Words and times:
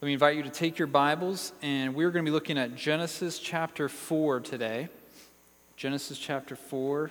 Let 0.00 0.06
me 0.06 0.12
invite 0.12 0.36
you 0.36 0.44
to 0.44 0.48
take 0.48 0.78
your 0.78 0.86
Bibles, 0.86 1.52
and 1.60 1.92
we're 1.92 2.12
going 2.12 2.24
to 2.24 2.30
be 2.30 2.32
looking 2.32 2.56
at 2.56 2.76
Genesis 2.76 3.40
chapter 3.40 3.88
4 3.88 4.38
today. 4.38 4.88
Genesis 5.76 6.16
chapter 6.16 6.54
4. 6.54 7.10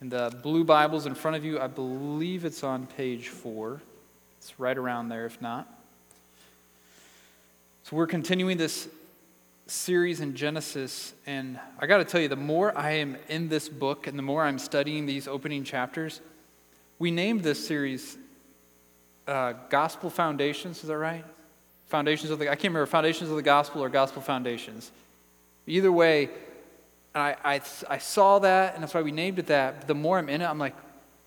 In 0.00 0.08
the 0.08 0.36
blue 0.42 0.64
Bibles 0.64 1.06
in 1.06 1.14
front 1.14 1.36
of 1.36 1.44
you, 1.44 1.60
I 1.60 1.68
believe 1.68 2.44
it's 2.44 2.64
on 2.64 2.88
page 2.88 3.28
4. 3.28 3.80
It's 4.38 4.58
right 4.58 4.76
around 4.76 5.10
there, 5.10 5.24
if 5.24 5.40
not. 5.40 5.68
So 7.84 7.94
we're 7.94 8.08
continuing 8.08 8.56
this 8.56 8.88
series 9.68 10.18
in 10.18 10.34
Genesis, 10.34 11.14
and 11.24 11.60
I 11.78 11.86
got 11.86 11.98
to 11.98 12.04
tell 12.04 12.20
you, 12.20 12.26
the 12.26 12.34
more 12.34 12.76
I 12.76 12.94
am 12.94 13.16
in 13.28 13.48
this 13.48 13.68
book 13.68 14.08
and 14.08 14.18
the 14.18 14.24
more 14.24 14.42
I'm 14.42 14.58
studying 14.58 15.06
these 15.06 15.28
opening 15.28 15.62
chapters, 15.62 16.20
we 16.98 17.12
named 17.12 17.44
this 17.44 17.64
series 17.64 18.18
uh, 19.26 19.54
Gospel 19.68 20.10
Foundations, 20.10 20.82
is 20.82 20.88
that 20.88 20.98
right? 20.98 21.24
Foundations 21.86 22.30
of 22.30 22.38
the, 22.38 22.46
I 22.46 22.54
can't 22.54 22.72
remember, 22.72 22.86
Foundations 22.86 23.30
of 23.30 23.36
the 23.36 23.42
Gospel 23.42 23.82
or 23.82 23.88
Gospel 23.88 24.22
Foundations. 24.22 24.90
Either 25.66 25.92
way, 25.92 26.30
I, 27.14 27.36
I, 27.44 27.60
I 27.88 27.98
saw 27.98 28.38
that, 28.40 28.74
and 28.74 28.82
that's 28.82 28.94
why 28.94 29.02
we 29.02 29.12
named 29.12 29.38
it 29.38 29.46
that. 29.46 29.80
But 29.80 29.88
the 29.88 29.94
more 29.94 30.18
I'm 30.18 30.28
in 30.28 30.40
it, 30.40 30.46
I'm 30.46 30.58
like, 30.58 30.74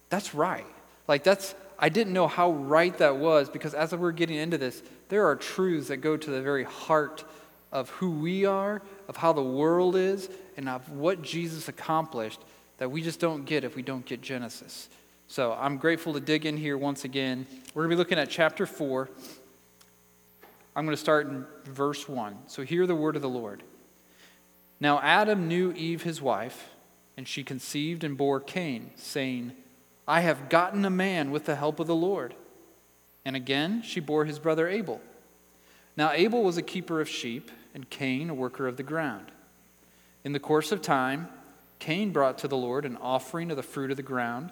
that's 0.09 0.33
right. 0.33 0.65
Like, 1.07 1.23
that's, 1.23 1.55
I 1.77 1.89
didn't 1.89 2.13
know 2.13 2.27
how 2.27 2.51
right 2.51 2.97
that 2.97 3.17
was 3.17 3.49
because 3.49 3.73
as 3.73 3.93
we're 3.93 4.11
getting 4.11 4.37
into 4.37 4.57
this, 4.57 4.81
there 5.09 5.27
are 5.27 5.35
truths 5.35 5.89
that 5.89 5.97
go 5.97 6.17
to 6.17 6.31
the 6.31 6.41
very 6.41 6.63
heart 6.63 7.23
of 7.71 7.89
who 7.91 8.11
we 8.11 8.45
are, 8.45 8.81
of 9.07 9.17
how 9.17 9.33
the 9.33 9.43
world 9.43 9.95
is, 9.95 10.29
and 10.57 10.67
of 10.69 10.89
what 10.89 11.21
Jesus 11.21 11.67
accomplished 11.67 12.39
that 12.77 12.89
we 12.89 13.01
just 13.01 13.19
don't 13.19 13.45
get 13.45 13.63
if 13.63 13.75
we 13.75 13.81
don't 13.81 14.05
get 14.05 14.21
Genesis. 14.21 14.89
So 15.27 15.53
I'm 15.53 15.77
grateful 15.77 16.13
to 16.13 16.19
dig 16.19 16.45
in 16.45 16.55
here 16.55 16.77
once 16.77 17.03
again. 17.03 17.47
We're 17.73 17.83
going 17.83 17.89
to 17.89 17.95
be 17.95 17.99
looking 17.99 18.19
at 18.19 18.29
chapter 18.29 18.65
4. 18.65 19.09
I'm 20.75 20.85
going 20.85 20.95
to 20.95 21.01
start 21.01 21.27
in 21.27 21.45
verse 21.65 22.07
1. 22.07 22.37
So 22.47 22.63
hear 22.63 22.85
the 22.85 22.95
word 22.95 23.15
of 23.15 23.21
the 23.21 23.29
Lord. 23.29 23.63
Now 24.79 24.99
Adam 25.01 25.47
knew 25.47 25.71
Eve 25.71 26.03
his 26.03 26.21
wife, 26.21 26.69
and 27.17 27.27
she 27.27 27.43
conceived 27.43 28.03
and 28.03 28.15
bore 28.15 28.39
Cain, 28.39 28.91
saying, 28.95 29.53
I 30.07 30.21
have 30.21 30.49
gotten 30.49 30.85
a 30.85 30.89
man 30.89 31.31
with 31.31 31.45
the 31.45 31.55
help 31.55 31.79
of 31.79 31.87
the 31.87 31.95
Lord. 31.95 32.35
And 33.23 33.35
again 33.35 33.81
she 33.81 33.99
bore 33.99 34.25
his 34.25 34.37
brother 34.37 34.67
Abel. 34.67 35.01
Now 35.97 36.11
Abel 36.11 36.43
was 36.43 36.57
a 36.57 36.61
keeper 36.61 37.01
of 37.01 37.09
sheep, 37.09 37.49
and 37.73 37.89
Cain 37.89 38.29
a 38.29 38.33
worker 38.33 38.67
of 38.67 38.77
the 38.77 38.83
ground. 38.83 39.31
In 40.23 40.33
the 40.33 40.39
course 40.39 40.71
of 40.71 40.81
time, 40.81 41.29
Cain 41.79 42.11
brought 42.11 42.37
to 42.39 42.47
the 42.47 42.57
Lord 42.57 42.85
an 42.85 42.97
offering 42.97 43.49
of 43.49 43.57
the 43.57 43.63
fruit 43.63 43.91
of 43.91 43.97
the 43.97 44.03
ground. 44.03 44.51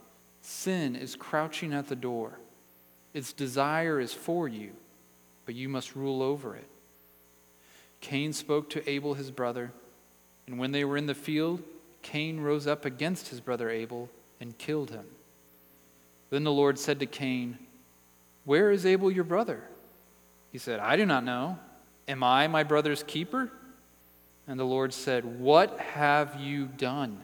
Sin 0.41 0.95
is 0.95 1.15
crouching 1.15 1.73
at 1.73 1.87
the 1.87 1.95
door. 1.95 2.39
Its 3.13 3.33
desire 3.33 3.99
is 3.99 4.13
for 4.13 4.47
you, 4.47 4.71
but 5.45 5.55
you 5.55 5.69
must 5.69 5.95
rule 5.95 6.21
over 6.21 6.55
it. 6.55 6.67
Cain 7.99 8.33
spoke 8.33 8.69
to 8.71 8.89
Abel 8.89 9.13
his 9.13 9.31
brother, 9.31 9.71
and 10.47 10.57
when 10.57 10.71
they 10.71 10.83
were 10.83 10.97
in 10.97 11.05
the 11.05 11.13
field, 11.13 11.61
Cain 12.01 12.39
rose 12.39 12.65
up 12.65 12.83
against 12.83 13.27
his 13.27 13.39
brother 13.39 13.69
Abel 13.69 14.09
and 14.39 14.57
killed 14.57 14.89
him. 14.89 15.05
Then 16.31 16.43
the 16.43 16.51
Lord 16.51 16.79
said 16.79 16.99
to 16.99 17.05
Cain, 17.05 17.59
Where 18.45 18.71
is 18.71 18.85
Abel 18.85 19.11
your 19.11 19.23
brother? 19.23 19.61
He 20.51 20.57
said, 20.57 20.79
I 20.79 20.95
do 20.95 21.05
not 21.05 21.23
know. 21.23 21.59
Am 22.07 22.23
I 22.23 22.47
my 22.47 22.63
brother's 22.63 23.03
keeper? 23.03 23.51
And 24.47 24.59
the 24.59 24.65
Lord 24.65 24.93
said, 24.93 25.39
What 25.39 25.79
have 25.79 26.39
you 26.39 26.65
done? 26.65 27.23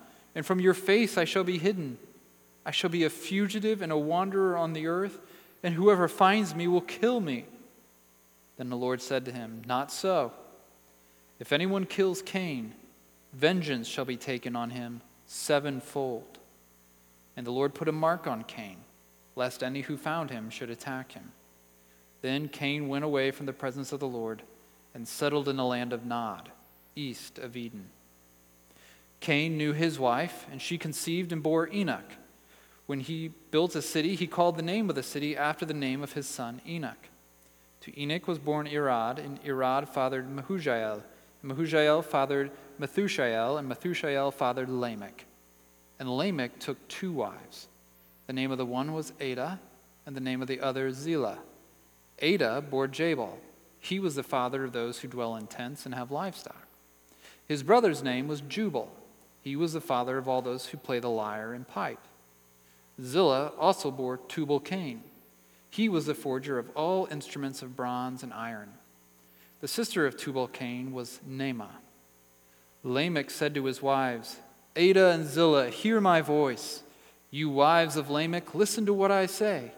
and 0.35 0.45
from 0.45 0.59
your 0.59 0.73
face 0.73 1.17
I 1.17 1.25
shall 1.25 1.43
be 1.43 1.57
hidden. 1.57 1.97
I 2.65 2.71
shall 2.71 2.89
be 2.89 3.03
a 3.03 3.09
fugitive 3.09 3.81
and 3.81 3.91
a 3.91 3.97
wanderer 3.97 4.55
on 4.55 4.73
the 4.73 4.87
earth, 4.87 5.19
and 5.63 5.73
whoever 5.73 6.07
finds 6.07 6.55
me 6.55 6.67
will 6.67 6.81
kill 6.81 7.19
me. 7.19 7.45
Then 8.57 8.69
the 8.69 8.77
Lord 8.77 9.01
said 9.01 9.25
to 9.25 9.31
him, 9.31 9.63
Not 9.65 9.91
so. 9.91 10.31
If 11.39 11.51
anyone 11.51 11.85
kills 11.85 12.21
Cain, 12.21 12.73
vengeance 13.33 13.87
shall 13.87 14.05
be 14.05 14.17
taken 14.17 14.55
on 14.55 14.69
him 14.69 15.01
sevenfold. 15.25 16.37
And 17.35 17.47
the 17.47 17.51
Lord 17.51 17.73
put 17.73 17.87
a 17.87 17.93
mark 17.93 18.27
on 18.27 18.43
Cain, 18.43 18.77
lest 19.35 19.63
any 19.63 19.81
who 19.81 19.97
found 19.97 20.29
him 20.29 20.49
should 20.49 20.69
attack 20.69 21.13
him. 21.13 21.31
Then 22.21 22.49
Cain 22.49 22.87
went 22.87 23.05
away 23.05 23.31
from 23.31 23.45
the 23.45 23.53
presence 23.53 23.91
of 23.91 23.99
the 23.99 24.07
Lord 24.07 24.43
and 24.93 25.07
settled 25.07 25.47
in 25.47 25.55
the 25.55 25.65
land 25.65 25.93
of 25.93 26.05
Nod, 26.05 26.51
east 26.95 27.39
of 27.39 27.57
Eden. 27.57 27.89
Cain 29.21 29.57
knew 29.57 29.71
his 29.71 29.97
wife, 29.99 30.45
and 30.51 30.61
she 30.61 30.77
conceived 30.77 31.31
and 31.31 31.41
bore 31.41 31.69
Enoch. 31.71 32.17
When 32.87 32.99
he 32.99 33.29
built 33.51 33.75
a 33.75 33.81
city, 33.81 34.15
he 34.15 34.27
called 34.27 34.57
the 34.57 34.63
name 34.63 34.89
of 34.89 34.95
the 34.95 35.03
city 35.03 35.37
after 35.37 35.65
the 35.65 35.73
name 35.73 36.03
of 36.03 36.13
his 36.13 36.27
son 36.27 36.59
Enoch. 36.67 37.07
To 37.81 37.99
Enoch 37.99 38.27
was 38.27 38.39
born 38.39 38.67
Irad, 38.67 39.19
and 39.19 39.41
Irad 39.43 39.87
fathered 39.87 40.27
Mehujael. 40.27 41.03
Mehujael 41.45 42.03
fathered 42.03 42.51
Methushael, 42.79 43.57
and 43.57 43.71
Methushael 43.71 44.33
fathered 44.33 44.69
Lamech. 44.69 45.25
And 45.99 46.09
Lamech 46.09 46.59
took 46.59 46.87
two 46.87 47.11
wives. 47.11 47.67
The 48.27 48.33
name 48.33 48.51
of 48.51 48.57
the 48.57 48.65
one 48.65 48.93
was 48.93 49.13
Adah, 49.21 49.59
and 50.05 50.15
the 50.15 50.21
name 50.21 50.41
of 50.41 50.47
the 50.47 50.59
other 50.59 50.91
Zillah. 50.91 51.39
Adah 52.21 52.61
bore 52.61 52.87
Jabal. 52.87 53.37
He 53.79 53.99
was 53.99 54.15
the 54.15 54.23
father 54.23 54.63
of 54.63 54.73
those 54.73 54.99
who 54.99 55.07
dwell 55.07 55.35
in 55.35 55.47
tents 55.47 55.85
and 55.85 55.93
have 55.95 56.11
livestock. 56.11 56.67
His 57.47 57.63
brother's 57.63 58.03
name 58.03 58.27
was 58.27 58.41
Jubal. 58.41 58.91
He 59.43 59.55
was 59.55 59.73
the 59.73 59.81
father 59.81 60.17
of 60.17 60.27
all 60.27 60.41
those 60.41 60.67
who 60.67 60.77
play 60.77 60.99
the 60.99 61.09
lyre 61.09 61.53
and 61.53 61.67
pipe. 61.67 61.99
Zillah 63.01 63.53
also 63.57 63.89
bore 63.89 64.17
Tubal 64.17 64.59
Cain. 64.59 65.03
He 65.69 65.89
was 65.89 66.05
the 66.05 66.13
forger 66.13 66.59
of 66.59 66.69
all 66.75 67.07
instruments 67.09 67.61
of 67.61 67.75
bronze 67.75 68.23
and 68.23 68.33
iron. 68.33 68.73
The 69.61 69.67
sister 69.67 70.05
of 70.05 70.17
Tubal 70.17 70.47
Cain 70.47 70.91
was 70.91 71.19
Naamah. 71.27 71.69
Lamech 72.83 73.29
said 73.29 73.53
to 73.55 73.65
his 73.65 73.81
wives, 73.81 74.37
Adah 74.75 75.11
and 75.11 75.25
Zillah, 75.25 75.69
hear 75.69 76.01
my 76.01 76.21
voice. 76.21 76.83
You 77.29 77.49
wives 77.49 77.95
of 77.95 78.09
Lamech, 78.09 78.53
listen 78.53 78.85
to 78.85 78.93
what 78.93 79.11
I 79.11 79.25
say. 79.25 79.71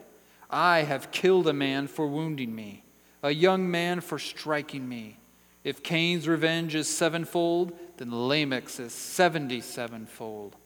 I 0.50 0.80
have 0.80 1.10
killed 1.10 1.48
a 1.48 1.52
man 1.52 1.86
for 1.86 2.06
wounding 2.06 2.54
me, 2.54 2.82
a 3.22 3.30
young 3.30 3.70
man 3.70 4.00
for 4.00 4.18
striking 4.18 4.88
me. 4.88 5.18
If 5.62 5.82
Cain's 5.82 6.28
revenge 6.28 6.74
is 6.74 6.88
sevenfold, 6.88 7.72
then 7.96 8.10
Lamech's 8.10 8.80
is 8.80 8.92
seventy-sevenfold. 8.92 10.56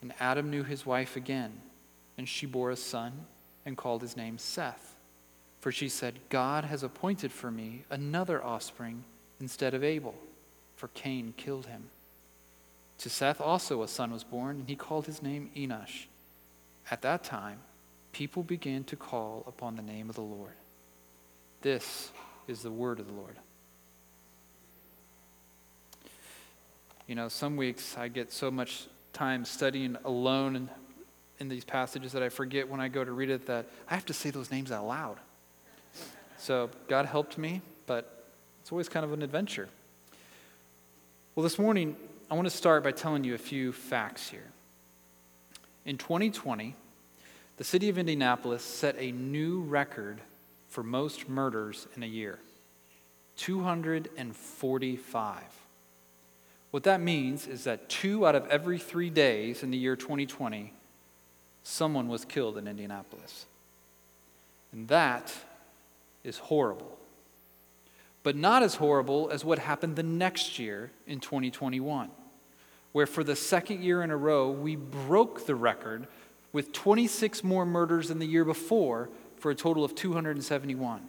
And 0.00 0.12
Adam 0.18 0.50
knew 0.50 0.64
his 0.64 0.84
wife 0.84 1.16
again, 1.16 1.52
and 2.18 2.28
she 2.28 2.44
bore 2.44 2.70
a 2.70 2.76
son 2.76 3.26
and 3.64 3.76
called 3.76 4.02
his 4.02 4.16
name 4.16 4.36
Seth. 4.38 4.96
For 5.60 5.70
she 5.70 5.88
said, 5.88 6.18
God 6.28 6.64
has 6.64 6.82
appointed 6.82 7.30
for 7.30 7.50
me 7.50 7.84
another 7.88 8.42
offspring 8.42 9.04
instead 9.40 9.74
of 9.74 9.84
Abel, 9.84 10.16
for 10.74 10.88
Cain 10.88 11.34
killed 11.36 11.66
him. 11.66 11.84
To 12.98 13.08
Seth 13.08 13.40
also 13.40 13.82
a 13.82 13.88
son 13.88 14.12
was 14.12 14.24
born, 14.24 14.56
and 14.56 14.68
he 14.68 14.74
called 14.74 15.06
his 15.06 15.22
name 15.22 15.50
Enosh. 15.56 16.06
At 16.90 17.02
that 17.02 17.22
time, 17.22 17.60
people 18.12 18.42
began 18.42 18.82
to 18.84 18.96
call 18.96 19.44
upon 19.46 19.76
the 19.76 19.82
name 19.82 20.10
of 20.10 20.16
the 20.16 20.20
Lord. 20.20 20.54
This 21.60 22.10
is 22.48 22.62
the 22.62 22.72
word 22.72 22.98
of 22.98 23.06
the 23.06 23.12
Lord. 23.12 23.36
You 27.06 27.16
know, 27.16 27.28
some 27.28 27.56
weeks 27.56 27.96
I 27.98 28.08
get 28.08 28.32
so 28.32 28.50
much 28.50 28.86
time 29.12 29.44
studying 29.44 29.96
alone 30.04 30.68
in, 31.38 31.48
these 31.48 31.64
passages 31.64 32.12
that 32.12 32.22
I 32.22 32.28
forget 32.28 32.68
when 32.68 32.78
I 32.78 32.86
go 32.86 33.04
to 33.04 33.10
read 33.10 33.28
it 33.28 33.46
that 33.46 33.66
I 33.90 33.94
have 33.94 34.06
to 34.06 34.12
say 34.12 34.30
those 34.30 34.52
names 34.52 34.70
out 34.70 34.86
loud. 34.86 35.18
So 36.38 36.70
God 36.86 37.06
helped 37.06 37.36
me, 37.36 37.62
but 37.86 38.24
It's 38.62 38.70
always 38.70 38.88
kind 38.88 39.04
of 39.04 39.12
an 39.12 39.22
adventure. 39.22 39.68
Well, 41.34 41.42
this 41.42 41.58
morning, 41.58 41.96
I 42.30 42.34
want 42.34 42.46
to 42.46 42.56
start 42.56 42.84
by 42.84 42.92
telling 42.92 43.24
you 43.24 43.34
a 43.34 43.38
few 43.38 43.72
facts 43.72 44.28
here. 44.28 44.46
In 45.84 45.98
2020, 45.98 46.76
the 47.56 47.64
city 47.64 47.88
of 47.88 47.98
Indianapolis 47.98 48.62
set 48.62 48.94
a 49.00 49.10
new 49.10 49.62
record 49.62 50.20
for 50.68 50.84
most 50.84 51.28
murders 51.28 51.88
in 51.96 52.04
a 52.04 52.06
year 52.06 52.38
245. 53.36 55.42
What 56.72 56.84
that 56.84 57.02
means 57.02 57.46
is 57.46 57.64
that 57.64 57.90
two 57.90 58.26
out 58.26 58.34
of 58.34 58.48
every 58.48 58.78
three 58.78 59.10
days 59.10 59.62
in 59.62 59.70
the 59.70 59.76
year 59.76 59.94
2020, 59.94 60.72
someone 61.62 62.08
was 62.08 62.24
killed 62.24 62.56
in 62.56 62.66
Indianapolis. 62.66 63.44
And 64.72 64.88
that 64.88 65.32
is 66.24 66.38
horrible. 66.38 66.98
But 68.22 68.36
not 68.36 68.62
as 68.62 68.76
horrible 68.76 69.28
as 69.30 69.44
what 69.44 69.58
happened 69.58 69.96
the 69.96 70.02
next 70.02 70.58
year 70.58 70.90
in 71.06 71.20
2021, 71.20 72.08
where 72.92 73.06
for 73.06 73.22
the 73.22 73.36
second 73.36 73.82
year 73.82 74.02
in 74.02 74.10
a 74.10 74.16
row, 74.16 74.50
we 74.50 74.74
broke 74.74 75.44
the 75.44 75.54
record 75.54 76.06
with 76.54 76.72
26 76.72 77.44
more 77.44 77.66
murders 77.66 78.08
than 78.08 78.18
the 78.18 78.26
year 78.26 78.46
before 78.46 79.10
for 79.36 79.50
a 79.50 79.54
total 79.54 79.84
of 79.84 79.94
271. 79.94 81.02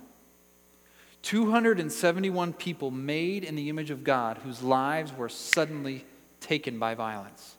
271 1.24 2.54
people 2.54 2.92
made 2.92 3.44
in 3.44 3.56
the 3.56 3.70
image 3.70 3.90
of 3.90 4.04
God 4.04 4.38
whose 4.40 4.62
lives 4.62 5.12
were 5.14 5.30
suddenly 5.30 6.06
taken 6.40 6.78
by 6.78 6.94
violence. 6.94 7.56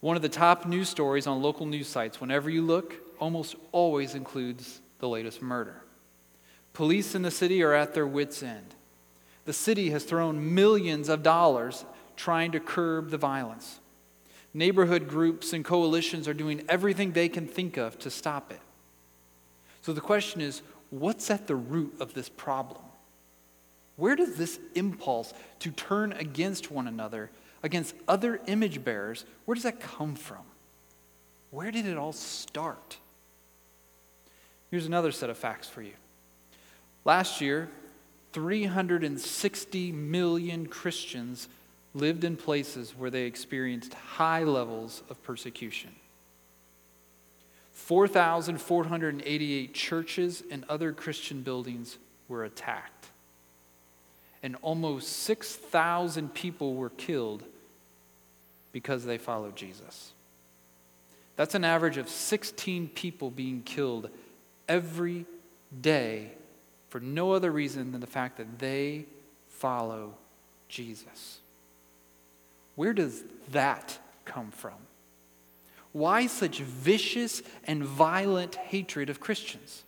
One 0.00 0.16
of 0.16 0.22
the 0.22 0.28
top 0.28 0.66
news 0.66 0.88
stories 0.88 1.26
on 1.26 1.42
local 1.42 1.66
news 1.66 1.86
sites, 1.86 2.20
whenever 2.20 2.50
you 2.50 2.62
look, 2.62 2.94
almost 3.20 3.54
always 3.70 4.14
includes 4.14 4.80
the 4.98 5.08
latest 5.08 5.40
murder. 5.40 5.82
Police 6.72 7.14
in 7.14 7.22
the 7.22 7.30
city 7.30 7.62
are 7.62 7.74
at 7.74 7.94
their 7.94 8.06
wits' 8.06 8.42
end. 8.42 8.74
The 9.44 9.52
city 9.52 9.90
has 9.90 10.04
thrown 10.04 10.54
millions 10.54 11.08
of 11.08 11.22
dollars 11.22 11.84
trying 12.16 12.52
to 12.52 12.60
curb 12.60 13.10
the 13.10 13.18
violence. 13.18 13.78
Neighborhood 14.54 15.08
groups 15.08 15.52
and 15.52 15.64
coalitions 15.64 16.26
are 16.26 16.34
doing 16.34 16.64
everything 16.68 17.12
they 17.12 17.28
can 17.28 17.46
think 17.46 17.76
of 17.76 17.98
to 18.00 18.10
stop 18.10 18.50
it. 18.50 18.60
So 19.82 19.92
the 19.92 20.00
question 20.00 20.40
is 20.40 20.62
what's 20.92 21.30
at 21.30 21.46
the 21.46 21.56
root 21.56 21.94
of 22.00 22.14
this 22.14 22.28
problem? 22.28 22.82
Where 23.96 24.14
does 24.14 24.36
this 24.36 24.60
impulse 24.74 25.32
to 25.60 25.70
turn 25.70 26.12
against 26.12 26.70
one 26.70 26.86
another, 26.86 27.30
against 27.62 27.94
other 28.06 28.40
image 28.46 28.84
bearers, 28.84 29.24
where 29.44 29.54
does 29.54 29.64
that 29.64 29.80
come 29.80 30.14
from? 30.14 30.44
Where 31.50 31.70
did 31.70 31.86
it 31.86 31.96
all 31.96 32.12
start? 32.12 32.98
Here's 34.70 34.86
another 34.86 35.12
set 35.12 35.30
of 35.30 35.36
facts 35.36 35.68
for 35.68 35.82
you. 35.82 35.92
Last 37.04 37.40
year, 37.40 37.68
360 38.32 39.92
million 39.92 40.66
Christians 40.66 41.48
lived 41.94 42.24
in 42.24 42.36
places 42.36 42.94
where 42.96 43.10
they 43.10 43.24
experienced 43.24 43.94
high 43.94 44.44
levels 44.44 45.02
of 45.10 45.22
persecution. 45.22 45.90
4,488 47.72 49.74
churches 49.74 50.42
and 50.50 50.64
other 50.68 50.92
Christian 50.92 51.42
buildings 51.42 51.98
were 52.28 52.44
attacked. 52.44 53.06
And 54.42 54.56
almost 54.62 55.08
6,000 55.08 56.34
people 56.34 56.74
were 56.74 56.90
killed 56.90 57.44
because 58.72 59.04
they 59.04 59.18
followed 59.18 59.56
Jesus. 59.56 60.12
That's 61.36 61.54
an 61.54 61.64
average 61.64 61.96
of 61.96 62.08
16 62.08 62.88
people 62.88 63.30
being 63.30 63.62
killed 63.62 64.10
every 64.68 65.26
day 65.80 66.32
for 66.88 67.00
no 67.00 67.32
other 67.32 67.50
reason 67.50 67.92
than 67.92 68.00
the 68.00 68.06
fact 68.06 68.36
that 68.36 68.58
they 68.58 69.06
follow 69.48 70.14
Jesus. 70.68 71.38
Where 72.74 72.92
does 72.92 73.22
that 73.50 73.98
come 74.24 74.50
from? 74.50 74.74
Why 75.92 76.26
such 76.26 76.60
vicious 76.60 77.42
and 77.64 77.84
violent 77.84 78.54
hatred 78.56 79.10
of 79.10 79.20
Christians? 79.20 79.84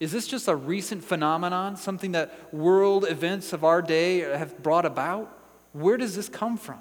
Is 0.00 0.12
this 0.12 0.26
just 0.26 0.48
a 0.48 0.56
recent 0.56 1.04
phenomenon, 1.04 1.76
something 1.76 2.12
that 2.12 2.52
world 2.52 3.06
events 3.08 3.52
of 3.52 3.64
our 3.64 3.80
day 3.80 4.18
have 4.18 4.62
brought 4.62 4.84
about? 4.84 5.38
Where 5.72 5.96
does 5.96 6.16
this 6.16 6.28
come 6.28 6.56
from? 6.56 6.80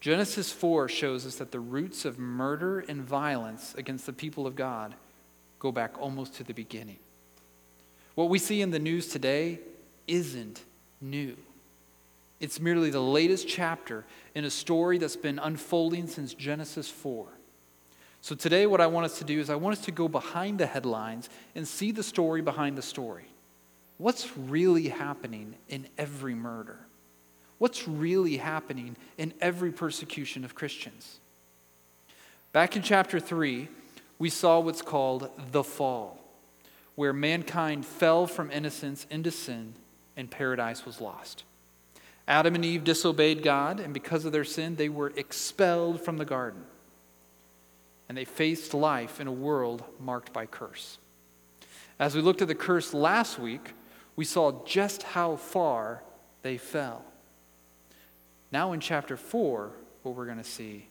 Genesis 0.00 0.50
4 0.50 0.88
shows 0.88 1.26
us 1.26 1.36
that 1.36 1.52
the 1.52 1.60
roots 1.60 2.04
of 2.04 2.18
murder 2.18 2.80
and 2.80 3.02
violence 3.02 3.74
against 3.76 4.06
the 4.06 4.12
people 4.12 4.46
of 4.46 4.56
God 4.56 4.94
go 5.58 5.70
back 5.70 6.00
almost 6.00 6.34
to 6.36 6.44
the 6.44 6.54
beginning. 6.54 6.98
What 8.14 8.30
we 8.30 8.38
see 8.38 8.62
in 8.62 8.70
the 8.70 8.78
news 8.78 9.08
today 9.08 9.60
isn't 10.06 10.62
new. 11.00 11.36
It's 12.40 12.58
merely 12.58 12.88
the 12.90 13.00
latest 13.00 13.46
chapter 13.46 14.06
in 14.34 14.44
a 14.44 14.50
story 14.50 14.96
that's 14.96 15.16
been 15.16 15.38
unfolding 15.38 16.06
since 16.06 16.32
Genesis 16.32 16.88
4. 16.88 17.26
So, 18.22 18.34
today, 18.34 18.66
what 18.66 18.80
I 18.80 18.86
want 18.86 19.06
us 19.06 19.18
to 19.18 19.24
do 19.24 19.40
is 19.40 19.48
I 19.48 19.54
want 19.54 19.78
us 19.78 19.84
to 19.84 19.92
go 19.92 20.08
behind 20.08 20.58
the 20.58 20.66
headlines 20.66 21.28
and 21.54 21.66
see 21.66 21.90
the 21.90 22.02
story 22.02 22.42
behind 22.42 22.76
the 22.76 22.82
story. 22.82 23.26
What's 23.98 24.36
really 24.36 24.88
happening 24.88 25.54
in 25.68 25.86
every 25.96 26.34
murder? 26.34 26.78
What's 27.58 27.86
really 27.86 28.38
happening 28.38 28.96
in 29.18 29.34
every 29.40 29.70
persecution 29.70 30.44
of 30.44 30.54
Christians? 30.54 31.18
Back 32.52 32.74
in 32.76 32.82
chapter 32.82 33.20
3, 33.20 33.68
we 34.18 34.30
saw 34.30 34.60
what's 34.60 34.82
called 34.82 35.30
the 35.52 35.62
fall, 35.62 36.18
where 36.94 37.12
mankind 37.12 37.84
fell 37.84 38.26
from 38.26 38.50
innocence 38.50 39.06
into 39.10 39.30
sin 39.30 39.74
and 40.16 40.30
paradise 40.30 40.84
was 40.86 41.00
lost. 41.00 41.44
Adam 42.30 42.54
and 42.54 42.64
Eve 42.64 42.84
disobeyed 42.84 43.42
God, 43.42 43.80
and 43.80 43.92
because 43.92 44.24
of 44.24 44.30
their 44.30 44.44
sin, 44.44 44.76
they 44.76 44.88
were 44.88 45.12
expelled 45.16 46.00
from 46.00 46.16
the 46.16 46.24
garden. 46.24 46.62
And 48.08 48.16
they 48.16 48.24
faced 48.24 48.72
life 48.72 49.20
in 49.20 49.26
a 49.26 49.32
world 49.32 49.82
marked 49.98 50.32
by 50.32 50.46
curse. 50.46 50.98
As 51.98 52.14
we 52.14 52.22
looked 52.22 52.40
at 52.40 52.46
the 52.46 52.54
curse 52.54 52.94
last 52.94 53.40
week, 53.40 53.72
we 54.14 54.24
saw 54.24 54.64
just 54.64 55.02
how 55.02 55.34
far 55.34 56.04
they 56.42 56.56
fell. 56.56 57.04
Now, 58.52 58.70
in 58.72 58.78
chapter 58.78 59.16
4, 59.16 59.72
what 60.04 60.14
we're 60.14 60.26
going 60.26 60.38
to 60.38 60.44
see 60.44 60.86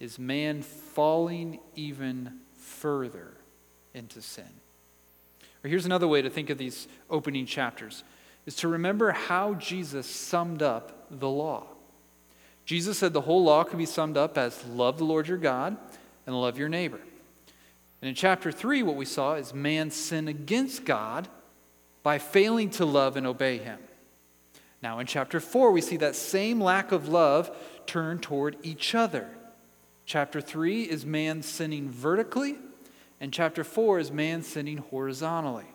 is 0.00 0.18
man 0.18 0.62
falling 0.62 1.60
even 1.76 2.40
further 2.56 3.34
into 3.92 4.22
sin. 4.22 4.48
Or 5.62 5.68
here's 5.68 5.84
another 5.84 6.08
way 6.08 6.22
to 6.22 6.30
think 6.30 6.48
of 6.48 6.56
these 6.56 6.88
opening 7.10 7.44
chapters 7.44 8.04
is 8.48 8.54
to 8.54 8.66
remember 8.66 9.12
how 9.12 9.52
Jesus 9.52 10.06
summed 10.06 10.62
up 10.62 11.06
the 11.10 11.28
law. 11.28 11.64
Jesus 12.64 12.96
said 12.96 13.12
the 13.12 13.20
whole 13.20 13.44
law 13.44 13.62
could 13.62 13.76
be 13.76 13.84
summed 13.84 14.16
up 14.16 14.38
as 14.38 14.64
love 14.64 14.96
the 14.96 15.04
Lord 15.04 15.28
your 15.28 15.36
God 15.36 15.76
and 16.26 16.34
love 16.34 16.58
your 16.58 16.70
neighbor. 16.70 16.98
And 18.00 18.08
in 18.08 18.14
chapter 18.14 18.50
3, 18.50 18.82
what 18.84 18.96
we 18.96 19.04
saw 19.04 19.34
is 19.34 19.52
man's 19.52 19.94
sin 19.94 20.28
against 20.28 20.86
God 20.86 21.28
by 22.02 22.16
failing 22.16 22.70
to 22.70 22.86
love 22.86 23.18
and 23.18 23.26
obey 23.26 23.58
him. 23.58 23.80
Now, 24.82 24.98
in 24.98 25.06
chapter 25.06 25.40
4, 25.40 25.70
we 25.70 25.82
see 25.82 25.98
that 25.98 26.16
same 26.16 26.58
lack 26.58 26.90
of 26.90 27.06
love 27.06 27.54
turned 27.84 28.22
toward 28.22 28.56
each 28.62 28.94
other. 28.94 29.28
Chapter 30.06 30.40
3 30.40 30.84
is 30.84 31.04
man 31.04 31.42
sinning 31.42 31.90
vertically, 31.90 32.56
and 33.20 33.30
chapter 33.30 33.62
4 33.62 33.98
is 33.98 34.10
man 34.10 34.42
sinning 34.42 34.78
horizontally. 34.78 35.66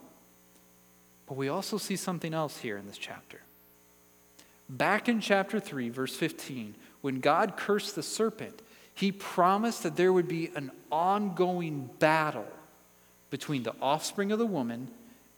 But 1.34 1.40
we 1.40 1.50
also 1.50 1.80
see 1.80 1.96
something 1.96 2.32
else 2.32 2.60
here 2.60 2.78
in 2.78 2.86
this 2.86 3.00
chapter. 3.00 3.42
Back 4.70 5.10
in 5.10 5.20
chapter 5.20 5.60
3, 5.60 5.90
verse 5.90 6.16
15, 6.16 6.76
when 7.02 7.22
God 7.22 7.58
cursed 7.58 7.96
the 7.96 8.04
serpent, 8.04 8.62
he 8.94 9.12
promised 9.12 9.82
that 9.82 9.96
there 9.96 10.14
would 10.14 10.28
be 10.28 10.52
an 10.56 10.70
ongoing 10.92 11.90
battle 11.98 12.46
between 13.32 13.64
the 13.64 13.74
offspring 13.82 14.32
of 14.32 14.38
the 14.38 14.46
woman 14.46 14.90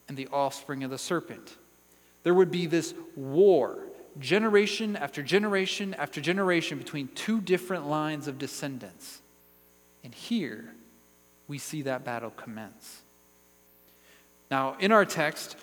and 0.10 0.18
the 0.18 0.28
offspring 0.34 0.84
of 0.84 0.92
the 0.92 0.98
serpent. 0.98 1.56
There 2.24 2.34
would 2.34 2.52
be 2.52 2.66
this 2.66 2.94
war, 3.16 3.80
generation 4.20 4.98
after 4.98 5.24
generation 5.24 5.94
after 5.94 6.20
generation, 6.20 6.78
between 6.78 7.08
two 7.16 7.40
different 7.40 7.88
lines 7.88 8.28
of 8.28 8.38
descendants. 8.38 9.22
And 10.04 10.14
here 10.14 10.74
we 11.48 11.58
see 11.58 11.84
that 11.84 12.04
battle 12.04 12.32
commence. 12.32 13.02
Now, 14.52 14.75
in 14.82 14.92
our 14.92 15.06
text, 15.06 15.56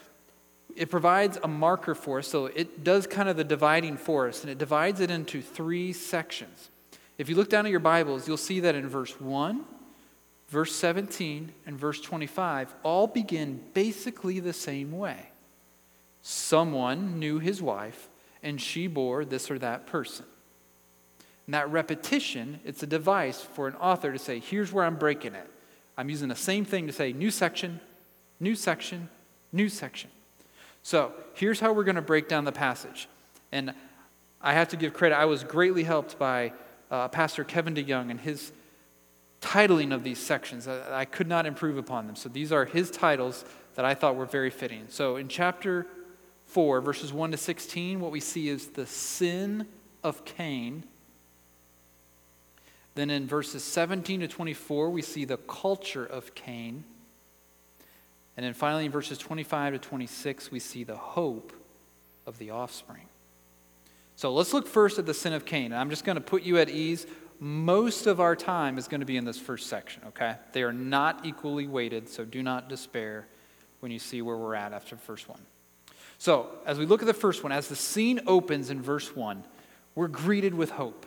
it 0.76 0.90
provides 0.90 1.38
a 1.42 1.48
marker 1.48 1.94
for 1.94 2.18
us. 2.18 2.28
So 2.28 2.46
it 2.46 2.84
does 2.84 3.06
kind 3.06 3.28
of 3.28 3.36
the 3.36 3.44
dividing 3.44 3.96
for 3.96 4.28
us, 4.28 4.42
and 4.42 4.50
it 4.50 4.58
divides 4.58 5.00
it 5.00 5.10
into 5.10 5.42
three 5.42 5.92
sections. 5.92 6.70
If 7.18 7.28
you 7.28 7.36
look 7.36 7.48
down 7.48 7.66
at 7.66 7.70
your 7.70 7.80
Bibles, 7.80 8.26
you'll 8.26 8.36
see 8.36 8.60
that 8.60 8.74
in 8.74 8.88
verse 8.88 9.20
1, 9.20 9.64
verse 10.48 10.74
17, 10.74 11.52
and 11.66 11.78
verse 11.78 12.00
25 12.00 12.74
all 12.82 13.06
begin 13.06 13.60
basically 13.74 14.40
the 14.40 14.52
same 14.52 14.92
way. 14.92 15.28
Someone 16.22 17.18
knew 17.18 17.38
his 17.38 17.60
wife, 17.60 18.08
and 18.42 18.60
she 18.60 18.86
bore 18.86 19.24
this 19.24 19.50
or 19.50 19.58
that 19.58 19.86
person. 19.86 20.24
And 21.46 21.54
that 21.54 21.70
repetition, 21.70 22.60
it's 22.64 22.82
a 22.82 22.86
device 22.86 23.40
for 23.40 23.66
an 23.66 23.74
author 23.74 24.12
to 24.12 24.18
say, 24.18 24.38
here's 24.38 24.72
where 24.72 24.84
I'm 24.84 24.96
breaking 24.96 25.34
it. 25.34 25.48
I'm 25.96 26.08
using 26.08 26.28
the 26.28 26.36
same 26.36 26.64
thing 26.64 26.86
to 26.86 26.92
say 26.92 27.12
new 27.12 27.30
section, 27.30 27.80
new 28.40 28.54
section, 28.54 29.08
new 29.52 29.68
section. 29.68 30.10
So 30.82 31.12
here's 31.34 31.60
how 31.60 31.72
we're 31.72 31.84
going 31.84 31.96
to 31.96 32.02
break 32.02 32.28
down 32.28 32.44
the 32.44 32.52
passage. 32.52 33.08
And 33.50 33.72
I 34.40 34.54
have 34.54 34.68
to 34.68 34.76
give 34.76 34.92
credit, 34.92 35.16
I 35.16 35.26
was 35.26 35.44
greatly 35.44 35.84
helped 35.84 36.18
by 36.18 36.52
uh, 36.90 37.08
Pastor 37.08 37.44
Kevin 37.44 37.74
DeYoung 37.74 38.10
and 38.10 38.20
his 38.20 38.52
titling 39.40 39.94
of 39.94 40.04
these 40.04 40.18
sections. 40.18 40.66
I, 40.66 41.00
I 41.00 41.04
could 41.04 41.28
not 41.28 41.46
improve 41.46 41.78
upon 41.78 42.06
them. 42.06 42.16
So 42.16 42.28
these 42.28 42.52
are 42.52 42.64
his 42.64 42.90
titles 42.90 43.44
that 43.74 43.84
I 43.84 43.94
thought 43.94 44.16
were 44.16 44.26
very 44.26 44.50
fitting. 44.50 44.86
So 44.88 45.16
in 45.16 45.28
chapter 45.28 45.86
4, 46.46 46.80
verses 46.80 47.12
1 47.12 47.30
to 47.30 47.36
16, 47.36 48.00
what 48.00 48.10
we 48.10 48.20
see 48.20 48.48
is 48.48 48.68
the 48.68 48.86
sin 48.86 49.66
of 50.02 50.24
Cain. 50.24 50.84
Then 52.94 53.08
in 53.08 53.26
verses 53.26 53.64
17 53.64 54.20
to 54.20 54.28
24, 54.28 54.90
we 54.90 55.02
see 55.02 55.24
the 55.24 55.38
culture 55.38 56.04
of 56.04 56.34
Cain. 56.34 56.84
And 58.36 58.46
then 58.46 58.54
finally, 58.54 58.86
in 58.86 58.90
verses 58.90 59.18
25 59.18 59.74
to 59.74 59.78
26, 59.78 60.50
we 60.50 60.58
see 60.58 60.84
the 60.84 60.96
hope 60.96 61.52
of 62.26 62.38
the 62.38 62.50
offspring. 62.50 63.06
So 64.16 64.32
let's 64.32 64.52
look 64.52 64.66
first 64.66 64.98
at 64.98 65.06
the 65.06 65.14
sin 65.14 65.32
of 65.32 65.44
Cain. 65.44 65.72
I'm 65.72 65.90
just 65.90 66.04
going 66.04 66.16
to 66.16 66.22
put 66.22 66.42
you 66.42 66.58
at 66.58 66.70
ease. 66.70 67.06
Most 67.40 68.06
of 68.06 68.20
our 68.20 68.36
time 68.36 68.78
is 68.78 68.86
going 68.88 69.00
to 69.00 69.06
be 69.06 69.16
in 69.16 69.24
this 69.24 69.38
first 69.38 69.68
section, 69.68 70.02
okay? 70.08 70.36
They 70.52 70.62
are 70.62 70.72
not 70.72 71.26
equally 71.26 71.66
weighted, 71.66 72.08
so 72.08 72.24
do 72.24 72.42
not 72.42 72.68
despair 72.68 73.26
when 73.80 73.90
you 73.90 73.98
see 73.98 74.22
where 74.22 74.36
we're 74.36 74.54
at 74.54 74.72
after 74.72 74.94
the 74.94 75.02
first 75.02 75.28
one. 75.28 75.40
So, 76.18 76.50
as 76.66 76.78
we 76.78 76.86
look 76.86 77.02
at 77.02 77.06
the 77.06 77.14
first 77.14 77.42
one, 77.42 77.50
as 77.50 77.66
the 77.66 77.74
scene 77.74 78.20
opens 78.28 78.70
in 78.70 78.80
verse 78.80 79.16
1, 79.16 79.42
we're 79.96 80.06
greeted 80.06 80.54
with 80.54 80.70
hope. 80.70 81.04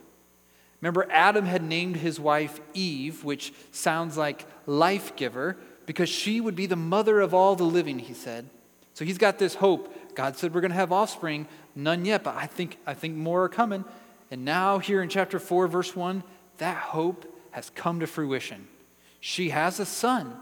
Remember, 0.82 1.08
Adam 1.10 1.46
had 1.46 1.64
named 1.64 1.96
his 1.96 2.20
wife 2.20 2.60
Eve, 2.74 3.24
which 3.24 3.54
sounds 3.72 4.18
like 4.18 4.46
life 4.66 5.16
giver, 5.16 5.56
because 5.86 6.10
she 6.10 6.42
would 6.42 6.56
be 6.56 6.66
the 6.66 6.76
mother 6.76 7.22
of 7.22 7.34
all 7.34 7.56
the 7.56 7.64
living, 7.64 8.00
he 8.00 8.14
said. 8.14 8.50
So 8.94 9.06
he's 9.06 9.18
got 9.18 9.40
this 9.40 9.56
hope. 9.56 10.16
God 10.16 10.38
said 10.38 10.54
we're 10.54 10.62
going 10.62 10.72
to 10.72 10.78
have 10.78 10.92
offspring. 10.92 11.48
None 11.76 12.06
yet, 12.06 12.24
but 12.24 12.36
I 12.36 12.48
think, 12.48 12.78
I 12.88 12.94
think 12.94 13.16
more 13.16 13.44
are 13.44 13.50
coming. 13.50 13.84
And 14.32 14.46
now, 14.46 14.80
here 14.80 15.02
in 15.02 15.10
chapter 15.10 15.40
4, 15.40 15.68
verse 15.68 15.96
1, 15.96 16.24
that 16.58 16.78
hope 16.78 17.26
has 17.52 17.70
come 17.70 18.00
to 18.00 18.08
fruition. 18.08 18.68
She 19.20 19.50
has 19.50 19.80
a 19.80 19.86
son, 19.86 20.36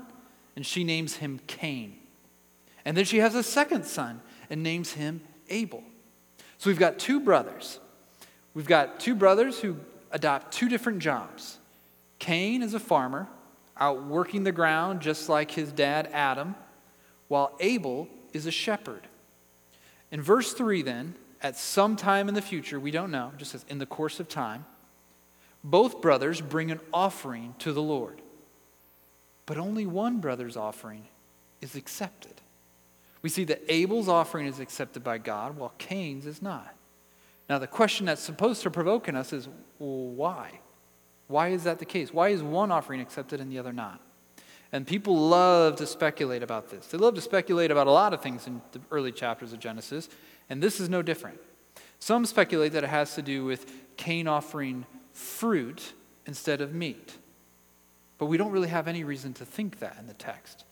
and 0.56 0.66
she 0.66 0.84
names 0.84 1.18
him 1.18 1.40
Cain. 1.48 1.98
And 2.86 2.96
then 2.96 3.06
she 3.06 3.20
has 3.20 3.36
a 3.36 3.44
second 3.44 3.86
son 3.86 4.22
and 4.50 4.62
names 4.62 4.94
him 4.94 5.22
Abel. 5.50 5.84
So 6.58 6.70
we've 6.70 6.80
got 6.80 7.00
two 7.00 7.20
brothers. 7.20 7.80
We've 8.54 8.68
got 8.68 9.00
two 9.00 9.16
brothers 9.16 9.60
who 9.60 9.78
adopt 10.12 10.54
two 10.54 10.70
different 10.70 11.00
jobs. 11.00 11.58
Cain 12.20 12.62
is 12.62 12.74
a 12.74 12.80
farmer, 12.80 13.28
out 13.78 14.06
working 14.06 14.44
the 14.44 14.52
ground 14.52 15.02
just 15.02 15.30
like 15.30 15.52
his 15.52 15.72
dad 15.72 16.10
Adam, 16.12 16.56
while 17.28 17.56
Abel 17.60 18.08
is 18.34 18.46
a 18.46 18.52
shepherd. 18.52 19.08
In 20.12 20.22
verse 20.22 20.54
3, 20.54 20.82
then, 20.82 21.16
at 21.42 21.58
some 21.58 21.96
time 21.96 22.30
in 22.30 22.36
the 22.36 22.42
future, 22.42 22.80
we 22.80 22.92
don't 22.92 23.12
know, 23.12 23.32
just 23.38 23.52
says 23.52 23.66
in 23.68 23.80
the 23.80 23.86
course 23.86 24.20
of 24.20 24.30
time, 24.30 24.66
both 25.64 26.02
brothers 26.02 26.42
bring 26.42 26.72
an 26.72 26.80
offering 26.94 27.56
to 27.60 27.74
the 27.74 27.82
Lord. 27.82 28.22
But 29.46 29.58
only 29.58 29.86
one 29.86 30.20
brother's 30.20 30.58
offering 30.58 31.06
is 31.62 31.76
accepted. 31.76 32.34
We 33.22 33.30
see 33.30 33.46
that 33.46 33.64
Abel's 33.70 34.10
offering 34.10 34.48
is 34.48 34.60
accepted 34.60 35.04
by 35.04 35.18
God, 35.18 35.58
while 35.58 35.74
Cain's 35.78 36.26
is 36.26 36.42
not. 36.42 36.76
Now, 37.50 37.58
the 37.60 37.68
question 37.68 38.06
that's 38.06 38.22
supposed 38.22 38.64
to 38.64 38.70
provoke 38.70 39.08
in 39.08 39.16
us 39.16 39.34
is 39.34 39.48
well, 39.80 40.08
why? 40.08 40.60
Why 41.28 41.50
is 41.50 41.64
that 41.64 41.80
the 41.80 41.86
case? 41.86 42.14
Why 42.14 42.30
is 42.30 42.44
one 42.44 42.72
offering 42.72 43.02
accepted 43.02 43.40
and 43.40 43.52
the 43.52 43.60
other 43.60 43.74
not? 43.74 44.00
And 44.72 44.88
people 44.88 45.16
love 45.16 45.76
to 45.78 45.86
speculate 45.86 46.42
about 46.42 46.70
this. 46.70 46.88
They 46.88 46.98
love 46.98 47.14
to 47.16 47.22
speculate 47.22 47.70
about 47.70 47.88
a 47.88 47.92
lot 47.92 48.14
of 48.14 48.22
things 48.22 48.48
in 48.48 48.62
the 48.72 48.82
early 48.92 49.12
chapters 49.12 49.54
of 49.54 49.60
Genesis, 49.60 50.10
and 50.50 50.62
this 50.62 50.80
is 50.80 50.90
no 50.90 51.02
different. 51.02 51.40
Some 52.00 52.26
speculate 52.26 52.74
that 52.74 52.84
it 52.84 52.90
has 52.90 53.16
to 53.16 53.22
do 53.22 53.46
with 53.46 53.72
Cain 53.98 54.28
offering 54.28 54.86
fruit 55.14 55.94
instead 56.26 56.60
of 56.60 56.74
meat. 56.74 57.18
But 58.18 58.26
we 58.26 58.38
don't 58.38 58.52
really 58.52 58.68
have 58.68 58.88
any 58.88 59.04
reason 59.04 59.34
to 59.36 59.46
think 59.46 59.80
that 59.80 59.98
in 60.00 60.08
the 60.08 60.14
text. 60.14 60.66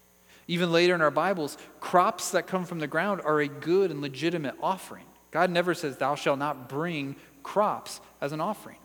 Even 0.48 0.72
later 0.72 0.96
in 0.96 1.02
our 1.02 1.12
Bibles, 1.12 1.58
crops 1.80 2.32
that 2.32 2.48
come 2.48 2.66
from 2.66 2.80
the 2.80 2.88
ground 2.88 3.22
are 3.24 3.40
a 3.40 3.48
good 3.48 3.92
and 3.92 4.02
legitimate 4.02 4.56
offering. 4.62 5.06
God 5.30 5.50
never 5.50 5.74
says, 5.74 5.98
Thou 5.98 6.16
shalt 6.16 6.40
not 6.40 6.68
bring 6.68 7.16
crops 7.44 8.02
as 8.20 8.32
an 8.32 8.42
offering. 8.42 8.78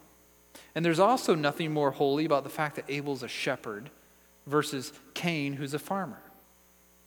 And 0.76 0.84
there's 0.84 1.00
also 1.00 1.34
nothing 1.34 1.72
more 1.72 1.90
holy 1.90 2.26
about 2.26 2.44
the 2.44 2.50
fact 2.50 2.76
that 2.76 2.84
Abel's 2.88 3.22
a 3.22 3.28
shepherd 3.28 3.88
versus 4.46 4.92
Cain, 5.14 5.54
who's 5.54 5.72
a 5.72 5.78
farmer. 5.78 6.20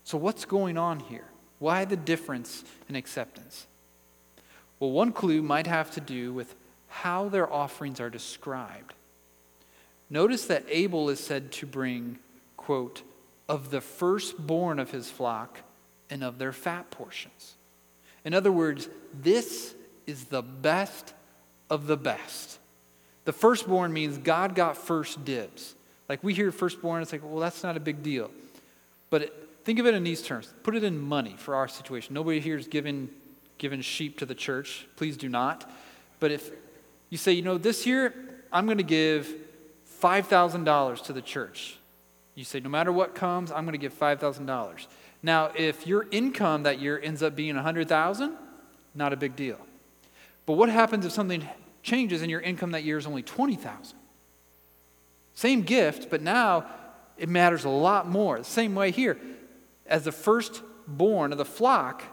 So, 0.03 0.17
what's 0.17 0.43
going 0.43 0.75
on 0.75 0.99
here? 1.01 1.27
Why 1.59 1.85
the 1.85 1.95
difference 1.95 2.63
in 2.89 2.95
acceptance? 2.95 3.67
Well, 4.79 4.89
one 4.89 5.11
clue 5.11 5.43
might 5.43 5.67
have 5.67 5.91
to 5.91 6.01
do 6.01 6.33
with 6.33 6.55
how 6.87 7.29
their 7.29 7.51
offerings 7.51 7.99
are 7.99 8.09
described. 8.09 8.95
Notice 10.09 10.45
that 10.47 10.65
Abel 10.67 11.09
is 11.09 11.19
said 11.19 11.51
to 11.53 11.67
bring, 11.67 12.17
quote, 12.57 13.03
of 13.47 13.69
the 13.69 13.81
firstborn 13.81 14.79
of 14.79 14.89
his 14.89 15.11
flock 15.11 15.59
and 16.09 16.23
of 16.23 16.39
their 16.39 16.53
fat 16.53 16.89
portions. 16.89 17.53
In 18.25 18.33
other 18.33 18.51
words, 18.51 18.89
this 19.13 19.75
is 20.07 20.25
the 20.25 20.41
best 20.41 21.13
of 21.69 21.85
the 21.85 21.97
best. 21.97 22.58
The 23.29 23.33
firstborn 23.33 23.93
means 23.93 24.17
God 24.17 24.55
got 24.55 24.75
first 24.75 25.23
dibs. 25.23 25.75
Like 26.09 26.23
we 26.23 26.33
hear 26.33 26.51
firstborn, 26.51 27.03
it's 27.03 27.11
like, 27.11 27.21
well, 27.23 27.39
that's 27.39 27.61
not 27.61 27.77
a 27.77 27.79
big 27.79 28.01
deal. 28.01 28.31
But 29.11 29.21
it, 29.21 29.33
think 29.63 29.77
of 29.77 29.85
it 29.85 29.93
in 29.93 30.03
these 30.03 30.23
terms. 30.23 30.51
Put 30.63 30.73
it 30.73 30.83
in 30.83 30.99
money 30.99 31.35
for 31.37 31.53
our 31.53 31.67
situation. 31.67 32.15
Nobody 32.15 32.39
here 32.39 32.57
is 32.57 32.67
giving, 32.67 33.07
giving 33.59 33.81
sheep 33.81 34.17
to 34.17 34.25
the 34.25 34.33
church. 34.33 34.87
Please 34.95 35.15
do 35.15 35.29
not. 35.29 35.69
But 36.19 36.31
if 36.31 36.49
you 37.11 37.19
say, 37.19 37.33
you 37.33 37.43
know, 37.43 37.59
this 37.59 37.85
year 37.85 38.15
I'm 38.51 38.65
going 38.65 38.79
to 38.79 38.83
give 38.83 39.31
$5,000 40.01 41.03
to 41.03 41.13
the 41.13 41.21
church. 41.21 41.77
You 42.33 42.43
say, 42.43 42.59
no 42.59 42.69
matter 42.69 42.91
what 42.91 43.13
comes, 43.13 43.51
I'm 43.51 43.63
going 43.63 43.73
to 43.73 43.77
give 43.77 43.93
$5,000. 43.93 44.87
Now, 45.21 45.51
if 45.55 45.85
your 45.85 46.07
income 46.09 46.63
that 46.63 46.81
year 46.81 46.99
ends 46.99 47.21
up 47.21 47.35
being 47.35 47.53
100,000, 47.53 48.35
not 48.95 49.13
a 49.13 49.15
big 49.15 49.35
deal. 49.35 49.59
But 50.47 50.53
what 50.53 50.69
happens 50.69 51.05
if 51.05 51.11
something 51.11 51.47
changes 51.83 52.21
and 52.21 52.29
your 52.29 52.41
income 52.41 52.71
that 52.71 52.83
year 52.83 52.97
is 52.97 53.05
only 53.05 53.23
20,000? 53.23 53.97
Same 55.33 55.61
gift, 55.61 56.09
but 56.09 56.21
now 56.21 56.65
it 57.17 57.29
matters 57.29 57.65
a 57.65 57.69
lot 57.69 58.07
more. 58.07 58.37
The 58.37 58.43
same 58.43 58.75
way 58.75 58.91
here. 58.91 59.17
As 59.85 60.03
the 60.03 60.11
firstborn 60.11 61.31
of 61.31 61.37
the 61.37 61.45
flock, 61.45 62.03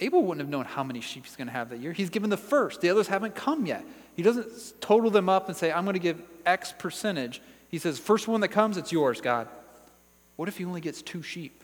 Abel 0.00 0.22
wouldn't 0.22 0.40
have 0.40 0.48
known 0.48 0.64
how 0.64 0.84
many 0.84 1.00
sheep 1.00 1.24
he's 1.24 1.36
going 1.36 1.46
to 1.46 1.52
have 1.52 1.70
that 1.70 1.80
year. 1.80 1.92
He's 1.92 2.10
given 2.10 2.28
the 2.28 2.36
first. 2.36 2.80
The 2.80 2.90
others 2.90 3.08
haven't 3.08 3.34
come 3.34 3.66
yet. 3.66 3.84
He 4.14 4.22
doesn't 4.22 4.80
total 4.80 5.10
them 5.10 5.28
up 5.28 5.48
and 5.48 5.56
say, 5.56 5.72
I'm 5.72 5.84
going 5.84 5.94
to 5.94 6.00
give 6.00 6.22
X 6.44 6.74
percentage. 6.78 7.40
He 7.68 7.78
says, 7.78 7.98
First 7.98 8.28
one 8.28 8.40
that 8.40 8.48
comes, 8.48 8.76
it's 8.76 8.92
yours, 8.92 9.20
God. 9.20 9.48
What 10.36 10.48
if 10.48 10.58
he 10.58 10.64
only 10.64 10.80
gets 10.80 11.02
two 11.02 11.22
sheep? 11.22 11.62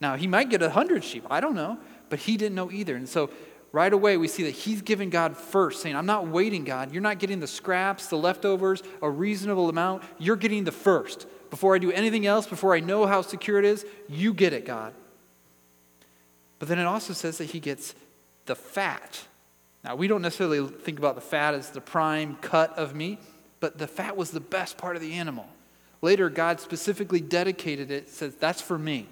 Now, 0.00 0.16
he 0.16 0.26
might 0.26 0.48
get 0.48 0.62
a 0.62 0.70
hundred 0.70 1.04
sheep. 1.04 1.24
I 1.30 1.40
don't 1.40 1.54
know. 1.54 1.78
But 2.08 2.18
he 2.20 2.36
didn't 2.36 2.56
know 2.56 2.70
either. 2.70 2.96
And 2.96 3.08
so 3.08 3.30
right 3.72 3.92
away 3.92 4.16
we 4.16 4.28
see 4.28 4.44
that 4.44 4.50
he's 4.50 4.82
giving 4.82 5.10
God 5.10 5.36
first, 5.36 5.82
saying, 5.82 5.96
I'm 5.96 6.06
not 6.06 6.26
waiting, 6.26 6.64
God. 6.64 6.92
You're 6.92 7.02
not 7.02 7.18
getting 7.18 7.40
the 7.40 7.46
scraps, 7.46 8.08
the 8.08 8.16
leftovers, 8.16 8.82
a 9.02 9.10
reasonable 9.10 9.68
amount. 9.68 10.02
You're 10.18 10.36
getting 10.36 10.64
the 10.64 10.72
first. 10.72 11.26
Before 11.50 11.74
I 11.74 11.78
do 11.78 11.90
anything 11.90 12.26
else, 12.26 12.46
before 12.46 12.74
I 12.74 12.80
know 12.80 13.06
how 13.06 13.22
secure 13.22 13.58
it 13.58 13.64
is, 13.64 13.84
you 14.08 14.32
get 14.34 14.52
it, 14.52 14.64
God. 14.64 14.94
But 16.58 16.68
then 16.68 16.78
it 16.78 16.84
also 16.84 17.12
says 17.12 17.38
that 17.38 17.46
he 17.46 17.60
gets 17.60 17.94
the 18.46 18.54
fat. 18.54 19.20
Now, 19.82 19.96
we 19.96 20.06
don't 20.06 20.22
necessarily 20.22 20.66
think 20.68 20.98
about 20.98 21.14
the 21.14 21.20
fat 21.20 21.54
as 21.54 21.70
the 21.70 21.80
prime 21.80 22.36
cut 22.40 22.76
of 22.78 22.94
meat, 22.94 23.18
but 23.60 23.78
the 23.78 23.86
fat 23.86 24.16
was 24.16 24.30
the 24.30 24.40
best 24.40 24.76
part 24.76 24.94
of 24.94 25.02
the 25.02 25.14
animal. 25.14 25.48
Later, 26.02 26.30
God 26.30 26.60
specifically 26.60 27.20
dedicated 27.20 27.90
it, 27.90 28.08
says, 28.08 28.34
That's 28.34 28.60
for 28.60 28.78
me. 28.78 29.06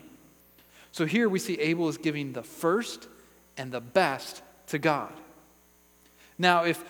So 0.93 1.07
here 1.07 1.29
we 1.29 1.39
see 1.39 1.55
Abel 1.55 1.89
is 1.89 1.99
giving 1.99 2.33
the 2.33 2.43
first 2.43 3.09
and 3.57 3.73
the 3.73 3.81
best 3.81 4.43
to 4.69 4.79
God. 4.79 5.13
Now, 6.39 6.65
if 6.65 6.83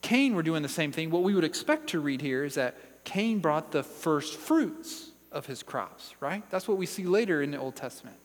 Cain 0.00 0.34
were 0.34 0.42
doing 0.42 0.62
the 0.62 0.68
same 0.68 0.92
thing, 0.92 1.10
what 1.10 1.22
we 1.22 1.34
would 1.34 1.44
expect 1.44 1.88
to 1.90 2.00
read 2.00 2.20
here 2.20 2.44
is 2.44 2.54
that 2.54 2.76
Cain 3.04 3.38
brought 3.38 3.72
the 3.72 3.82
first 3.82 4.36
fruits 4.36 5.10
of 5.30 5.46
his 5.46 5.62
crops, 5.62 6.14
right? 6.20 6.42
That's 6.50 6.68
what 6.68 6.76
we 6.76 6.86
see 6.86 7.04
later 7.04 7.42
in 7.42 7.50
the 7.50 7.58
Old 7.58 7.76
Testament. 7.76 8.16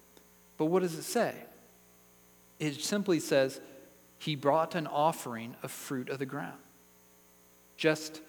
But 0.57 0.65
what 0.65 0.81
does 0.81 0.95
it 0.95 1.03
say? 1.03 1.35
It 2.59 2.75
simply 2.81 3.19
says, 3.19 3.61
he 4.19 4.35
brought 4.35 4.75
an 4.75 4.87
offering 4.87 5.55
of 5.61 5.71
fruit 5.71 6.09
of 6.09 6.19
the 6.19 6.25
ground. 6.25 6.57
Just 7.77 8.21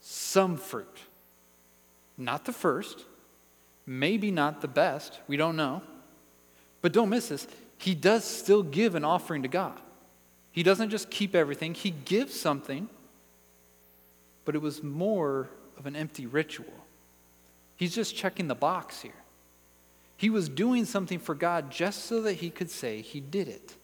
some 0.00 0.56
fruit. 0.56 0.98
Not 2.16 2.44
the 2.44 2.52
first, 2.52 3.04
maybe 3.84 4.30
not 4.30 4.60
the 4.60 4.68
best, 4.68 5.18
we 5.26 5.36
don't 5.36 5.56
know. 5.56 5.82
But 6.80 6.92
don't 6.92 7.08
miss 7.08 7.28
this, 7.28 7.46
he 7.82 7.94
does 7.94 8.24
still 8.24 8.62
give 8.62 8.94
an 8.94 9.04
offering 9.04 9.42
to 9.42 9.48
God. 9.48 9.78
He 10.52 10.62
doesn't 10.62 10.90
just 10.90 11.10
keep 11.10 11.34
everything, 11.34 11.74
he 11.74 11.90
gives 11.90 12.38
something, 12.38 12.88
but 14.44 14.54
it 14.54 14.62
was 14.62 14.82
more 14.82 15.48
of 15.78 15.86
an 15.86 15.96
empty 15.96 16.26
ritual. 16.26 16.72
He's 17.76 17.94
just 17.94 18.14
checking 18.14 18.48
the 18.48 18.54
box 18.54 19.00
here. 19.00 19.12
He 20.16 20.30
was 20.30 20.48
doing 20.48 20.84
something 20.84 21.18
for 21.18 21.34
God 21.34 21.70
just 21.70 22.04
so 22.04 22.22
that 22.22 22.34
he 22.34 22.50
could 22.50 22.70
say 22.70 23.00
he 23.00 23.18
did 23.18 23.48
it. 23.48 23.74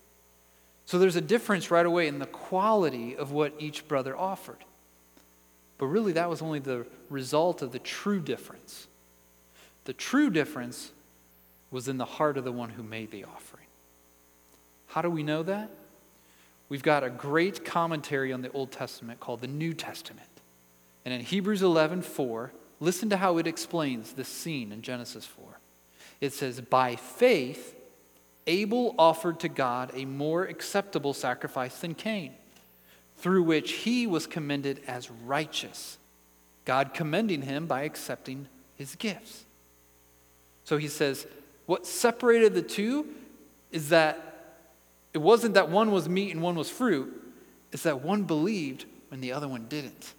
So 0.87 0.99
there's 0.99 1.17
a 1.17 1.21
difference 1.21 1.71
right 1.71 1.85
away 1.85 2.07
in 2.07 2.21
the 2.21 2.27
quality 2.27 3.17
of 3.17 3.33
what 3.33 3.55
each 3.59 3.89
brother 3.89 4.17
offered. 4.17 4.65
But 5.79 5.87
really, 5.87 6.13
that 6.13 6.31
was 6.31 6.41
only 6.41 6.61
the 6.61 6.87
result 7.11 7.63
of 7.63 7.73
the 7.73 7.79
true 7.79 8.21
difference. 8.21 8.87
The 9.85 9.93
true 9.93 10.31
difference 10.31 10.93
was 11.71 11.89
in 11.89 11.99
the 11.99 12.05
heart 12.05 12.37
of 12.37 12.45
the 12.45 12.53
one 12.53 12.71
who 12.71 12.83
made 12.83 13.11
the 13.11 13.25
offering. 13.25 13.48
How 14.99 15.03
do 15.03 15.11
we 15.11 15.23
know 15.23 15.45
that? 15.45 15.71
We've 16.69 16.83
got 16.83 17.05
a 17.05 17.09
great 17.09 17.65
commentary 17.65 18.33
on 18.33 18.43
the 18.43 18.51
Old 18.51 18.73
Testament 18.73 19.21
called 19.21 19.41
the 19.41 19.47
New 19.47 19.73
Testament. 19.73 20.27
And 21.05 21.15
in 21.15 21.21
Hebrews 21.21 21.63
11 21.63 22.03
4, 22.03 22.51
listen 22.81 23.09
to 23.11 23.17
how 23.17 23.39
it 23.39 23.47
explains 23.47 24.15
this 24.15 24.27
scene 24.27 24.73
in 24.73 24.83
Genesis 24.83 25.25
4. 25.25 25.45
It 26.21 26.33
says, 26.33 26.61
By 26.61 26.97
faith, 26.97 27.77
Abel 28.49 28.97
offered 28.99 29.39
to 29.39 29.49
God 29.49 29.93
a 29.95 30.05
more 30.05 30.43
acceptable 30.43 31.15
sacrifice 31.15 31.79
than 31.79 31.95
Cain, 31.95 32.33
through 33.19 33.45
which 33.45 33.71
he 33.75 34.05
was 34.05 34.27
commended 34.27 34.81
as 34.89 35.13
righteous, 35.13 35.97
God 36.65 36.93
commending 36.93 37.43
him 37.43 37.67
by 37.67 37.83
accepting 37.83 38.49
his 38.75 38.97
gifts. 38.97 39.45
So 40.65 40.77
he 40.77 40.89
says, 40.89 41.25
What 41.67 41.87
separated 41.87 42.55
the 42.55 42.63
two 42.63 43.07
is 43.71 43.91
that 43.91 44.28
it 45.19 45.23
wasn't 45.23 45.55
that 45.55 45.69
one 45.69 45.91
was 45.91 46.09
meat 46.09 46.31
and 46.31 46.41
one 46.41 46.55
was 46.55 46.71
fruit, 46.71 47.13
it's 47.73 47.83
that 47.83 48.03
one 48.03 48.23
believed 48.23 48.85
when 49.09 49.21
the 49.21 49.33
other 49.33 49.49
one 49.49 49.67
didn't. 49.69 50.15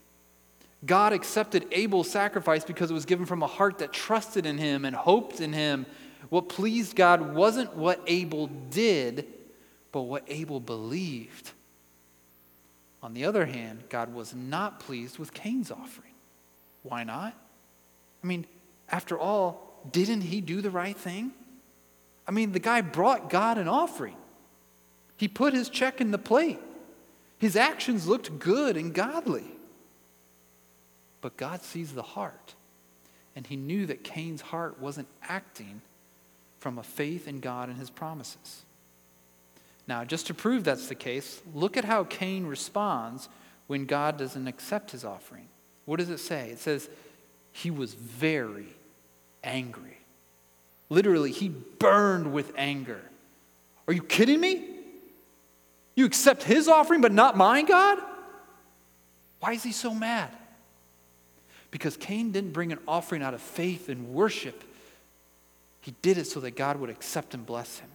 God 0.86 1.14
accepted 1.14 1.66
Abel's 1.72 2.10
sacrifice 2.10 2.66
because 2.66 2.92
it 2.92 2.94
was 2.94 3.06
given 3.06 3.26
from 3.26 3.42
a 3.42 3.48
heart 3.48 3.78
that 3.78 3.94
trusted 3.94 4.46
in 4.46 4.58
him 4.58 4.84
and 4.84 4.94
hoped 4.94 5.40
in 5.40 5.54
him. 5.54 5.86
What 6.28 6.50
pleased 6.50 6.98
God 6.98 7.34
wasn't 7.34 7.78
what 7.78 8.02
Abel 8.08 8.48
did, 8.70 9.26
but 9.94 10.02
what 10.02 10.24
Abel 10.28 10.60
believed. 10.60 11.52
On 13.02 13.14
the 13.14 13.24
other 13.24 13.46
hand, 13.46 13.84
God 13.88 14.14
was 14.14 14.36
not 14.36 14.82
pleased 14.82 15.18
with 15.18 15.34
Cain's 15.34 15.72
offering. 15.72 16.12
Why 16.84 17.06
not? 17.06 17.34
I 18.22 18.28
mean, 18.28 18.46
after 18.90 19.18
all, 19.18 19.80
didn't 19.90 20.22
he 20.22 20.42
do 20.42 20.60
the 20.60 20.70
right 20.70 20.98
thing? 20.98 21.32
I 22.28 22.32
mean, 22.32 22.52
the 22.52 22.60
guy 22.60 22.82
brought 22.82 23.30
God 23.30 23.58
an 23.58 23.70
offering. 23.70 24.18
He 25.20 25.28
put 25.28 25.54
his 25.54 25.68
check 25.68 26.00
in 26.00 26.12
the 26.12 26.18
plate. 26.18 26.62
His 27.40 27.58
actions 27.58 28.08
looked 28.08 28.40
good 28.40 28.78
and 28.78 28.94
godly. 28.94 29.44
But 31.20 31.36
God 31.36 31.62
sees 31.62 31.92
the 31.92 32.02
heart. 32.02 32.56
And 33.36 33.46
he 33.46 33.58
knew 33.58 33.86
that 33.88 34.06
Cain's 34.06 34.40
heart 34.40 34.80
wasn't 34.80 35.10
acting 35.28 35.82
from 36.60 36.78
a 36.78 36.84
faith 36.84 37.28
in 37.28 37.42
God 37.42 37.68
and 37.68 37.78
his 37.78 37.90
promises. 37.90 38.64
Now, 39.90 40.06
just 40.06 40.28
to 40.28 40.34
prove 40.34 40.64
that's 40.64 40.88
the 40.88 40.96
case, 40.96 41.42
look 41.54 41.76
at 41.76 41.84
how 41.84 42.06
Cain 42.06 42.46
responds 42.46 43.28
when 43.68 43.86
God 43.86 44.18
doesn't 44.18 44.48
accept 44.48 44.92
his 44.92 45.04
offering. 45.04 45.50
What 45.84 46.00
does 46.00 46.10
it 46.10 46.20
say? 46.20 46.50
It 46.50 46.60
says, 46.60 46.88
he 47.52 47.72
was 47.72 47.94
very 47.94 48.68
angry. 49.44 49.98
Literally, 50.88 51.34
he 51.34 51.50
burned 51.50 52.32
with 52.32 52.54
anger. 52.56 53.02
Are 53.86 53.94
you 53.94 54.02
kidding 54.02 54.40
me? 54.40 54.79
You 56.00 56.06
accept 56.06 56.44
his 56.44 56.70
offering, 56.70 57.02
but 57.02 57.12
not 57.12 57.36
mine, 57.36 57.66
God? 57.66 57.98
Why 59.42 59.52
is 59.52 59.64
he 59.64 59.74
so 59.74 59.94
mad? 59.94 60.30
Because 61.72 61.98
Cain 61.98 62.32
didn't 62.32 62.54
bring 62.54 62.72
an 62.72 62.80
offering 62.88 63.22
out 63.22 63.34
of 63.34 63.42
faith 63.42 63.90
and 63.90 64.14
worship. 64.14 64.64
He 65.82 65.94
did 66.02 66.18
it 66.18 66.26
so 66.26 66.40
that 66.40 66.56
God 66.56 66.80
would 66.80 66.90
accept 66.90 67.34
and 67.34 67.46
bless 67.46 67.80
him. 67.80 67.90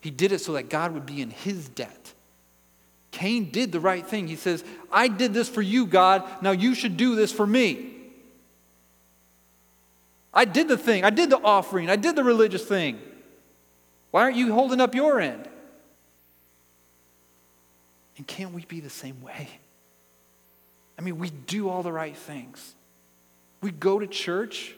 He 0.00 0.10
did 0.10 0.32
it 0.32 0.40
so 0.40 0.54
that 0.54 0.70
God 0.70 0.94
would 0.94 1.04
be 1.04 1.20
in 1.20 1.28
his 1.28 1.68
debt. 1.68 2.14
Cain 3.10 3.50
did 3.50 3.70
the 3.70 3.80
right 3.80 4.06
thing. 4.06 4.28
He 4.28 4.36
says, 4.36 4.64
I 4.90 5.08
did 5.08 5.34
this 5.34 5.50
for 5.50 5.60
you, 5.60 5.84
God. 5.84 6.24
Now 6.40 6.52
you 6.52 6.74
should 6.74 6.96
do 6.96 7.16
this 7.16 7.32
for 7.32 7.46
me. 7.46 7.96
I 10.32 10.46
did 10.46 10.68
the 10.68 10.78
thing. 10.78 11.04
I 11.04 11.10
did 11.10 11.28
the 11.28 11.40
offering. 11.44 11.90
I 11.90 11.96
did 11.96 12.16
the 12.16 12.24
religious 12.24 12.64
thing. 12.64 12.98
Why 14.10 14.22
aren't 14.22 14.38
you 14.38 14.54
holding 14.54 14.80
up 14.80 14.94
your 14.94 15.20
end? 15.20 15.50
And 18.16 18.26
can't 18.26 18.52
we 18.52 18.64
be 18.64 18.80
the 18.80 18.90
same 18.90 19.20
way? 19.22 19.48
I 20.98 21.02
mean, 21.02 21.18
we 21.18 21.30
do 21.30 21.68
all 21.68 21.82
the 21.82 21.92
right 21.92 22.16
things. 22.16 22.74
We 23.60 23.70
go 23.70 23.98
to 23.98 24.06
church, 24.06 24.74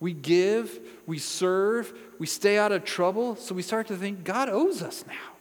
we 0.00 0.12
give, 0.12 0.78
we 1.06 1.18
serve, 1.18 1.92
we 2.18 2.26
stay 2.26 2.58
out 2.58 2.72
of 2.72 2.84
trouble, 2.84 3.36
so 3.36 3.54
we 3.54 3.62
start 3.62 3.88
to 3.88 3.96
think 3.96 4.24
God 4.24 4.48
owes 4.48 4.82
us 4.82 5.04
now. 5.06 5.34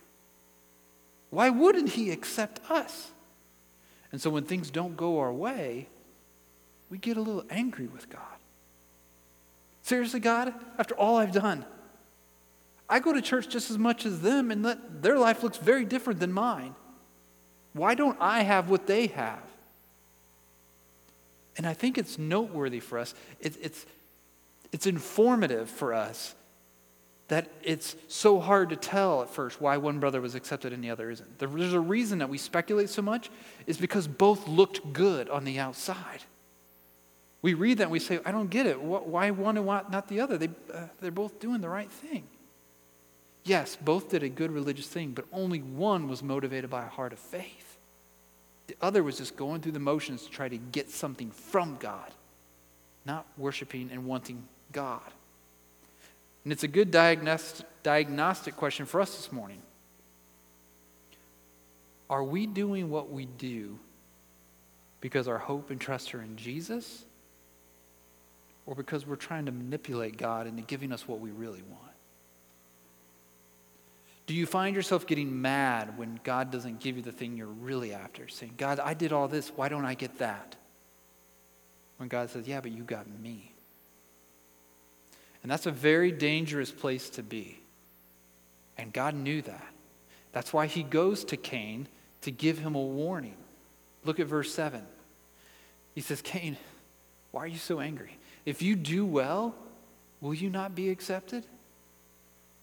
Why 1.29 1.49
wouldn't 1.49 1.89
He 1.89 2.11
accept 2.11 2.59
us? 2.69 3.11
And 4.11 4.21
so 4.21 4.29
when 4.29 4.43
things 4.43 4.69
don't 4.69 4.95
go 4.95 5.19
our 5.19 5.33
way, 5.33 5.87
we 6.89 6.97
get 6.97 7.17
a 7.17 7.21
little 7.21 7.45
angry 7.49 7.87
with 7.87 8.09
God. 8.09 8.21
Seriously, 9.83 10.19
God, 10.19 10.53
after 10.77 10.95
all 10.95 11.17
I've 11.17 11.33
done, 11.33 11.65
I 12.89 12.99
go 12.99 13.13
to 13.13 13.21
church 13.21 13.49
just 13.49 13.69
as 13.69 13.77
much 13.77 14.05
as 14.05 14.21
them, 14.21 14.49
and 14.51 14.65
their 15.01 15.17
life 15.17 15.43
looks 15.43 15.57
very 15.57 15.85
different 15.85 16.19
than 16.19 16.31
mine. 16.31 16.73
Why 17.77 17.95
don't 17.95 18.17
I 18.19 18.41
have 18.41 18.69
what 18.69 18.87
they 18.87 19.07
have? 19.07 19.41
And 21.55 21.65
I 21.65 21.73
think 21.73 21.97
it's 21.97 22.17
noteworthy 22.17 22.79
for 22.79 22.99
us. 22.99 23.13
It, 23.39 23.57
it's, 23.61 23.85
it's 24.71 24.85
informative 24.85 25.69
for 25.69 25.93
us 25.93 26.35
that 27.29 27.49
it's 27.61 27.95
so 28.07 28.39
hard 28.39 28.69
to 28.69 28.75
tell 28.75 29.21
at 29.21 29.29
first 29.29 29.59
why 29.59 29.77
one 29.77 29.99
brother 29.99 30.21
was 30.21 30.33
accepted 30.33 30.71
and 30.71 30.83
the 30.83 30.89
other 30.89 31.09
isn't. 31.09 31.39
There's 31.39 31.73
a 31.73 31.79
reason 31.79 32.19
that 32.19 32.29
we 32.29 32.37
speculate 32.37 32.89
so 32.89 33.01
much, 33.01 33.29
is 33.65 33.77
because 33.77 34.07
both 34.07 34.47
looked 34.47 34.93
good 34.93 35.29
on 35.29 35.43
the 35.43 35.59
outside. 35.59 36.21
We 37.41 37.53
read 37.53 37.79
that 37.79 37.83
and 37.83 37.91
we 37.91 37.99
say, 37.99 38.19
I 38.25 38.31
don't 38.31 38.49
get 38.49 38.65
it. 38.65 38.79
Why 38.79 39.31
one 39.31 39.57
and 39.57 39.65
not 39.65 40.07
the 40.07 40.21
other? 40.21 40.37
They, 40.37 40.49
uh, 40.73 40.85
they're 41.01 41.11
both 41.11 41.39
doing 41.39 41.59
the 41.59 41.69
right 41.69 41.91
thing. 41.91 42.23
Yes, 43.43 43.77
both 43.79 44.09
did 44.09 44.23
a 44.23 44.29
good 44.29 44.51
religious 44.51 44.87
thing, 44.87 45.11
but 45.11 45.25
only 45.31 45.59
one 45.59 46.07
was 46.07 46.23
motivated 46.23 46.69
by 46.69 46.83
a 46.83 46.89
heart 46.89 47.13
of 47.13 47.19
faith. 47.19 47.66
The 48.67 48.75
other 48.81 49.01
was 49.01 49.17
just 49.17 49.35
going 49.35 49.61
through 49.61 49.71
the 49.71 49.79
motions 49.79 50.23
to 50.23 50.29
try 50.29 50.49
to 50.49 50.57
get 50.57 50.89
something 50.89 51.31
from 51.31 51.77
God, 51.79 52.11
not 53.05 53.25
worshiping 53.37 53.89
and 53.91 54.05
wanting 54.05 54.43
God. 54.71 55.01
And 56.43 56.53
it's 56.53 56.63
a 56.63 56.67
good 56.67 56.91
diagnostic 56.91 58.55
question 58.55 58.85
for 58.85 59.01
us 59.01 59.15
this 59.15 59.31
morning. 59.31 59.61
Are 62.09 62.23
we 62.23 62.45
doing 62.45 62.89
what 62.89 63.11
we 63.11 63.25
do 63.25 63.79
because 65.01 65.27
our 65.27 65.37
hope 65.37 65.71
and 65.71 65.79
trust 65.79 66.15
are 66.15 66.21
in 66.21 66.37
Jesus? 66.37 67.03
Or 68.65 68.75
because 68.75 69.07
we're 69.07 69.15
trying 69.15 69.45
to 69.45 69.51
manipulate 69.51 70.17
God 70.17 70.47
into 70.47 70.61
giving 70.61 70.91
us 70.91 71.07
what 71.07 71.19
we 71.21 71.31
really 71.31 71.63
want? 71.69 71.86
Do 74.27 74.33
you 74.33 74.45
find 74.45 74.75
yourself 74.75 75.07
getting 75.07 75.41
mad 75.41 75.97
when 75.97 76.19
God 76.23 76.51
doesn't 76.51 76.81
give 76.81 76.97
you 76.97 77.01
the 77.01 77.13
thing 77.13 77.37
you're 77.37 77.47
really 77.47 77.93
after? 77.93 78.27
Saying, 78.27 78.55
God, 78.57 78.79
I 78.79 78.93
did 78.93 79.13
all 79.13 79.29
this, 79.29 79.49
why 79.55 79.69
don't 79.69 79.85
I 79.85 79.93
get 79.93 80.19
that? 80.19 80.57
When 81.95 82.09
God 82.09 82.29
says, 82.29 82.47
Yeah, 82.47 82.61
but 82.61 82.71
you 82.71 82.83
got 82.83 83.07
me. 83.21 83.51
And 85.41 85.51
that's 85.51 85.65
a 85.65 85.71
very 85.71 86.11
dangerous 86.11 86.71
place 86.71 87.09
to 87.11 87.23
be. 87.23 87.57
And 88.77 88.91
God 88.91 89.15
knew 89.15 89.41
that. 89.43 89.67
That's 90.33 90.51
why 90.51 90.67
he 90.67 90.83
goes 90.83 91.23
to 91.25 91.37
Cain 91.37 91.87
to 92.21 92.31
give 92.31 92.59
him 92.59 92.75
a 92.75 92.81
warning. 92.81 93.37
Look 94.03 94.19
at 94.19 94.27
verse 94.27 94.53
7. 94.53 94.81
He 95.95 96.01
says, 96.01 96.21
Cain, 96.21 96.57
why 97.31 97.43
are 97.43 97.47
you 97.47 97.57
so 97.57 97.79
angry? 97.79 98.17
If 98.45 98.61
you 98.61 98.75
do 98.75 99.05
well, 99.05 99.55
will 100.21 100.33
you 100.33 100.49
not 100.49 100.75
be 100.75 100.89
accepted? 100.89 101.45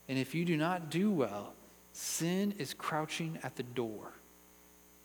And 0.09 0.19
if 0.19 0.35
you 0.35 0.45
do 0.45 0.57
not 0.57 0.91
do 0.91 1.11
well, 1.11 1.55
sin 1.93 2.55
is 2.59 2.75
crouching 2.75 3.39
at 3.43 3.57
the 3.57 3.63
door. 3.63 4.13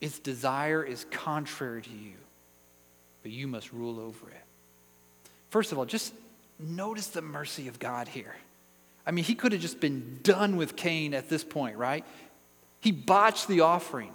Its 0.01 0.19
desire 0.19 0.83
is 0.83 1.05
contrary 1.11 1.81
to 1.81 1.89
you, 1.89 2.13
but 3.21 3.31
you 3.31 3.47
must 3.47 3.73
rule 3.73 3.99
over 3.99 4.29
it. 4.29 4.43
First 5.49 5.71
of 5.71 5.77
all, 5.77 5.85
just 5.85 6.13
notice 6.59 7.07
the 7.07 7.21
mercy 7.21 7.67
of 7.67 7.79
God 7.79 8.07
here. 8.07 8.35
I 9.05 9.11
mean, 9.11 9.23
he 9.23 9.35
could 9.35 9.51
have 9.51 9.61
just 9.61 9.79
been 9.79 10.19
done 10.23 10.55
with 10.55 10.75
Cain 10.75 11.13
at 11.13 11.29
this 11.29 11.43
point, 11.43 11.77
right? 11.77 12.05
He 12.81 12.91
botched 12.91 13.47
the 13.47 13.61
offering. 13.61 14.13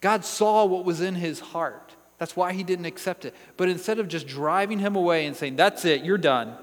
God 0.00 0.24
saw 0.24 0.64
what 0.64 0.84
was 0.84 1.00
in 1.00 1.14
his 1.14 1.40
heart. 1.40 1.94
That's 2.18 2.36
why 2.36 2.52
he 2.52 2.62
didn't 2.62 2.86
accept 2.86 3.24
it. 3.24 3.34
But 3.56 3.68
instead 3.68 3.98
of 3.98 4.08
just 4.08 4.26
driving 4.26 4.78
him 4.78 4.96
away 4.96 5.26
and 5.26 5.36
saying, 5.36 5.56
That's 5.56 5.84
it, 5.84 6.04
you're 6.04 6.18
done, 6.18 6.54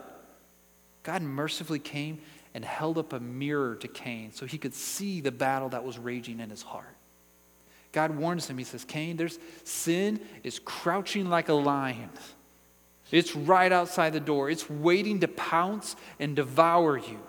God 1.03 1.21
mercifully 1.21 1.79
came 1.79 2.19
and 2.57 2.65
held 2.65 2.97
up 2.97 3.13
a 3.13 3.19
mirror 3.19 3.75
to 3.75 3.87
Cain 3.87 4.31
so 4.33 4.47
he 4.47 4.57
could 4.57 4.73
see 4.73 5.21
the 5.21 5.31
battle 5.31 5.69
that 5.69 5.83
was 5.83 5.99
raging 5.99 6.39
in 6.39 6.49
his 6.49 6.63
heart. 6.63 6.95
God 7.91 8.17
warns 8.17 8.49
him, 8.49 8.57
he 8.57 8.63
says, 8.63 8.83
Cain, 8.83 9.15
there's 9.15 9.37
sin 9.63 10.19
is 10.43 10.57
crouching 10.57 11.29
like 11.29 11.49
a 11.49 11.53
lion. 11.53 12.09
It's 13.11 13.35
right 13.35 13.71
outside 13.71 14.11
the 14.11 14.19
door. 14.19 14.49
It's 14.49 14.67
waiting 14.67 15.19
to 15.19 15.27
pounce 15.27 15.95
and 16.19 16.35
devour 16.35 16.97
you. 16.97 17.19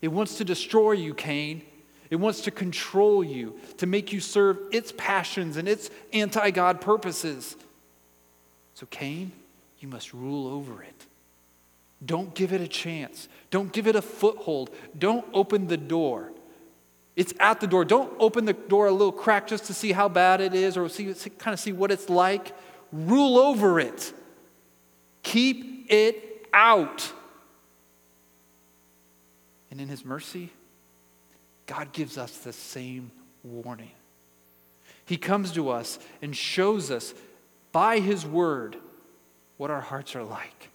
It 0.00 0.08
wants 0.08 0.38
to 0.38 0.46
destroy 0.46 0.92
you, 0.92 1.12
Cain. 1.12 1.60
It 2.08 2.16
wants 2.16 2.40
to 2.40 2.50
control 2.50 3.22
you, 3.22 3.60
to 3.76 3.86
make 3.86 4.14
you 4.14 4.20
serve 4.20 4.58
its 4.72 4.94
passions 4.96 5.58
and 5.58 5.68
its 5.68 5.90
anti 6.10 6.52
God 6.52 6.80
purposes. 6.80 7.54
So, 8.72 8.86
Cain, 8.86 9.30
you 9.80 9.88
must 9.88 10.14
rule 10.14 10.46
over 10.46 10.82
it. 10.82 11.04
Don't 12.04 12.34
give 12.34 12.52
it 12.52 12.60
a 12.60 12.68
chance. 12.68 13.28
Don't 13.50 13.72
give 13.72 13.86
it 13.86 13.96
a 13.96 14.02
foothold. 14.02 14.70
Don't 14.98 15.24
open 15.32 15.68
the 15.68 15.76
door. 15.76 16.32
It's 17.16 17.32
at 17.38 17.60
the 17.60 17.66
door. 17.66 17.84
Don't 17.84 18.12
open 18.18 18.44
the 18.44 18.52
door 18.52 18.86
a 18.86 18.92
little 18.92 19.12
crack 19.12 19.46
just 19.46 19.66
to 19.66 19.74
see 19.74 19.92
how 19.92 20.08
bad 20.08 20.40
it 20.40 20.54
is 20.54 20.76
or 20.76 20.88
see, 20.88 21.14
kind 21.38 21.54
of 21.54 21.60
see 21.60 21.72
what 21.72 21.90
it's 21.90 22.08
like. 22.08 22.52
Rule 22.92 23.38
over 23.38 23.78
it. 23.78 24.12
Keep 25.22 25.86
it 25.90 26.46
out. 26.52 27.12
And 29.70 29.80
in 29.80 29.88
His 29.88 30.04
mercy, 30.04 30.50
God 31.66 31.92
gives 31.92 32.18
us 32.18 32.38
the 32.38 32.52
same 32.52 33.10
warning. 33.42 33.90
He 35.06 35.16
comes 35.16 35.52
to 35.52 35.70
us 35.70 35.98
and 36.22 36.36
shows 36.36 36.90
us 36.90 37.14
by 37.72 38.00
His 38.00 38.26
word 38.26 38.76
what 39.56 39.70
our 39.70 39.80
hearts 39.80 40.16
are 40.16 40.24
like. 40.24 40.70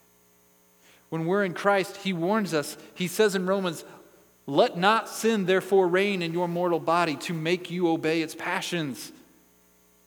When 1.09 1.25
we're 1.25 1.43
in 1.43 1.53
Christ, 1.53 1.97
He 1.97 2.13
warns 2.13 2.53
us. 2.53 2.77
He 2.93 3.07
says 3.07 3.35
in 3.35 3.45
Romans, 3.45 3.83
Let 4.45 4.77
not 4.77 5.09
sin 5.09 5.45
therefore 5.45 5.87
reign 5.87 6.21
in 6.21 6.33
your 6.33 6.47
mortal 6.47 6.79
body 6.79 7.15
to 7.17 7.33
make 7.33 7.71
you 7.71 7.89
obey 7.89 8.21
its 8.21 8.35
passions. 8.35 9.11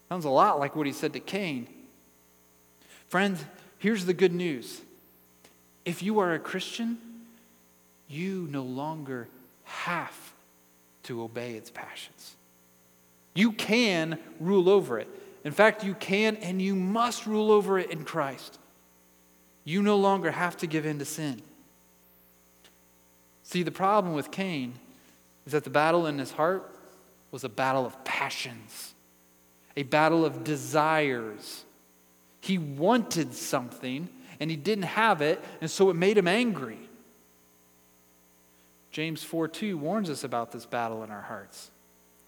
Sounds 0.09 0.25
a 0.25 0.31
lot 0.31 0.59
like 0.59 0.77
what 0.77 0.87
He 0.87 0.93
said 0.93 1.13
to 1.15 1.21
Cain. 1.21 1.67
Friends, 3.09 3.45
here's 3.79 4.07
the 4.07 4.15
good 4.15 4.33
news. 4.33 4.81
If 5.85 6.03
you 6.03 6.21
are 6.21 6.35
a 6.35 6.39
Christian, 6.39 6.99
you 8.09 8.47
no 8.51 8.63
longer 8.63 9.29
have 9.65 10.33
to 11.05 11.23
obey 11.23 11.55
its 11.55 11.71
passions. 11.71 12.37
You 13.35 13.53
can 13.53 14.19
rule 14.39 14.69
over 14.69 14.99
it. 14.99 15.09
In 15.45 15.53
fact, 15.53 15.83
you 15.83 15.95
can 15.95 16.37
and 16.37 16.63
you 16.63 16.75
must 16.75 17.27
rule 17.27 17.51
over 17.51 17.79
it 17.79 17.91
in 17.91 18.05
Christ. 18.05 18.59
You 19.65 19.83
no 19.83 19.97
longer 19.97 20.31
have 20.31 20.57
to 20.59 20.67
give 20.67 20.87
in 20.87 20.99
to 20.99 21.05
sin. 21.05 21.43
See, 23.45 23.63
the 23.63 23.71
problem 23.71 24.15
with 24.15 24.31
Cain 24.31 24.75
is 25.47 25.53
that 25.53 25.65
the 25.65 25.71
battle 25.71 26.07
in 26.07 26.19
his 26.19 26.33
heart 26.33 26.69
was 27.31 27.45
a 27.45 27.49
battle 27.49 27.87
of 27.87 28.05
passions, 28.05 28.95
a 29.77 29.83
battle 29.83 30.25
of 30.25 30.45
desires. 30.45 31.65
He 32.41 32.59
wanted 32.59 33.35
something 33.35 34.09
and 34.41 34.51
he 34.51 34.57
didn't 34.57 34.85
have 34.85 35.23
it, 35.23 35.43
and 35.61 35.71
so 35.71 35.91
it 35.91 35.95
made 35.95 36.19
him 36.19 36.27
angry. 36.27 36.79
James 38.91 39.23
4 39.23 39.49
2 39.49 39.79
warns 39.79 40.11
us 40.11 40.25
about 40.25 40.53
this 40.53 40.67
battle 40.67 41.03
in 41.05 41.11
our 41.11 41.23
hearts. 41.23 41.71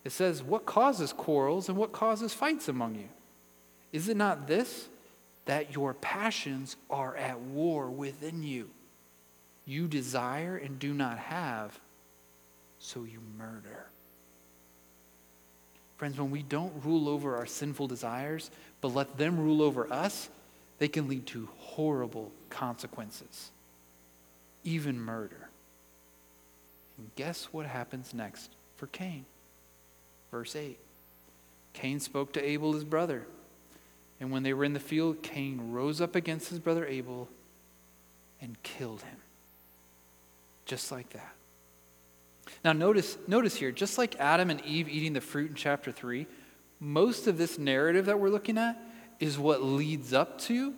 It 0.04 0.12
says, 0.12 0.42
What 0.42 0.66
causes 0.66 1.12
quarrels 1.12 1.68
and 1.68 1.76
what 1.76 1.92
causes 1.92 2.32
fights 2.32 2.68
among 2.68 2.94
you? 2.94 3.08
Is 3.92 4.08
it 4.08 4.16
not 4.16 4.46
this? 4.46 4.88
That 5.46 5.74
your 5.74 5.94
passions 5.94 6.76
are 6.90 7.16
at 7.16 7.40
war 7.40 7.90
within 7.90 8.42
you. 8.42 8.70
You 9.66 9.88
desire 9.88 10.56
and 10.56 10.78
do 10.78 10.92
not 10.92 11.18
have, 11.18 11.78
so 12.78 13.04
you 13.04 13.18
murder. 13.38 13.86
Friends, 15.96 16.18
when 16.18 16.30
we 16.30 16.42
don't 16.42 16.72
rule 16.84 17.08
over 17.08 17.36
our 17.36 17.46
sinful 17.46 17.86
desires, 17.86 18.50
but 18.80 18.88
let 18.88 19.16
them 19.16 19.38
rule 19.38 19.62
over 19.62 19.90
us, 19.92 20.28
they 20.78 20.88
can 20.88 21.08
lead 21.08 21.26
to 21.28 21.48
horrible 21.58 22.32
consequences, 22.50 23.50
even 24.64 24.98
murder. 24.98 25.48
And 26.98 27.10
guess 27.16 27.48
what 27.52 27.66
happens 27.66 28.12
next 28.12 28.50
for 28.76 28.86
Cain? 28.88 29.24
Verse 30.30 30.56
8 30.56 30.78
Cain 31.74 32.00
spoke 32.00 32.32
to 32.32 32.44
Abel, 32.44 32.72
his 32.72 32.84
brother. 32.84 33.26
And 34.20 34.30
when 34.30 34.42
they 34.42 34.52
were 34.52 34.64
in 34.64 34.72
the 34.72 34.80
field, 34.80 35.22
Cain 35.22 35.72
rose 35.72 36.00
up 36.00 36.14
against 36.14 36.48
his 36.48 36.58
brother 36.58 36.86
Abel 36.86 37.28
and 38.40 38.62
killed 38.62 39.02
him. 39.02 39.16
Just 40.66 40.92
like 40.92 41.10
that. 41.10 41.34
Now, 42.64 42.72
notice, 42.72 43.18
notice 43.26 43.54
here, 43.56 43.72
just 43.72 43.98
like 43.98 44.16
Adam 44.18 44.50
and 44.50 44.60
Eve 44.62 44.88
eating 44.88 45.12
the 45.12 45.20
fruit 45.20 45.50
in 45.50 45.56
chapter 45.56 45.90
3, 45.90 46.26
most 46.80 47.26
of 47.26 47.38
this 47.38 47.58
narrative 47.58 48.06
that 48.06 48.18
we're 48.18 48.30
looking 48.30 48.58
at 48.58 48.80
is 49.20 49.38
what 49.38 49.62
leads 49.62 50.12
up 50.12 50.38
to 50.42 50.74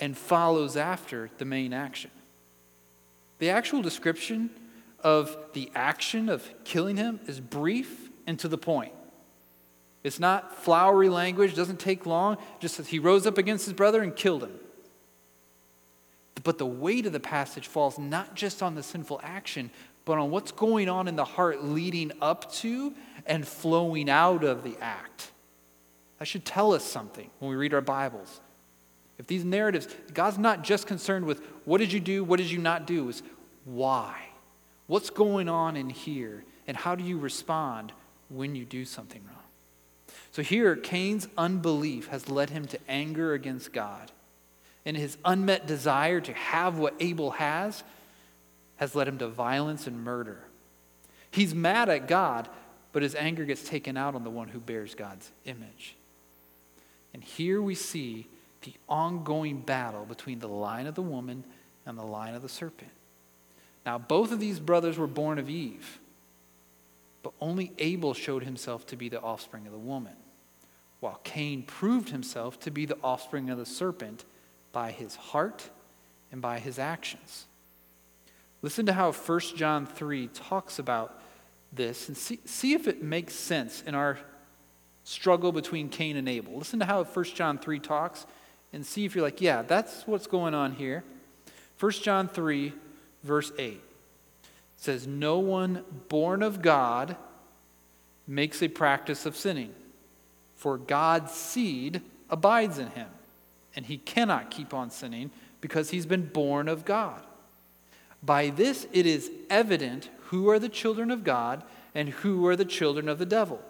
and 0.00 0.16
follows 0.16 0.76
after 0.76 1.30
the 1.38 1.44
main 1.44 1.72
action. 1.72 2.10
The 3.38 3.50
actual 3.50 3.82
description 3.82 4.50
of 5.00 5.36
the 5.52 5.70
action 5.74 6.28
of 6.28 6.48
killing 6.64 6.96
him 6.96 7.20
is 7.26 7.40
brief 7.40 8.10
and 8.26 8.38
to 8.40 8.48
the 8.48 8.58
point. 8.58 8.92
It's 10.04 10.20
not 10.20 10.54
flowery 10.62 11.08
language, 11.08 11.56
doesn't 11.56 11.80
take 11.80 12.06
long. 12.06 12.36
Just 12.60 12.76
says 12.76 12.88
he 12.88 12.98
rose 12.98 13.26
up 13.26 13.38
against 13.38 13.64
his 13.64 13.72
brother 13.74 14.02
and 14.02 14.14
killed 14.14 14.44
him. 14.44 14.52
But 16.44 16.58
the 16.58 16.66
weight 16.66 17.06
of 17.06 17.14
the 17.14 17.20
passage 17.20 17.66
falls 17.66 17.98
not 17.98 18.34
just 18.34 18.62
on 18.62 18.74
the 18.74 18.82
sinful 18.82 19.18
action, 19.24 19.70
but 20.04 20.18
on 20.18 20.30
what's 20.30 20.52
going 20.52 20.90
on 20.90 21.08
in 21.08 21.16
the 21.16 21.24
heart 21.24 21.64
leading 21.64 22.12
up 22.20 22.52
to 22.56 22.92
and 23.24 23.48
flowing 23.48 24.10
out 24.10 24.44
of 24.44 24.62
the 24.62 24.76
act. 24.80 25.32
That 26.18 26.26
should 26.26 26.44
tell 26.44 26.74
us 26.74 26.84
something 26.84 27.30
when 27.38 27.50
we 27.50 27.56
read 27.56 27.72
our 27.72 27.80
Bibles. 27.80 28.40
If 29.18 29.26
these 29.26 29.44
narratives, 29.44 29.88
God's 30.12 30.38
not 30.38 30.62
just 30.62 30.86
concerned 30.86 31.24
with 31.24 31.40
what 31.64 31.78
did 31.78 31.92
you 31.92 32.00
do, 32.00 32.22
what 32.22 32.36
did 32.38 32.50
you 32.50 32.58
not 32.58 32.86
do, 32.86 33.08
is 33.08 33.22
why. 33.64 34.20
What's 34.86 35.08
going 35.08 35.48
on 35.48 35.76
in 35.76 35.88
here, 35.88 36.44
and 36.66 36.76
how 36.76 36.94
do 36.94 37.02
you 37.02 37.18
respond 37.18 37.92
when 38.28 38.54
you 38.54 38.66
do 38.66 38.84
something 38.84 39.22
wrong? 39.24 39.33
So 40.34 40.42
here, 40.42 40.74
Cain's 40.74 41.28
unbelief 41.38 42.08
has 42.08 42.28
led 42.28 42.50
him 42.50 42.66
to 42.66 42.78
anger 42.88 43.34
against 43.34 43.72
God. 43.72 44.10
And 44.84 44.96
his 44.96 45.16
unmet 45.24 45.68
desire 45.68 46.20
to 46.20 46.32
have 46.32 46.76
what 46.76 46.96
Abel 46.98 47.30
has 47.30 47.84
has 48.78 48.96
led 48.96 49.06
him 49.06 49.18
to 49.18 49.28
violence 49.28 49.86
and 49.86 50.02
murder. 50.02 50.38
He's 51.30 51.54
mad 51.54 51.88
at 51.88 52.08
God, 52.08 52.48
but 52.90 53.04
his 53.04 53.14
anger 53.14 53.44
gets 53.44 53.62
taken 53.62 53.96
out 53.96 54.16
on 54.16 54.24
the 54.24 54.30
one 54.30 54.48
who 54.48 54.58
bears 54.58 54.96
God's 54.96 55.30
image. 55.44 55.94
And 57.12 57.22
here 57.22 57.62
we 57.62 57.76
see 57.76 58.26
the 58.62 58.74
ongoing 58.88 59.60
battle 59.60 60.04
between 60.04 60.40
the 60.40 60.48
line 60.48 60.88
of 60.88 60.96
the 60.96 61.02
woman 61.02 61.44
and 61.86 61.96
the 61.96 62.02
line 62.02 62.34
of 62.34 62.42
the 62.42 62.48
serpent. 62.48 62.90
Now, 63.86 63.98
both 63.98 64.32
of 64.32 64.40
these 64.40 64.58
brothers 64.58 64.98
were 64.98 65.06
born 65.06 65.38
of 65.38 65.48
Eve, 65.48 66.00
but 67.22 67.32
only 67.40 67.70
Abel 67.78 68.14
showed 68.14 68.42
himself 68.42 68.84
to 68.88 68.96
be 68.96 69.08
the 69.08 69.20
offspring 69.20 69.66
of 69.66 69.72
the 69.72 69.78
woman 69.78 70.14
while 71.04 71.20
Cain 71.22 71.62
proved 71.62 72.08
himself 72.08 72.58
to 72.60 72.70
be 72.70 72.86
the 72.86 72.96
offspring 73.04 73.50
of 73.50 73.58
the 73.58 73.66
serpent 73.66 74.24
by 74.72 74.90
his 74.90 75.14
heart 75.14 75.68
and 76.32 76.40
by 76.40 76.58
his 76.58 76.78
actions. 76.78 77.44
Listen 78.62 78.86
to 78.86 78.94
how 78.94 79.12
1 79.12 79.40
John 79.54 79.84
3 79.84 80.28
talks 80.28 80.78
about 80.78 81.20
this 81.70 82.08
and 82.08 82.16
see, 82.16 82.40
see 82.46 82.72
if 82.72 82.88
it 82.88 83.02
makes 83.02 83.34
sense 83.34 83.82
in 83.86 83.94
our 83.94 84.18
struggle 85.04 85.52
between 85.52 85.90
Cain 85.90 86.16
and 86.16 86.26
Abel. 86.26 86.56
Listen 86.56 86.78
to 86.78 86.86
how 86.86 87.04
1 87.04 87.24
John 87.26 87.58
3 87.58 87.78
talks 87.80 88.24
and 88.72 88.86
see 88.86 89.04
if 89.04 89.14
you're 89.14 89.24
like, 89.24 89.42
yeah, 89.42 89.60
that's 89.60 90.06
what's 90.06 90.26
going 90.26 90.54
on 90.54 90.72
here. 90.72 91.04
1 91.80 91.92
John 91.92 92.28
3, 92.28 92.72
verse 93.22 93.52
8 93.58 93.78
says, 94.78 95.06
No 95.06 95.38
one 95.38 95.84
born 96.08 96.42
of 96.42 96.62
God 96.62 97.18
makes 98.26 98.62
a 98.62 98.68
practice 98.68 99.26
of 99.26 99.36
sinning 99.36 99.74
for 100.64 100.78
God's 100.78 101.32
seed 101.32 102.00
abides 102.30 102.78
in 102.78 102.88
him, 102.88 103.08
and 103.76 103.84
he 103.84 103.98
cannot 103.98 104.50
keep 104.50 104.72
on 104.72 104.88
sinning 104.88 105.30
because 105.60 105.90
he's 105.90 106.06
been 106.06 106.24
born 106.24 106.68
of 106.70 106.86
God. 106.86 107.22
By 108.22 108.48
this 108.48 108.86
it 108.90 109.04
is 109.04 109.30
evident 109.50 110.08
who 110.28 110.48
are 110.48 110.58
the 110.58 110.70
children 110.70 111.10
of 111.10 111.22
God 111.22 111.64
and 111.94 112.08
who 112.08 112.46
are 112.46 112.56
the 112.56 112.64
children 112.64 113.10
of 113.10 113.18
the 113.18 113.26
devil. 113.26 113.60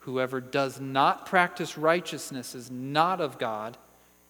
Whoever 0.00 0.40
does 0.40 0.80
not 0.80 1.24
practice 1.24 1.78
righteousness 1.78 2.52
is 2.52 2.68
not 2.68 3.20
of 3.20 3.38
God, 3.38 3.78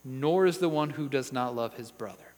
nor 0.05 0.44
is 0.44 0.59
the 0.59 0.68
one 0.68 0.90
who 0.90 1.09
does 1.09 1.33
not 1.33 1.57
love 1.57 1.72
his 1.72 1.90
brother. 1.90 2.35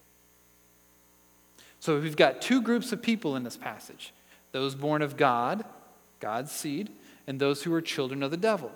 So 1.81 1.99
we've 1.99 2.15
got 2.15 2.41
two 2.41 2.63
groups 2.63 2.93
of 2.93 3.03
people 3.03 3.35
in 3.35 3.43
this 3.43 3.57
passage 3.57 4.13
those 4.53 4.77
born 4.77 5.03
of 5.03 5.17
God, 5.17 5.65
God's 6.21 6.53
seed, 6.53 6.93
and 7.27 7.41
those 7.41 7.65
who 7.65 7.75
are 7.75 7.83
children 7.83 8.23
of 8.23 8.31
the 8.31 8.37
devil. 8.37 8.71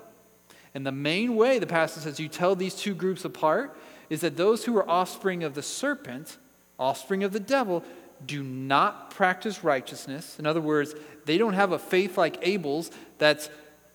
And 0.75 0.85
the 0.85 0.91
main 0.91 1.35
way 1.37 1.57
the 1.57 1.65
passage 1.65 2.03
says 2.03 2.19
you 2.19 2.27
tell 2.27 2.55
these 2.55 2.75
two 2.75 2.93
groups 2.93 3.23
apart 3.25 3.75
is 4.09 4.21
that 4.21 4.37
those 4.37 4.65
who 4.65 4.77
are 4.77 4.87
offspring 4.87 5.43
of 5.43 5.55
the 5.55 5.63
serpent, 5.63 6.37
offspring 6.77 7.23
of 7.23 7.31
the 7.31 7.39
devil, 7.39 7.83
do 8.25 8.43
not 8.43 9.09
practice 9.09 9.63
righteousness. 9.63 10.37
In 10.37 10.45
other 10.45 10.61
words, 10.61 10.93
they 11.25 11.37
don't 11.37 11.53
have 11.53 11.71
a 11.71 11.79
faith 11.79 12.17
like 12.17 12.37
Abel's 12.41 12.91
that's 13.17 13.49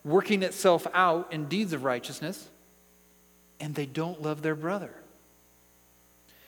working 0.04 0.42
itself 0.42 0.86
out 0.94 1.32
in 1.32 1.44
deeds 1.44 1.74
of 1.74 1.84
righteousness, 1.84 2.48
and 3.60 3.74
they 3.74 3.86
don't 3.86 4.22
love 4.22 4.40
their 4.40 4.54
brother. 4.54 4.94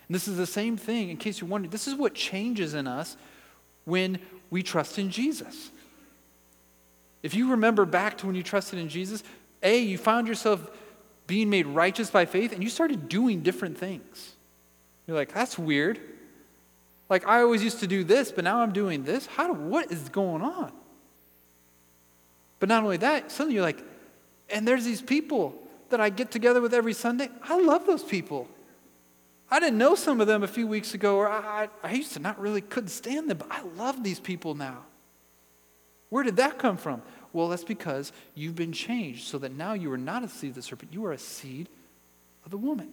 And 0.08 0.14
this 0.14 0.26
is 0.26 0.38
the 0.38 0.46
same 0.46 0.78
thing, 0.78 1.10
in 1.10 1.18
case 1.18 1.40
you're 1.40 1.50
wondering, 1.50 1.70
this 1.70 1.86
is 1.86 1.94
what 1.94 2.14
changes 2.14 2.72
in 2.72 2.86
us 2.86 3.16
when 3.84 4.18
we 4.50 4.62
trust 4.62 4.98
in 4.98 5.10
Jesus. 5.10 5.70
If 7.22 7.34
you 7.34 7.50
remember 7.50 7.84
back 7.84 8.18
to 8.18 8.26
when 8.26 8.34
you 8.34 8.42
trusted 8.42 8.78
in 8.78 8.88
Jesus, 8.88 9.22
A, 9.62 9.78
you 9.78 9.98
found 9.98 10.28
yourself 10.28 10.70
being 11.26 11.50
made 11.50 11.66
righteous 11.66 12.10
by 12.10 12.24
faith 12.24 12.52
and 12.52 12.62
you 12.62 12.68
started 12.68 13.08
doing 13.08 13.42
different 13.42 13.78
things. 13.78 14.34
You're 15.06 15.16
like, 15.16 15.32
that's 15.32 15.58
weird. 15.58 16.00
Like, 17.08 17.26
I 17.26 17.42
always 17.42 17.62
used 17.62 17.80
to 17.80 17.86
do 17.86 18.04
this, 18.04 18.32
but 18.32 18.44
now 18.44 18.62
I'm 18.62 18.72
doing 18.72 19.04
this. 19.04 19.26
How 19.26 19.46
do, 19.46 19.52
what 19.52 19.92
is 19.92 20.08
going 20.08 20.42
on? 20.42 20.72
But 22.58 22.68
not 22.68 22.84
only 22.84 22.96
that, 22.98 23.30
suddenly 23.30 23.56
you're 23.56 23.64
like, 23.64 23.82
and 24.48 24.66
there's 24.66 24.84
these 24.84 25.02
people 25.02 25.54
that 25.90 26.00
I 26.00 26.08
get 26.08 26.30
together 26.30 26.60
with 26.60 26.72
every 26.72 26.94
Sunday. 26.94 27.28
I 27.42 27.58
love 27.58 27.86
those 27.86 28.02
people. 28.02 28.48
I 29.50 29.60
didn't 29.60 29.76
know 29.78 29.94
some 29.94 30.20
of 30.20 30.26
them 30.26 30.42
a 30.42 30.48
few 30.48 30.66
weeks 30.66 30.94
ago, 30.94 31.16
or 31.16 31.28
I, 31.28 31.64
I, 31.82 31.88
I 31.88 31.92
used 31.92 32.14
to 32.14 32.18
not 32.18 32.40
really 32.40 32.62
couldn't 32.62 32.88
stand 32.88 33.28
them, 33.28 33.36
but 33.36 33.48
I 33.50 33.62
love 33.76 34.02
these 34.02 34.18
people 34.18 34.54
now. 34.54 34.78
Where 36.08 36.24
did 36.24 36.36
that 36.36 36.58
come 36.58 36.78
from? 36.78 37.02
Well, 37.32 37.48
that's 37.48 37.64
because 37.64 38.12
you've 38.34 38.56
been 38.56 38.72
changed 38.72 39.26
so 39.26 39.38
that 39.38 39.52
now 39.52 39.72
you 39.72 39.90
are 39.92 39.98
not 39.98 40.22
a 40.22 40.28
seed 40.28 40.50
of 40.50 40.56
the 40.56 40.62
serpent, 40.62 40.92
you 40.92 41.04
are 41.06 41.12
a 41.12 41.18
seed 41.18 41.68
of 42.44 42.50
the 42.50 42.58
woman. 42.58 42.88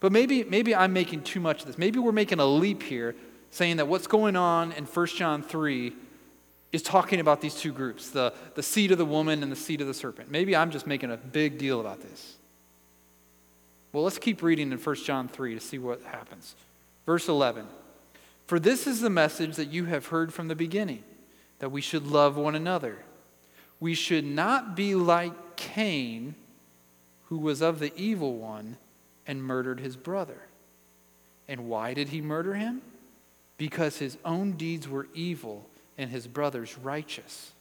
But 0.00 0.12
maybe, 0.12 0.44
maybe 0.44 0.74
I'm 0.74 0.92
making 0.92 1.22
too 1.22 1.40
much 1.40 1.60
of 1.60 1.66
this. 1.66 1.76
Maybe 1.76 1.98
we're 1.98 2.12
making 2.12 2.40
a 2.40 2.46
leap 2.46 2.82
here, 2.82 3.14
saying 3.50 3.76
that 3.76 3.86
what's 3.86 4.06
going 4.06 4.34
on 4.34 4.72
in 4.72 4.84
1 4.86 5.06
John 5.08 5.42
3 5.42 5.92
is 6.72 6.82
talking 6.82 7.20
about 7.20 7.40
these 7.40 7.54
two 7.54 7.72
groups 7.72 8.10
the, 8.10 8.32
the 8.54 8.62
seed 8.62 8.92
of 8.92 8.98
the 8.98 9.04
woman 9.04 9.42
and 9.42 9.52
the 9.52 9.56
seed 9.56 9.80
of 9.80 9.86
the 9.86 9.94
serpent. 9.94 10.30
Maybe 10.30 10.56
I'm 10.56 10.70
just 10.70 10.86
making 10.86 11.10
a 11.10 11.16
big 11.16 11.58
deal 11.58 11.80
about 11.80 12.00
this. 12.00 12.36
Well, 13.92 14.04
let's 14.04 14.18
keep 14.18 14.42
reading 14.42 14.72
in 14.72 14.78
1 14.78 14.96
John 14.96 15.28
3 15.28 15.54
to 15.54 15.60
see 15.60 15.78
what 15.78 16.00
happens. 16.02 16.54
Verse 17.04 17.28
11 17.28 17.66
For 18.46 18.58
this 18.58 18.86
is 18.86 19.00
the 19.00 19.10
message 19.10 19.56
that 19.56 19.68
you 19.68 19.86
have 19.86 20.06
heard 20.06 20.32
from 20.32 20.48
the 20.48 20.54
beginning 20.54 21.02
that 21.60 21.70
we 21.70 21.80
should 21.80 22.06
love 22.06 22.36
one 22.36 22.56
another. 22.56 22.98
We 23.78 23.94
should 23.94 24.24
not 24.24 24.74
be 24.74 24.94
like 24.94 25.56
Cain, 25.56 26.34
who 27.26 27.38
was 27.38 27.62
of 27.62 27.78
the 27.78 27.92
evil 27.96 28.34
one 28.34 28.76
and 29.26 29.42
murdered 29.42 29.80
his 29.80 29.96
brother. 29.96 30.42
And 31.46 31.68
why 31.68 31.94
did 31.94 32.08
he 32.08 32.20
murder 32.20 32.54
him? 32.54 32.82
Because 33.56 33.98
his 33.98 34.18
own 34.24 34.52
deeds 34.52 34.88
were 34.88 35.06
evil 35.14 35.66
and 35.96 36.10
his 36.10 36.26
brother's 36.26 36.76
righteous. 36.78 37.52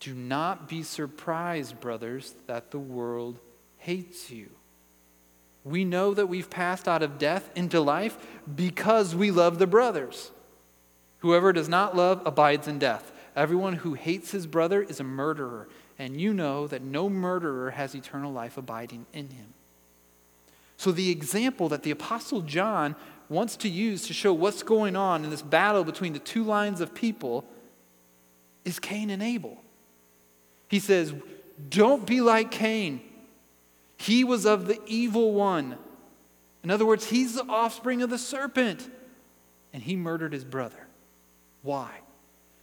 Do 0.00 0.14
not 0.14 0.68
be 0.68 0.82
surprised, 0.82 1.80
brothers, 1.80 2.34
that 2.46 2.70
the 2.70 2.78
world 2.78 3.38
hates 3.78 4.30
you. 4.30 4.50
We 5.64 5.84
know 5.84 6.12
that 6.12 6.26
we've 6.26 6.50
passed 6.50 6.86
out 6.86 7.02
of 7.02 7.18
death 7.18 7.50
into 7.54 7.80
life 7.80 8.18
because 8.54 9.14
we 9.14 9.30
love 9.30 9.58
the 9.58 9.66
brothers. 9.66 10.30
Whoever 11.24 11.54
does 11.54 11.70
not 11.70 11.96
love 11.96 12.20
abides 12.26 12.68
in 12.68 12.78
death. 12.78 13.10
Everyone 13.34 13.72
who 13.72 13.94
hates 13.94 14.30
his 14.30 14.46
brother 14.46 14.82
is 14.82 15.00
a 15.00 15.04
murderer, 15.04 15.68
and 15.98 16.20
you 16.20 16.34
know 16.34 16.66
that 16.66 16.82
no 16.82 17.08
murderer 17.08 17.70
has 17.70 17.94
eternal 17.94 18.30
life 18.30 18.58
abiding 18.58 19.06
in 19.14 19.30
him. 19.30 19.54
So, 20.76 20.92
the 20.92 21.08
example 21.08 21.70
that 21.70 21.82
the 21.82 21.92
Apostle 21.92 22.42
John 22.42 22.94
wants 23.30 23.56
to 23.56 23.70
use 23.70 24.06
to 24.08 24.12
show 24.12 24.34
what's 24.34 24.62
going 24.62 24.96
on 24.96 25.24
in 25.24 25.30
this 25.30 25.40
battle 25.40 25.82
between 25.82 26.12
the 26.12 26.18
two 26.18 26.44
lines 26.44 26.82
of 26.82 26.94
people 26.94 27.46
is 28.66 28.78
Cain 28.78 29.08
and 29.08 29.22
Abel. 29.22 29.56
He 30.68 30.78
says, 30.78 31.14
Don't 31.70 32.06
be 32.06 32.20
like 32.20 32.50
Cain. 32.50 33.00
He 33.96 34.24
was 34.24 34.44
of 34.44 34.66
the 34.66 34.78
evil 34.86 35.32
one. 35.32 35.78
In 36.62 36.70
other 36.70 36.84
words, 36.84 37.06
he's 37.06 37.36
the 37.36 37.46
offspring 37.48 38.02
of 38.02 38.10
the 38.10 38.18
serpent, 38.18 38.90
and 39.72 39.82
he 39.82 39.96
murdered 39.96 40.34
his 40.34 40.44
brother. 40.44 40.83
Why? 41.64 41.90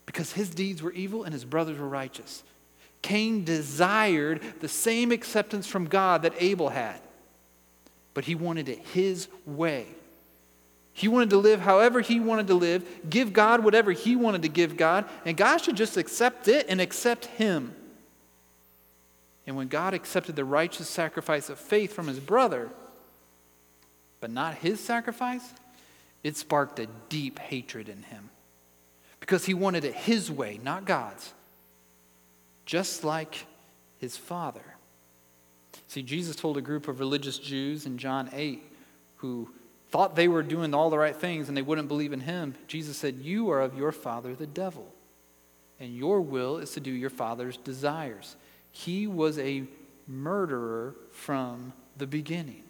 Because 0.05 0.31
his 0.31 0.51
deeds 0.51 0.81
were 0.81 0.93
evil 0.93 1.23
and 1.23 1.33
his 1.33 1.43
brothers 1.43 1.77
were 1.77 1.89
righteous. 1.89 2.43
Cain 3.01 3.43
desired 3.43 4.41
the 4.61 4.69
same 4.69 5.11
acceptance 5.11 5.67
from 5.67 5.87
God 5.87 6.21
that 6.21 6.35
Abel 6.39 6.69
had, 6.69 6.99
but 8.13 8.25
he 8.25 8.35
wanted 8.35 8.69
it 8.69 8.77
his 8.93 9.27
way. 9.45 9.87
He 10.93 11.07
wanted 11.07 11.31
to 11.31 11.37
live 11.37 11.61
however 11.61 12.01
he 12.01 12.19
wanted 12.19 12.47
to 12.47 12.53
live, 12.53 12.87
give 13.09 13.33
God 13.33 13.63
whatever 13.63 13.91
he 13.91 14.15
wanted 14.15 14.43
to 14.43 14.49
give 14.49 14.77
God, 14.77 15.05
and 15.25 15.35
God 15.35 15.57
should 15.57 15.77
just 15.77 15.97
accept 15.97 16.47
it 16.47 16.67
and 16.69 16.79
accept 16.79 17.25
him. 17.25 17.73
And 19.47 19.55
when 19.55 19.67
God 19.67 19.95
accepted 19.95 20.35
the 20.35 20.45
righteous 20.45 20.87
sacrifice 20.87 21.49
of 21.49 21.57
faith 21.57 21.91
from 21.91 22.07
his 22.07 22.19
brother, 22.19 22.69
but 24.19 24.29
not 24.29 24.55
his 24.55 24.79
sacrifice, 24.79 25.53
it 26.23 26.37
sparked 26.37 26.77
a 26.77 26.87
deep 27.09 27.39
hatred 27.39 27.89
in 27.89 28.03
him 28.03 28.29
because 29.21 29.45
he 29.45 29.53
wanted 29.53 29.86
it 29.86 29.93
his 29.93 30.29
way, 30.29 30.60
not 30.62 30.84
God's, 30.84 31.34
just 32.65 33.05
like 33.05 33.45
his 33.99 34.17
father. 34.17 34.65
See, 35.88 36.01
Jesus 36.01 36.36
told 36.36 36.57
a 36.57 36.62
group 36.62 36.89
of 36.89 36.99
religious 36.99 37.38
Jews 37.38 37.86
in 37.86 37.97
John 37.97 38.29
8 38.34 38.62
who 39.17 39.49
thought 39.89 40.15
they 40.15 40.27
were 40.27 40.43
doing 40.43 40.73
all 40.73 40.89
the 40.89 40.97
right 40.97 41.15
things 41.15 41.47
and 41.47 41.55
they 41.55 41.62
wouldn't 41.62 41.88
believe 41.88 42.12
in 42.12 42.21
him. 42.21 42.55
Jesus 42.67 42.97
said, 42.97 43.19
You 43.21 43.51
are 43.51 43.62
of 43.62 43.77
your 43.77 43.91
father, 43.91 44.34
the 44.34 44.47
devil, 44.47 44.91
and 45.79 45.95
your 45.95 46.19
will 46.19 46.57
is 46.57 46.71
to 46.71 46.79
do 46.79 46.91
your 46.91 47.10
father's 47.10 47.57
desires. 47.57 48.36
He 48.71 49.05
was 49.05 49.38
a 49.38 49.63
murderer 50.07 50.95
from 51.12 51.73
the 51.97 52.07
beginning. 52.07 52.63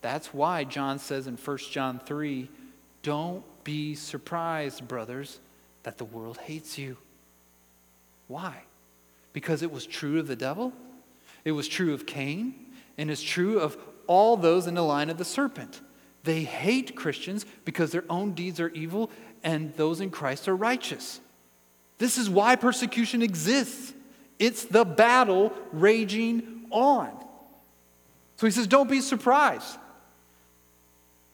That's 0.00 0.32
why 0.32 0.64
John 0.64 0.98
says 0.98 1.26
in 1.26 1.36
1 1.36 1.58
John 1.70 1.98
3 1.98 2.48
don't 3.02 3.44
be 3.70 3.94
surprised, 3.94 4.88
brothers, 4.88 5.38
that 5.84 5.96
the 5.96 6.04
world 6.04 6.38
hates 6.38 6.76
you. 6.76 6.96
Why? 8.26 8.64
Because 9.32 9.62
it 9.62 9.70
was 9.70 9.86
true 9.86 10.18
of 10.18 10.26
the 10.26 10.34
devil, 10.34 10.72
it 11.44 11.52
was 11.52 11.68
true 11.68 11.94
of 11.94 12.04
Cain, 12.04 12.52
and 12.98 13.12
it's 13.12 13.22
true 13.22 13.60
of 13.60 13.78
all 14.08 14.36
those 14.36 14.66
in 14.66 14.74
the 14.74 14.82
line 14.82 15.08
of 15.08 15.18
the 15.18 15.24
serpent. 15.24 15.80
They 16.24 16.42
hate 16.42 16.96
Christians 16.96 17.46
because 17.64 17.92
their 17.92 18.02
own 18.10 18.32
deeds 18.32 18.58
are 18.58 18.70
evil 18.70 19.08
and 19.44 19.72
those 19.76 20.00
in 20.00 20.10
Christ 20.10 20.48
are 20.48 20.56
righteous. 20.56 21.20
This 21.98 22.18
is 22.18 22.28
why 22.28 22.56
persecution 22.56 23.22
exists. 23.22 23.92
It's 24.40 24.64
the 24.64 24.84
battle 24.84 25.52
raging 25.70 26.66
on. 26.70 27.12
So 28.36 28.48
he 28.48 28.50
says, 28.50 28.66
Don't 28.66 28.90
be 28.90 29.00
surprised. 29.00 29.78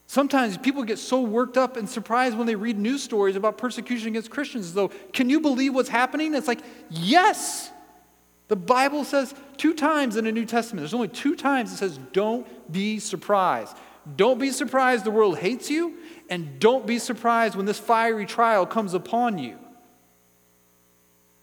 Sometimes 0.06 0.56
people 0.56 0.84
get 0.84 0.98
so 0.98 1.20
worked 1.20 1.56
up 1.56 1.76
and 1.76 1.88
surprised 1.88 2.36
when 2.38 2.46
they 2.46 2.54
read 2.54 2.78
news 2.78 3.02
stories 3.02 3.34
about 3.34 3.58
persecution 3.58 4.08
against 4.08 4.30
Christians, 4.30 4.72
though, 4.72 4.88
can 5.12 5.28
you 5.28 5.40
believe 5.40 5.74
what's 5.74 5.88
happening? 5.88 6.34
It's 6.34 6.46
like, 6.46 6.62
yes. 6.90 7.70
The 8.48 8.56
Bible 8.56 9.04
says 9.04 9.34
two 9.56 9.74
times 9.74 10.16
in 10.16 10.24
the 10.24 10.30
New 10.30 10.44
Testament, 10.44 10.82
there's 10.82 10.94
only 10.94 11.08
two 11.08 11.34
times 11.34 11.72
it 11.72 11.78
says, 11.78 11.98
don't 12.12 12.46
be 12.70 13.00
surprised. 13.00 13.76
Don't 14.14 14.38
be 14.38 14.50
surprised 14.52 15.04
the 15.04 15.10
world 15.10 15.38
hates 15.38 15.68
you, 15.68 15.96
and 16.30 16.60
don't 16.60 16.86
be 16.86 17.00
surprised 17.00 17.56
when 17.56 17.66
this 17.66 17.78
fiery 17.78 18.24
trial 18.24 18.64
comes 18.64 18.94
upon 18.94 19.38
you. 19.38 19.58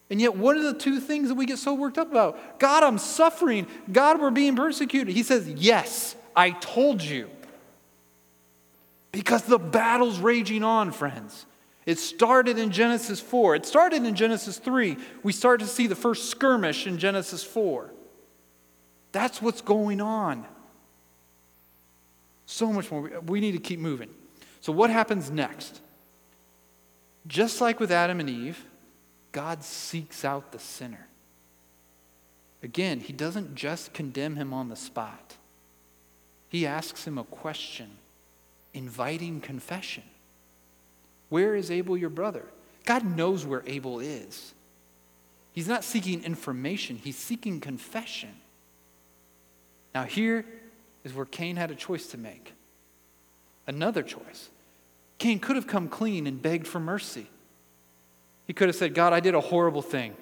And 0.10 0.22
yet, 0.22 0.38
what 0.38 0.56
are 0.56 0.62
the 0.62 0.78
two 0.78 1.02
things 1.02 1.28
that 1.28 1.36
we 1.36 1.46
get 1.46 1.58
so 1.58 1.74
worked 1.74 1.98
up 1.98 2.10
about? 2.10 2.60
God, 2.60 2.84
I'm 2.84 2.98
suffering. 2.98 3.68
God, 3.92 4.22
we're 4.22 4.32
being 4.32 4.56
persecuted. 4.56 5.14
He 5.14 5.24
says, 5.24 5.48
Yes, 5.50 6.16
I 6.36 6.52
told 6.52 7.02
you. 7.02 7.30
Because 9.14 9.44
the 9.44 9.60
battle's 9.60 10.20
raging 10.20 10.64
on, 10.64 10.92
friends. 10.92 11.46
It 11.86 12.00
started 12.00 12.58
in 12.58 12.72
Genesis 12.72 13.22
4. 13.22 13.56
It 13.56 13.66
started 13.66 14.04
in 14.04 14.16
Genesis 14.16 14.58
3. 14.58 14.98
We 15.22 15.32
start 15.32 15.60
to 15.60 15.68
see 15.68 15.86
the 15.86 15.96
first 15.96 16.30
skirmish 16.30 16.88
in 16.88 16.98
Genesis 16.98 17.44
4. 17.44 17.92
That's 19.12 19.42
what's 19.42 19.62
going 19.62 20.02
on. 20.02 20.46
So 22.48 22.74
much 22.74 22.90
more. 22.90 23.22
We 23.28 23.40
need 23.40 23.52
to 23.52 23.60
keep 23.60 23.80
moving. 23.80 24.10
So, 24.62 24.74
what 24.74 24.90
happens 24.90 25.30
next? 25.30 25.82
Just 27.28 27.62
like 27.62 27.80
with 27.80 27.92
Adam 27.92 28.20
and 28.20 28.30
Eve, 28.30 28.66
God 29.32 29.64
seeks 29.64 30.26
out 30.26 30.52
the 30.52 30.60
sinner. 30.60 31.08
Again, 32.64 33.00
he 33.00 33.14
doesn't 33.14 33.56
just 33.56 33.94
condemn 33.94 34.38
him 34.38 34.54
on 34.54 34.70
the 34.70 34.76
spot, 34.76 35.36
he 36.50 36.66
asks 36.66 37.06
him 37.06 37.20
a 37.20 37.24
question 37.24 37.92
inviting 38.74 39.42
confession. 39.42 40.04
Where 41.30 41.56
is 41.56 41.72
Abel, 41.72 41.98
your 41.98 42.10
brother? 42.10 42.46
God 42.86 43.06
knows 43.06 43.46
where 43.46 43.64
Abel 43.66 44.00
is. 44.00 44.54
He's 45.54 45.68
not 45.68 45.84
seeking 45.84 46.24
information, 46.24 46.98
he's 46.98 47.18
seeking 47.18 47.60
confession. 47.60 48.32
Now, 49.94 50.04
here 50.04 50.46
is 51.04 51.14
where 51.14 51.26
Cain 51.26 51.56
had 51.56 51.70
a 51.70 51.76
choice 51.76 52.08
to 52.08 52.18
make. 52.18 52.54
Another 53.68 54.02
choice. 54.02 54.50
Cain 55.20 55.40
could 55.40 55.56
have 55.56 55.68
come 55.68 55.88
clean 55.88 56.26
and 56.26 56.42
begged 56.42 56.68
for 56.68 56.80
mercy. 56.80 57.28
He 58.48 58.54
could 58.54 58.68
have 58.68 58.76
said, 58.76 58.94
God, 58.94 59.14
I 59.14 59.20
did 59.20 59.36
a 59.36 59.40
horrible 59.40 59.82
thing. 59.82 60.16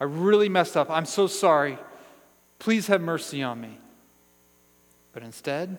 I 0.00 0.04
really 0.04 0.48
messed 0.48 0.76
up. 0.76 0.90
I'm 0.90 1.06
so 1.06 1.26
sorry. 1.26 1.78
Please 2.58 2.86
have 2.86 3.00
mercy 3.00 3.42
on 3.42 3.60
me. 3.60 3.78
But 5.12 5.22
instead, 5.22 5.78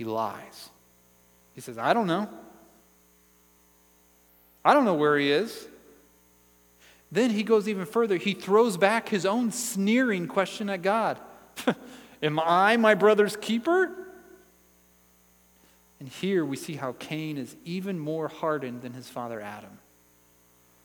he 0.00 0.04
lies. 0.04 0.70
He 1.54 1.60
says, 1.60 1.76
I 1.76 1.92
don't 1.92 2.06
know. 2.06 2.26
I 4.64 4.72
don't 4.72 4.86
know 4.86 4.94
where 4.94 5.18
he 5.18 5.30
is. 5.30 5.68
Then 7.12 7.28
he 7.28 7.42
goes 7.42 7.68
even 7.68 7.84
further. 7.84 8.16
He 8.16 8.32
throws 8.32 8.78
back 8.78 9.10
his 9.10 9.26
own 9.26 9.52
sneering 9.52 10.26
question 10.26 10.70
at 10.70 10.80
God 10.80 11.18
Am 12.22 12.40
I 12.40 12.78
my 12.78 12.94
brother's 12.94 13.36
keeper? 13.36 13.92
And 15.98 16.08
here 16.08 16.46
we 16.46 16.56
see 16.56 16.76
how 16.76 16.92
Cain 16.98 17.36
is 17.36 17.54
even 17.66 17.98
more 17.98 18.28
hardened 18.28 18.80
than 18.80 18.94
his 18.94 19.06
father 19.06 19.38
Adam. 19.38 19.80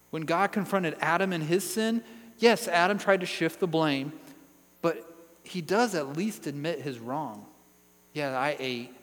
When 0.09 0.23
God 0.23 0.51
confronted 0.51 0.97
Adam 0.99 1.31
in 1.31 1.39
his 1.39 1.63
sin, 1.63 2.03
yes, 2.37 2.67
Adam 2.67 2.97
tried 2.97 3.21
to 3.21 3.25
shift 3.25 3.61
the 3.61 3.67
blame, 3.67 4.11
but 4.81 5.09
he 5.45 5.61
does 5.61 5.95
at 5.95 6.17
least 6.17 6.47
admit 6.47 6.81
his 6.81 6.99
wrong. 6.99 7.45
Yeah, 8.15 8.39
I 8.39 8.55
ate, 8.57 8.94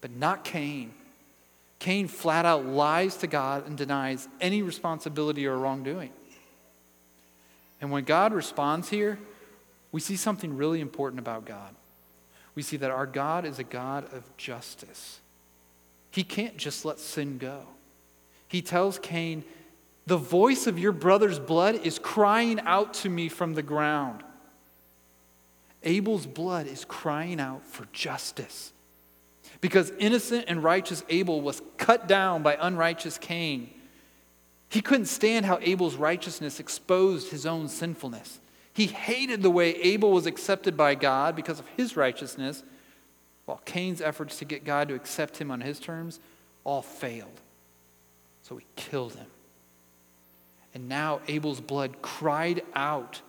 but 0.00 0.10
not 0.10 0.44
Cain. 0.44 0.92
Cain 1.78 2.08
flat 2.08 2.44
out 2.44 2.64
lies 2.64 3.16
to 3.18 3.26
God 3.26 3.66
and 3.66 3.76
denies 3.76 4.28
any 4.40 4.62
responsibility 4.62 5.46
or 5.46 5.56
wrongdoing. 5.56 6.10
And 7.80 7.90
when 7.90 8.04
God 8.04 8.32
responds 8.32 8.88
here, 8.88 9.18
we 9.92 10.00
see 10.00 10.16
something 10.16 10.56
really 10.56 10.80
important 10.80 11.20
about 11.20 11.44
God. 11.44 11.74
We 12.54 12.62
see 12.62 12.76
that 12.78 12.90
our 12.90 13.06
God 13.06 13.44
is 13.44 13.58
a 13.58 13.64
God 13.64 14.12
of 14.12 14.24
justice. 14.36 15.20
He 16.10 16.24
can't 16.24 16.56
just 16.56 16.84
let 16.84 16.98
sin 16.98 17.38
go. 17.38 17.60
He 18.48 18.62
tells 18.62 18.98
Cain, 18.98 19.44
The 20.06 20.16
voice 20.16 20.66
of 20.66 20.78
your 20.78 20.92
brother's 20.92 21.38
blood 21.38 21.76
is 21.76 21.98
crying 21.98 22.58
out 22.60 22.94
to 22.94 23.08
me 23.08 23.28
from 23.28 23.54
the 23.54 23.62
ground. 23.62 24.24
Abel's 25.84 26.26
blood 26.26 26.66
is 26.66 26.84
crying 26.84 27.38
out 27.38 27.64
for 27.64 27.86
justice. 27.92 28.72
Because 29.60 29.92
innocent 29.98 30.44
and 30.48 30.62
righteous 30.62 31.02
Abel 31.08 31.40
was 31.40 31.62
cut 31.76 32.06
down 32.06 32.42
by 32.42 32.56
unrighteous 32.60 33.18
Cain. 33.18 33.70
He 34.68 34.80
couldn't 34.80 35.06
stand 35.06 35.46
how 35.46 35.58
Abel's 35.62 35.96
righteousness 35.96 36.60
exposed 36.60 37.30
his 37.30 37.46
own 37.46 37.68
sinfulness. 37.68 38.38
He 38.72 38.86
hated 38.86 39.42
the 39.42 39.50
way 39.50 39.74
Abel 39.76 40.12
was 40.12 40.26
accepted 40.26 40.76
by 40.76 40.94
God 40.94 41.34
because 41.34 41.58
of 41.58 41.66
his 41.76 41.96
righteousness, 41.96 42.62
while 43.46 43.60
Cain's 43.64 44.00
efforts 44.00 44.38
to 44.38 44.44
get 44.44 44.64
God 44.64 44.88
to 44.88 44.94
accept 44.94 45.38
him 45.38 45.50
on 45.50 45.60
his 45.60 45.80
terms 45.80 46.20
all 46.64 46.82
failed. 46.82 47.40
So 48.42 48.56
he 48.56 48.66
killed 48.76 49.14
him. 49.14 49.26
And 50.74 50.88
now 50.88 51.20
Abel's 51.26 51.60
blood 51.60 52.02
cried 52.02 52.62
out 52.74 53.22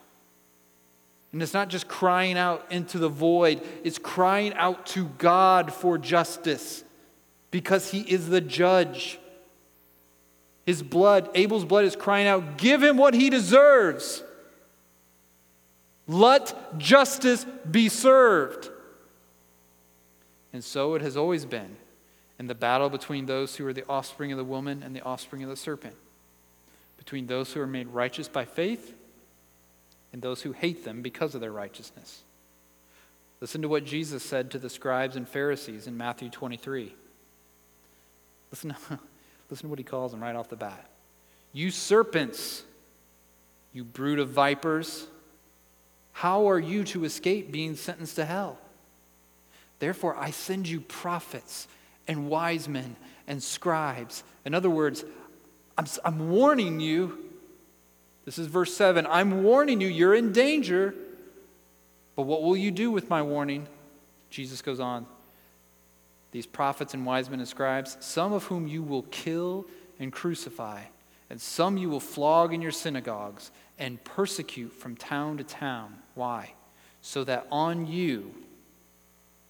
and 1.32 1.44
it's 1.44 1.54
not 1.54 1.70
just 1.70 1.88
crying 1.88 2.38
out 2.38 2.66
into 2.72 2.98
the 2.98 3.10
void, 3.10 3.62
it's 3.84 4.00
crying 4.00 4.54
out 4.56 4.86
to 4.88 5.06
God 5.18 5.72
for 5.72 5.98
justice 5.98 6.84
because 7.52 7.92
he 7.92 8.02
is 8.02 8.30
the 8.30 8.42
judge. 8.42 9.20
His 10.66 10.82
blood, 10.82 11.30
Abel's 11.36 11.66
blood, 11.66 11.86
is 11.86 11.96
crying 11.96 12.28
out, 12.28 12.58
Give 12.58 12.82
him 12.82 12.98
what 12.98 13.14
he 13.14 13.30
deserves. 13.30 14.24
Let 16.08 16.80
justice 16.80 17.46
be 17.70 17.90
served. 17.90 18.70
And 20.52 20.64
so 20.64 20.96
it 20.96 21.04
has 21.04 21.16
always 21.16 21.46
been 21.46 21.78
in 22.40 22.48
the 22.48 22.56
battle 22.56 22.90
between 22.90 23.28
those 23.28 23.56
who 23.56 23.68
are 23.68 23.74
the 23.74 23.86
offspring 23.88 24.32
of 24.32 24.40
the 24.40 24.44
woman 24.44 24.82
and 24.82 24.96
the 24.96 25.02
offspring 25.02 25.44
of 25.44 25.50
the 25.50 25.56
serpent, 25.56 25.96
between 26.98 27.28
those 27.28 27.54
who 27.54 27.62
are 27.62 27.68
made 27.68 27.88
righteous 27.88 28.28
by 28.28 28.46
faith 28.46 28.96
and 30.12 30.22
those 30.22 30.42
who 30.42 30.52
hate 30.52 30.84
them 30.84 31.02
because 31.02 31.36
of 31.36 31.42
their 31.42 31.52
righteousness. 31.52 32.24
Listen 33.42 33.62
to 33.62 33.70
what 33.70 33.86
Jesus 33.86 34.24
said 34.24 34.52
to 34.52 34.60
the 34.60 34.70
scribes 34.70 35.16
and 35.16 35.28
Pharisees 35.28 35.88
in 35.88 35.98
Matthew 35.98 36.30
23. 36.30 36.94
Listen, 38.52 38.76
listen 39.50 39.64
to 39.64 39.70
what 39.70 39.80
he 39.80 39.86
calls 39.86 40.12
them 40.12 40.22
right 40.22 40.36
off 40.36 40.50
the 40.50 40.56
bat. 40.56 40.90
You 41.54 41.72
serpents, 41.72 42.64
you 43.74 43.84
brood 43.84 44.20
of 44.20 44.30
vipers, 44.30 45.08
how 46.12 46.50
are 46.50 46.60
you 46.60 46.84
to 46.86 47.06
escape 47.06 47.52
being 47.52 47.76
sentenced 47.76 48.18
to 48.18 48.26
hell? 48.26 48.58
Therefore, 49.80 50.18
I 50.18 50.32
send 50.32 50.68
you 50.68 50.82
prophets 50.82 51.68
and 52.08 52.28
wise 52.28 52.68
men 52.68 52.98
and 53.26 53.42
scribes. 53.42 54.24
In 54.44 54.54
other 54.54 54.70
words, 54.70 55.06
I'm, 55.78 55.86
I'm 56.04 56.30
warning 56.30 56.82
you 56.82 57.29
this 58.30 58.38
is 58.38 58.46
verse 58.46 58.72
7. 58.76 59.08
I'm 59.10 59.42
warning 59.42 59.82
you, 59.82 59.88
you're 59.88 60.14
in 60.14 60.32
danger. 60.32 60.94
But 62.16 62.28
what 62.28 62.44
will 62.44 62.56
you 62.56 62.70
do 62.70 62.92
with 62.92 63.10
my 63.10 63.24
warning? 63.24 63.66
Jesus 64.30 64.62
goes 64.62 64.80
on. 64.80 65.08
These 66.32 66.46
prophets 66.46 66.94
and 66.94 67.08
wise 67.08 67.28
men 67.28 67.40
and 67.40 67.50
scribes, 67.50 67.98
some 68.02 68.32
of 68.32 68.44
whom 68.44 68.68
you 68.68 68.84
will 68.84 69.02
kill 69.10 69.66
and 70.00 70.14
crucify, 70.14 70.82
and 71.32 71.42
some 71.42 71.76
you 71.76 71.90
will 71.90 72.00
flog 72.00 72.54
in 72.54 72.62
your 72.62 72.72
synagogues 72.72 73.50
and 73.80 74.04
persecute 74.04 74.74
from 74.74 74.96
town 74.96 75.38
to 75.38 75.44
town. 75.44 75.96
Why? 76.14 76.54
So 77.02 77.24
that 77.24 77.48
on 77.52 77.88
you, 77.88 78.32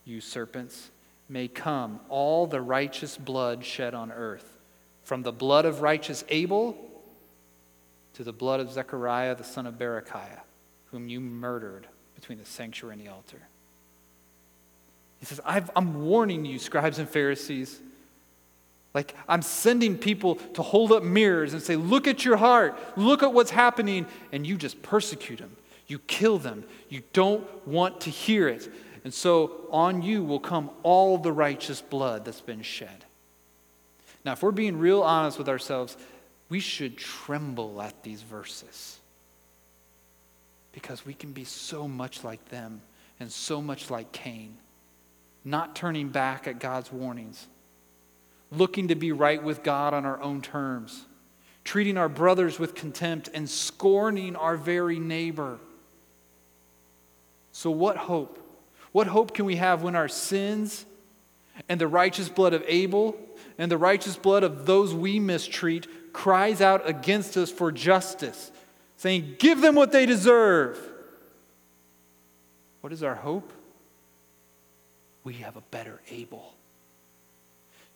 you 0.06 0.22
serpents, 0.22 0.90
may 1.28 1.50
come 1.50 2.00
all 2.08 2.48
the 2.48 2.62
righteous 2.62 3.18
blood 3.18 3.66
shed 3.66 3.94
on 3.94 4.10
earth, 4.10 4.58
from 5.04 5.24
the 5.24 5.34
blood 5.34 5.66
of 5.66 5.82
righteous 5.82 6.24
Abel 6.30 6.89
to 8.20 8.26
the 8.26 8.34
blood 8.34 8.60
of 8.60 8.70
Zechariah 8.70 9.34
the 9.34 9.46
son 9.46 9.66
of 9.66 9.76
Berechiah, 9.76 10.42
whom 10.92 11.08
you 11.08 11.22
murdered 11.22 11.88
between 12.16 12.38
the 12.38 12.44
sanctuary 12.44 12.96
and 12.96 13.02
the 13.02 13.10
altar. 13.10 13.40
He 15.22 15.26
says, 15.26 15.40
i 15.46 15.64
am 15.74 16.04
warning 16.04 16.44
you, 16.44 16.60
scribes 16.60 17.00
and 17.00 17.08
Pharisees. 17.08 17.80
Like, 18.94 19.16
I'm 19.30 19.42
sending 19.42 19.98
people 19.98 20.36
to 20.36 20.62
hold 20.62 20.92
up 20.92 21.02
mirrors 21.02 21.54
and 21.54 21.64
say, 21.64 21.78
Look 21.78 22.08
at 22.08 22.26
your 22.26 22.36
heart, 22.36 22.78
look 22.98 23.24
at 23.24 23.32
what's 23.32 23.52
happening, 23.52 24.06
and 24.34 24.46
you 24.46 24.58
just 24.58 24.82
persecute 24.82 25.40
them. 25.40 25.56
You 25.88 26.00
kill 26.00 26.40
them. 26.40 26.66
You 26.90 27.04
don't 27.14 27.48
want 27.66 28.02
to 28.02 28.10
hear 28.10 28.50
it. 28.50 28.68
And 29.06 29.14
so 29.14 29.62
on 29.72 30.02
you 30.02 30.26
will 30.26 30.42
come 30.42 30.72
all 30.84 31.18
the 31.18 31.32
righteous 31.32 31.82
blood 31.82 32.26
that's 32.26 32.42
been 32.42 32.64
shed. 32.64 33.06
Now, 34.26 34.34
if 34.34 34.44
we're 34.44 34.52
being 34.52 34.78
real 34.78 35.04
honest 35.04 35.38
with 35.38 35.48
ourselves, 35.48 35.96
we 36.50 36.60
should 36.60 36.98
tremble 36.98 37.82
at 37.82 38.04
these 38.04 38.22
verses 38.24 39.00
because 40.72 41.06
we 41.06 41.14
can 41.14 41.32
be 41.32 41.44
so 41.44 41.88
much 41.88 42.24
like 42.24 42.44
them 42.50 42.82
and 43.20 43.32
so 43.32 43.62
much 43.62 43.90
like 43.90 44.12
Cain, 44.12 44.58
not 45.46 45.76
turning 45.76 46.10
back 46.10 46.48
at 46.48 46.60
God's 46.60 46.92
warnings, 46.92 47.48
looking 48.52 48.88
to 48.88 48.96
be 48.96 49.12
right 49.12 49.42
with 49.42 49.64
God 49.64 49.94
on 49.94 50.06
our 50.06 50.22
own 50.22 50.42
terms, 50.42 51.06
treating 51.64 51.98
our 51.98 52.10
brothers 52.10 52.58
with 52.58 52.76
contempt, 52.76 53.30
and 53.34 53.50
scorning 53.50 54.36
our 54.36 54.58
very 54.58 55.00
neighbor. 55.00 55.60
So, 57.52 57.72
what 57.72 57.98
hope? 57.98 58.38
What 58.92 59.08
hope 59.08 59.36
can 59.36 59.46
we 59.46 59.58
have 59.58 59.84
when 59.84 59.96
our 59.96 60.08
sins 60.08 60.86
and 61.68 61.80
the 61.80 61.88
righteous 61.88 62.30
blood 62.30 62.54
of 62.54 62.64
Abel 62.68 63.16
and 63.58 63.70
the 63.70 63.78
righteous 63.78 64.16
blood 64.16 64.44
of 64.44 64.66
those 64.66 64.94
we 64.94 65.20
mistreat 65.20 65.86
cries 66.14 66.62
out 66.62 66.88
against 66.88 67.38
us 67.38 67.52
for 67.52 67.72
justice, 67.72 68.52
saying, 68.98 69.36
Give 69.40 69.62
them 69.62 69.76
what 69.76 69.92
they 69.92 70.06
deserve. 70.06 70.78
What 72.82 72.94
is 72.94 73.04
our 73.04 73.16
hope? 73.16 73.52
We 75.24 75.34
have 75.36 75.58
a 75.58 75.62
better 75.72 76.00
Abel. 76.10 76.54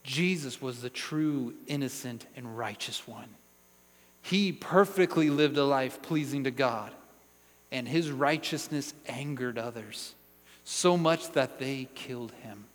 Jesus 0.03 0.61
was 0.61 0.81
the 0.81 0.89
true, 0.89 1.53
innocent, 1.67 2.25
and 2.35 2.57
righteous 2.57 3.07
one. 3.07 3.29
He 4.21 4.51
perfectly 4.51 5.29
lived 5.29 5.57
a 5.57 5.65
life 5.65 6.01
pleasing 6.01 6.43
to 6.43 6.51
God, 6.51 6.91
and 7.71 7.87
his 7.87 8.11
righteousness 8.11 8.93
angered 9.07 9.57
others, 9.57 10.13
so 10.63 10.97
much 10.97 11.31
that 11.31 11.59
they 11.59 11.87
killed 11.95 12.31
him. 12.43 12.65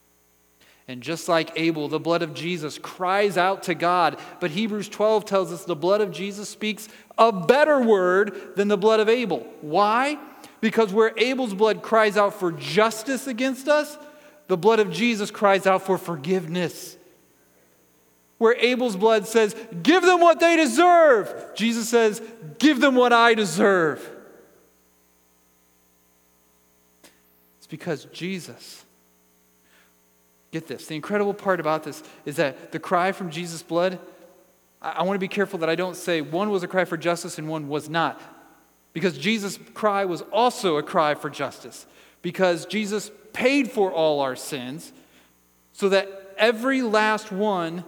And 0.89 1.03
just 1.03 1.28
like 1.28 1.53
Abel, 1.55 1.86
the 1.89 2.01
blood 2.01 2.22
of 2.22 2.32
Jesus 2.32 2.78
cries 2.78 3.36
out 3.36 3.64
to 3.64 3.74
God. 3.74 4.18
But 4.41 4.51
Hebrews 4.51 4.89
12 4.89 5.26
tells 5.26 5.53
us 5.53 5.64
the 5.66 5.76
blood 5.76 6.01
of 6.01 6.11
Jesus 6.11 6.49
speaks 6.49 6.89
a 7.18 7.30
better 7.30 7.78
word 7.78 8.57
than 8.57 8.68
the 8.68 8.78
blood 8.78 8.99
of 8.99 9.09
Abel. 9.09 9.47
Why? 9.61 10.18
Because 10.62 10.91
where 10.91 11.12
Abel's 11.18 11.53
blood 11.53 11.82
cries 11.82 12.16
out 12.16 12.41
for 12.41 12.53
justice 12.53 13.26
against 13.26 13.68
us, 13.68 13.99
the 14.47 14.57
blood 14.57 14.80
of 14.80 14.91
Jesus 14.91 15.30
cries 15.30 15.66
out 15.66 15.82
for 15.82 15.99
forgiveness. 15.99 16.97
Where 18.39 18.55
Abel's 18.55 18.97
blood 18.97 19.26
says, 19.26 19.55
Give 19.82 20.03
them 20.03 20.20
what 20.20 20.41
they 20.41 20.57
deserve, 20.57 21.34
Jesus 21.55 21.91
says, 21.91 22.22
Give 22.59 22.80
them 22.80 22.95
what 22.95 23.12
I 23.12 23.34
deserve. 23.34 24.11
It's 27.59 27.66
because 27.66 28.07
Jesus 28.07 28.86
Get 30.59 30.66
this. 30.66 30.88
The 30.88 30.96
incredible 30.96 31.34
part 31.34 31.61
about 31.61 31.84
this 31.84 32.02
is 32.24 32.34
that 32.34 32.72
the 32.72 32.80
cry 32.80 33.12
from 33.12 33.30
Jesus' 33.30 33.62
blood, 33.62 34.00
I, 34.82 34.90
I 34.90 35.02
want 35.04 35.14
to 35.14 35.20
be 35.20 35.28
careful 35.28 35.61
that 35.61 35.68
I 35.68 35.76
don't 35.76 35.94
say 35.94 36.20
one 36.20 36.50
was 36.50 36.64
a 36.64 36.66
cry 36.66 36.84
for 36.84 36.96
justice 36.96 37.38
and 37.38 37.48
one 37.48 37.68
was 37.68 37.88
not. 37.88 38.20
Because 38.92 39.16
Jesus' 39.16 39.56
cry 39.72 40.04
was 40.04 40.22
also 40.32 40.76
a 40.76 40.82
cry 40.82 41.14
for 41.14 41.30
justice. 41.30 41.86
Because 42.22 42.66
Jesus 42.66 43.12
paid 43.32 43.70
for 43.70 43.92
all 43.92 44.18
our 44.18 44.34
sins 44.34 44.92
so 45.72 45.88
that 45.90 46.34
every 46.36 46.82
last 46.82 47.30
one 47.30 47.84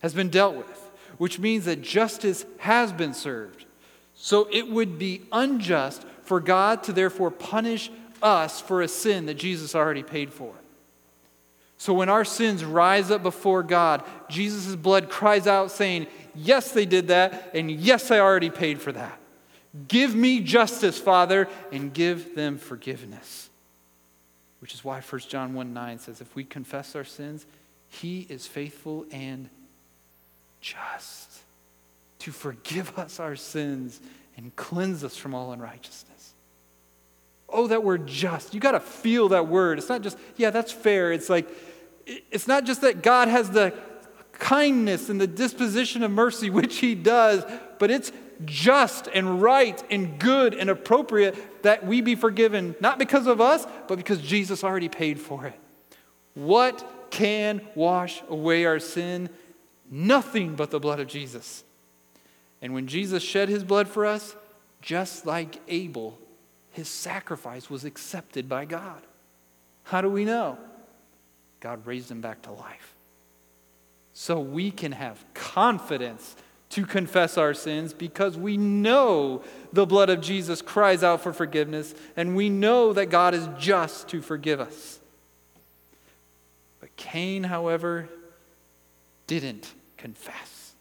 has 0.00 0.14
been 0.14 0.30
dealt 0.30 0.56
with, 0.56 0.90
which 1.18 1.38
means 1.38 1.66
that 1.66 1.82
justice 1.82 2.46
has 2.56 2.90
been 2.90 3.12
served. 3.12 3.66
So 4.14 4.48
it 4.50 4.66
would 4.70 4.98
be 4.98 5.24
unjust 5.30 6.06
for 6.22 6.40
God 6.40 6.84
to 6.84 6.92
therefore 6.94 7.30
punish 7.30 7.90
us 8.22 8.62
for 8.62 8.80
a 8.80 8.88
sin 8.88 9.26
that 9.26 9.34
Jesus 9.34 9.74
already 9.74 10.02
paid 10.02 10.32
for. 10.32 10.54
So 11.84 11.92
when 11.92 12.08
our 12.08 12.24
sins 12.24 12.64
rise 12.64 13.10
up 13.10 13.22
before 13.22 13.62
God, 13.62 14.04
Jesus' 14.30 14.74
blood 14.74 15.10
cries 15.10 15.46
out, 15.46 15.70
saying, 15.70 16.06
Yes, 16.34 16.72
they 16.72 16.86
did 16.86 17.08
that, 17.08 17.50
and 17.52 17.70
yes, 17.70 18.10
I 18.10 18.20
already 18.20 18.48
paid 18.48 18.80
for 18.80 18.90
that. 18.92 19.20
Give 19.86 20.14
me 20.14 20.40
justice, 20.40 20.98
Father, 20.98 21.46
and 21.72 21.92
give 21.92 22.34
them 22.34 22.56
forgiveness. 22.56 23.50
Which 24.60 24.72
is 24.72 24.82
why 24.82 25.02
1 25.02 25.20
John 25.28 25.52
1 25.52 25.74
9 25.74 25.98
says, 25.98 26.22
If 26.22 26.34
we 26.34 26.42
confess 26.42 26.96
our 26.96 27.04
sins, 27.04 27.44
he 27.90 28.26
is 28.30 28.46
faithful 28.46 29.04
and 29.12 29.50
just 30.62 31.38
to 32.20 32.32
forgive 32.32 32.98
us 32.98 33.20
our 33.20 33.36
sins 33.36 34.00
and 34.38 34.56
cleanse 34.56 35.04
us 35.04 35.18
from 35.18 35.34
all 35.34 35.52
unrighteousness. 35.52 36.32
Oh, 37.46 37.66
that 37.66 37.84
word 37.84 38.06
just. 38.06 38.54
You 38.54 38.60
got 38.60 38.72
to 38.72 38.80
feel 38.80 39.28
that 39.28 39.48
word. 39.48 39.76
It's 39.76 39.90
not 39.90 40.00
just, 40.00 40.16
yeah, 40.38 40.48
that's 40.48 40.72
fair. 40.72 41.12
It's 41.12 41.28
like, 41.28 41.46
it's 42.06 42.46
not 42.46 42.64
just 42.64 42.80
that 42.82 43.02
God 43.02 43.28
has 43.28 43.50
the 43.50 43.74
kindness 44.32 45.08
and 45.08 45.20
the 45.20 45.26
disposition 45.26 46.02
of 46.02 46.10
mercy, 46.10 46.50
which 46.50 46.76
he 46.76 46.94
does, 46.94 47.44
but 47.78 47.90
it's 47.90 48.12
just 48.44 49.08
and 49.08 49.40
right 49.40 49.82
and 49.90 50.18
good 50.18 50.54
and 50.54 50.68
appropriate 50.68 51.62
that 51.62 51.86
we 51.86 52.00
be 52.00 52.14
forgiven, 52.14 52.74
not 52.80 52.98
because 52.98 53.26
of 53.26 53.40
us, 53.40 53.66
but 53.88 53.96
because 53.96 54.20
Jesus 54.20 54.64
already 54.64 54.88
paid 54.88 55.20
for 55.20 55.46
it. 55.46 55.58
What 56.34 57.10
can 57.10 57.60
wash 57.74 58.22
away 58.28 58.64
our 58.64 58.80
sin? 58.80 59.30
Nothing 59.90 60.56
but 60.56 60.70
the 60.70 60.80
blood 60.80 61.00
of 61.00 61.06
Jesus. 61.06 61.62
And 62.60 62.74
when 62.74 62.86
Jesus 62.86 63.22
shed 63.22 63.48
his 63.48 63.62
blood 63.62 63.88
for 63.88 64.04
us, 64.04 64.34
just 64.82 65.24
like 65.24 65.60
Abel, 65.68 66.18
his 66.72 66.88
sacrifice 66.88 67.70
was 67.70 67.84
accepted 67.84 68.48
by 68.48 68.64
God. 68.64 69.00
How 69.84 70.00
do 70.00 70.08
we 70.08 70.24
know? 70.24 70.58
God 71.64 71.86
raised 71.86 72.10
him 72.10 72.20
back 72.20 72.42
to 72.42 72.52
life. 72.52 72.94
So 74.12 74.38
we 74.38 74.70
can 74.70 74.92
have 74.92 75.24
confidence 75.32 76.36
to 76.70 76.84
confess 76.84 77.38
our 77.38 77.54
sins 77.54 77.94
because 77.94 78.36
we 78.36 78.58
know 78.58 79.42
the 79.72 79.86
blood 79.86 80.10
of 80.10 80.20
Jesus 80.20 80.60
cries 80.60 81.02
out 81.02 81.22
for 81.22 81.32
forgiveness 81.32 81.94
and 82.18 82.36
we 82.36 82.50
know 82.50 82.92
that 82.92 83.06
God 83.06 83.32
is 83.32 83.48
just 83.58 84.08
to 84.08 84.20
forgive 84.20 84.60
us. 84.60 85.00
But 86.80 86.94
Cain, 86.96 87.44
however, 87.44 88.10
didn't 89.26 89.72
confess. 89.96 90.74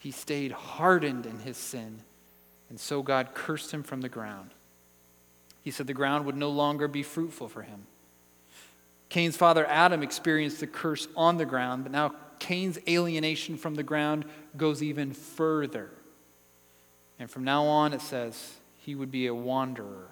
He 0.00 0.10
stayed 0.10 0.50
hardened 0.50 1.24
in 1.24 1.38
his 1.38 1.56
sin, 1.56 2.00
and 2.68 2.80
so 2.80 3.00
God 3.02 3.28
cursed 3.32 3.72
him 3.72 3.84
from 3.84 4.00
the 4.00 4.08
ground. 4.08 4.50
He 5.62 5.70
said 5.70 5.86
the 5.86 5.94
ground 5.94 6.26
would 6.26 6.36
no 6.36 6.50
longer 6.50 6.88
be 6.88 7.04
fruitful 7.04 7.48
for 7.48 7.62
him. 7.62 7.86
Cain's 9.08 9.36
father 9.36 9.64
Adam 9.66 10.02
experienced 10.02 10.60
the 10.60 10.66
curse 10.66 11.08
on 11.16 11.38
the 11.38 11.46
ground, 11.46 11.84
but 11.84 11.92
now 11.92 12.14
Cain's 12.38 12.78
alienation 12.86 13.56
from 13.56 13.74
the 13.74 13.82
ground 13.82 14.24
goes 14.56 14.82
even 14.82 15.12
further. 15.12 15.90
And 17.18 17.30
from 17.30 17.44
now 17.44 17.64
on, 17.64 17.92
it 17.92 18.00
says 18.00 18.54
he 18.78 18.94
would 18.94 19.10
be 19.10 19.26
a 19.26 19.34
wanderer. 19.34 20.08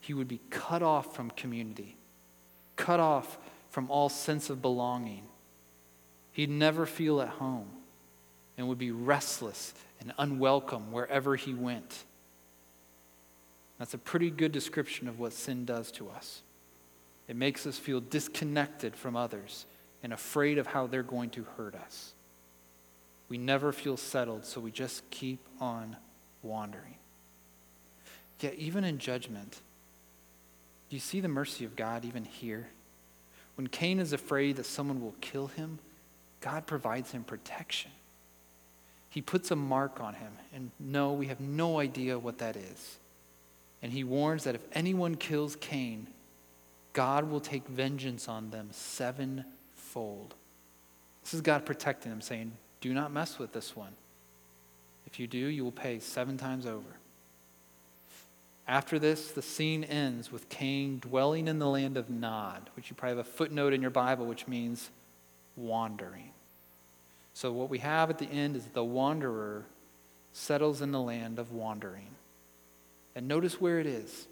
He 0.00 0.14
would 0.14 0.28
be 0.28 0.40
cut 0.50 0.82
off 0.82 1.16
from 1.16 1.30
community, 1.30 1.96
cut 2.76 3.00
off 3.00 3.38
from 3.70 3.90
all 3.90 4.08
sense 4.08 4.50
of 4.50 4.62
belonging. 4.62 5.26
He'd 6.32 6.50
never 6.50 6.86
feel 6.86 7.20
at 7.20 7.28
home 7.28 7.68
and 8.56 8.68
would 8.68 8.78
be 8.78 8.90
restless 8.90 9.74
and 10.00 10.12
unwelcome 10.18 10.92
wherever 10.92 11.34
he 11.34 11.54
went. 11.54 12.04
That's 13.78 13.94
a 13.94 13.98
pretty 13.98 14.30
good 14.30 14.52
description 14.52 15.08
of 15.08 15.18
what 15.18 15.32
sin 15.32 15.64
does 15.64 15.90
to 15.92 16.08
us. 16.08 16.42
It 17.28 17.36
makes 17.36 17.66
us 17.66 17.78
feel 17.78 18.00
disconnected 18.00 18.94
from 18.94 19.16
others 19.16 19.66
and 20.02 20.12
afraid 20.12 20.58
of 20.58 20.68
how 20.68 20.86
they're 20.86 21.02
going 21.02 21.30
to 21.30 21.44
hurt 21.56 21.74
us. 21.74 22.12
We 23.28 23.38
never 23.38 23.72
feel 23.72 23.96
settled, 23.96 24.44
so 24.44 24.60
we 24.60 24.70
just 24.70 25.08
keep 25.10 25.40
on 25.60 25.96
wandering. 26.42 26.94
Yet, 28.40 28.54
even 28.54 28.84
in 28.84 28.98
judgment, 28.98 29.60
do 30.88 30.96
you 30.96 31.00
see 31.00 31.20
the 31.20 31.28
mercy 31.28 31.64
of 31.64 31.74
God 31.74 32.04
even 32.04 32.24
here? 32.24 32.68
When 33.56 33.66
Cain 33.66 33.98
is 33.98 34.12
afraid 34.12 34.56
that 34.56 34.66
someone 34.66 35.00
will 35.00 35.14
kill 35.20 35.48
him, 35.48 35.78
God 36.40 36.66
provides 36.66 37.10
him 37.10 37.24
protection. 37.24 37.90
He 39.10 39.22
puts 39.22 39.50
a 39.50 39.56
mark 39.56 40.00
on 40.00 40.14
him, 40.14 40.32
and 40.54 40.70
no, 40.78 41.14
we 41.14 41.26
have 41.26 41.40
no 41.40 41.80
idea 41.80 42.18
what 42.18 42.38
that 42.38 42.54
is. 42.54 42.98
And 43.82 43.90
he 43.90 44.04
warns 44.04 44.44
that 44.44 44.54
if 44.54 44.64
anyone 44.72 45.16
kills 45.16 45.56
Cain, 45.56 46.06
God 46.96 47.30
will 47.30 47.40
take 47.40 47.68
vengeance 47.68 48.26
on 48.26 48.48
them 48.48 48.70
sevenfold. 48.72 50.34
This 51.22 51.34
is 51.34 51.42
God 51.42 51.66
protecting 51.66 52.10
them, 52.10 52.22
saying, 52.22 52.52
Do 52.80 52.94
not 52.94 53.12
mess 53.12 53.38
with 53.38 53.52
this 53.52 53.76
one. 53.76 53.92
If 55.06 55.20
you 55.20 55.26
do, 55.26 55.36
you 55.36 55.62
will 55.62 55.72
pay 55.72 55.98
seven 55.98 56.38
times 56.38 56.64
over. 56.64 56.88
After 58.66 58.98
this, 58.98 59.30
the 59.30 59.42
scene 59.42 59.84
ends 59.84 60.32
with 60.32 60.48
Cain 60.48 60.98
dwelling 60.98 61.48
in 61.48 61.58
the 61.58 61.68
land 61.68 61.98
of 61.98 62.08
Nod, 62.08 62.70
which 62.76 62.88
you 62.88 62.96
probably 62.96 63.18
have 63.18 63.26
a 63.26 63.30
footnote 63.30 63.74
in 63.74 63.82
your 63.82 63.90
Bible, 63.90 64.24
which 64.24 64.48
means 64.48 64.88
wandering. 65.54 66.30
So, 67.34 67.52
what 67.52 67.68
we 67.68 67.80
have 67.80 68.08
at 68.08 68.16
the 68.16 68.24
end 68.24 68.56
is 68.56 68.64
the 68.68 68.82
wanderer 68.82 69.66
settles 70.32 70.80
in 70.80 70.92
the 70.92 71.00
land 71.02 71.38
of 71.38 71.52
wandering. 71.52 72.08
And 73.14 73.28
notice 73.28 73.60
where 73.60 73.80
it 73.80 73.86
is 73.86 74.26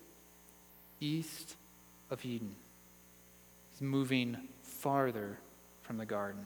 east 0.99 1.57
of 2.11 2.25
Eden. 2.25 2.55
He's 3.71 3.83
moving 3.83 4.37
farther 4.63 5.39
from 5.83 5.99
the 5.99 6.07
garden. 6.07 6.45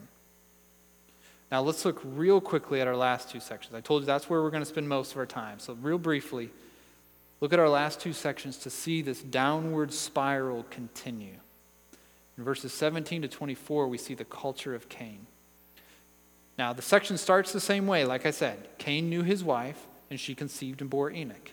Now, 1.51 1.61
let's 1.61 1.83
look 1.83 1.99
real 2.03 2.39
quickly 2.39 2.79
at 2.79 2.87
our 2.87 2.95
last 2.95 3.29
two 3.31 3.39
sections. 3.39 3.73
I 3.73 3.81
told 3.81 4.03
you 4.03 4.05
that's 4.05 4.29
where 4.29 4.41
we're 4.41 4.51
going 4.51 4.63
to 4.63 4.69
spend 4.69 4.87
most 4.87 5.11
of 5.13 5.17
our 5.17 5.25
time. 5.25 5.59
So, 5.59 5.73
real 5.73 5.97
briefly, 5.97 6.51
look 7.41 7.53
at 7.53 7.59
our 7.59 7.69
last 7.69 7.99
two 7.99 8.13
sections 8.13 8.57
to 8.57 8.69
see 8.69 9.01
this 9.01 9.21
downward 9.21 9.91
spiral 9.91 10.65
continue. 10.69 11.35
In 12.37 12.43
verses 12.43 12.71
17 12.71 13.23
to 13.23 13.27
24, 13.27 13.87
we 13.87 13.97
see 13.97 14.13
the 14.13 14.25
culture 14.25 14.75
of 14.75 14.89
Cain. 14.89 15.25
Now, 16.57 16.71
the 16.73 16.81
section 16.81 17.17
starts 17.17 17.51
the 17.51 17.59
same 17.59 17.87
way. 17.87 18.05
Like 18.05 18.25
I 18.25 18.31
said, 18.31 18.67
Cain 18.77 19.09
knew 19.09 19.23
his 19.23 19.43
wife, 19.43 19.87
and 20.09 20.19
she 20.19 20.35
conceived 20.35 20.81
and 20.81 20.89
bore 20.89 21.09
Enoch. 21.09 21.51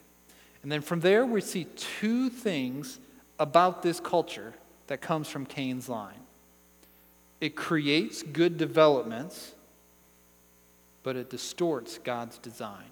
And 0.63 0.71
then 0.71 0.83
from 0.83 1.01
there, 1.01 1.25
we 1.25 1.41
see 1.41 1.65
two 1.77 2.29
things 2.29 2.99
about 3.39 3.83
this 3.83 4.01
culture 4.01 4.55
that 4.87 5.01
comes 5.01 5.29
from 5.29 5.47
Cain's 5.47 5.89
line. 5.89 6.21
It 7.41 7.55
creates 7.57 8.23
good 8.23 8.57
developments, 8.57 9.53
but 11.03 11.17
it 11.17 11.31
distorts 11.31 11.99
God's 11.99 12.39
design. 12.39 12.91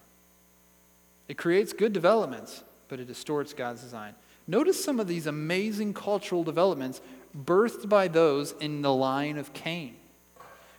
It 1.28 1.38
creates 1.38 1.72
good 1.72 1.92
developments, 1.92 2.62
but 2.88 3.00
it 3.00 3.06
distorts 3.06 3.54
God's 3.54 3.82
design. 3.82 4.14
Notice 4.46 4.82
some 4.82 5.00
of 5.00 5.06
these 5.06 5.26
amazing 5.26 5.94
cultural 5.94 6.44
developments 6.44 7.00
birthed 7.36 7.88
by 7.88 8.08
those 8.08 8.52
in 8.60 8.82
the 8.82 8.92
line 8.92 9.38
of 9.38 9.52
Cain. 9.54 9.96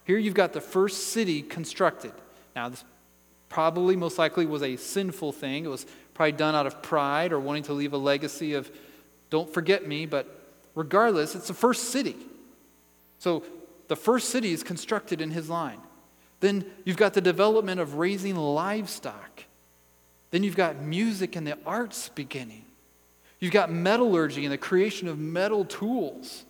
Here 0.05 0.19
you've 0.19 0.35
got 0.35 0.53
the 0.53 0.61
first 0.61 1.07
city 1.07 1.41
constructed. 1.41 2.13
Now, 2.55 2.69
this 2.69 2.83
probably 3.49 3.95
most 3.95 4.19
likely 4.19 4.45
was 4.45 4.61
a 4.61 4.75
sinful 4.75 5.31
thing. 5.31 5.65
It 5.65 5.69
was 5.69 5.87
probably 6.13 6.33
done 6.33 6.53
out 6.53 6.67
of 6.67 6.83
pride 6.83 7.33
or 7.33 7.39
wanting 7.39 7.63
to 7.63 7.73
leave 7.73 7.93
a 7.93 7.97
legacy 7.97 8.53
of 8.53 8.69
don't 9.29 9.51
forget 9.53 9.87
me, 9.87 10.05
but 10.05 10.27
regardless, 10.75 11.35
it's 11.35 11.47
the 11.47 11.53
first 11.53 11.85
city. 11.89 12.15
So 13.19 13.43
the 13.87 13.95
first 13.95 14.29
city 14.29 14.51
is 14.51 14.63
constructed 14.63 15.21
in 15.21 15.31
his 15.31 15.49
line. 15.49 15.79
Then 16.39 16.65
you've 16.83 16.97
got 16.97 17.13
the 17.13 17.21
development 17.21 17.79
of 17.79 17.95
raising 17.95 18.35
livestock. 18.35 19.43
Then 20.31 20.43
you've 20.43 20.55
got 20.55 20.81
music 20.81 21.35
and 21.35 21.47
the 21.47 21.57
arts 21.65 22.09
beginning. 22.09 22.65
You've 23.39 23.53
got 23.53 23.71
metallurgy 23.71 24.43
and 24.43 24.51
the 24.51 24.57
creation 24.57 25.07
of 25.07 25.19
metal 25.19 25.65
tools. 25.65 26.45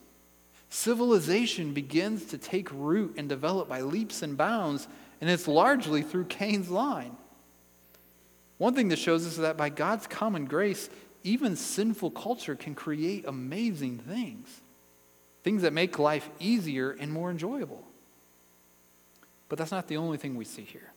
Civilization 0.70 1.74
begins 1.74 2.26
to 2.26 2.38
take 2.38 2.70
root 2.72 3.16
and 3.18 3.30
develop 3.30 3.70
by 3.70 3.82
leaps 3.82 4.22
and 4.22 4.36
bounds, 4.36 4.88
and 5.22 5.30
it's 5.30 5.48
largely 5.48 6.02
through 6.02 6.26
Cain's 6.26 6.70
line. 6.70 7.16
One 8.58 8.74
thing 8.74 8.90
that 8.90 9.00
shows 9.00 9.26
us 9.26 9.34
is 9.34 9.38
that 9.40 9.58
by 9.58 9.70
God's 9.70 10.08
common 10.08 10.46
grace, 10.46 10.90
even 11.26 11.56
sinful 11.56 12.12
culture 12.12 12.56
can 12.56 12.76
create 12.76 13.26
amazing 13.28 13.98
things, 13.98 14.62
things 15.44 15.64
that 15.64 15.74
make 15.74 15.98
life 15.98 16.30
easier 16.40 16.92
and 16.92 17.12
more 17.12 17.32
enjoyable. 17.32 17.84
But 19.50 19.58
that's 19.58 19.72
not 19.72 19.88
the 19.88 19.98
only 19.98 20.18
thing 20.18 20.36
we 20.36 20.46
see 20.46 20.62
here. 20.62 20.94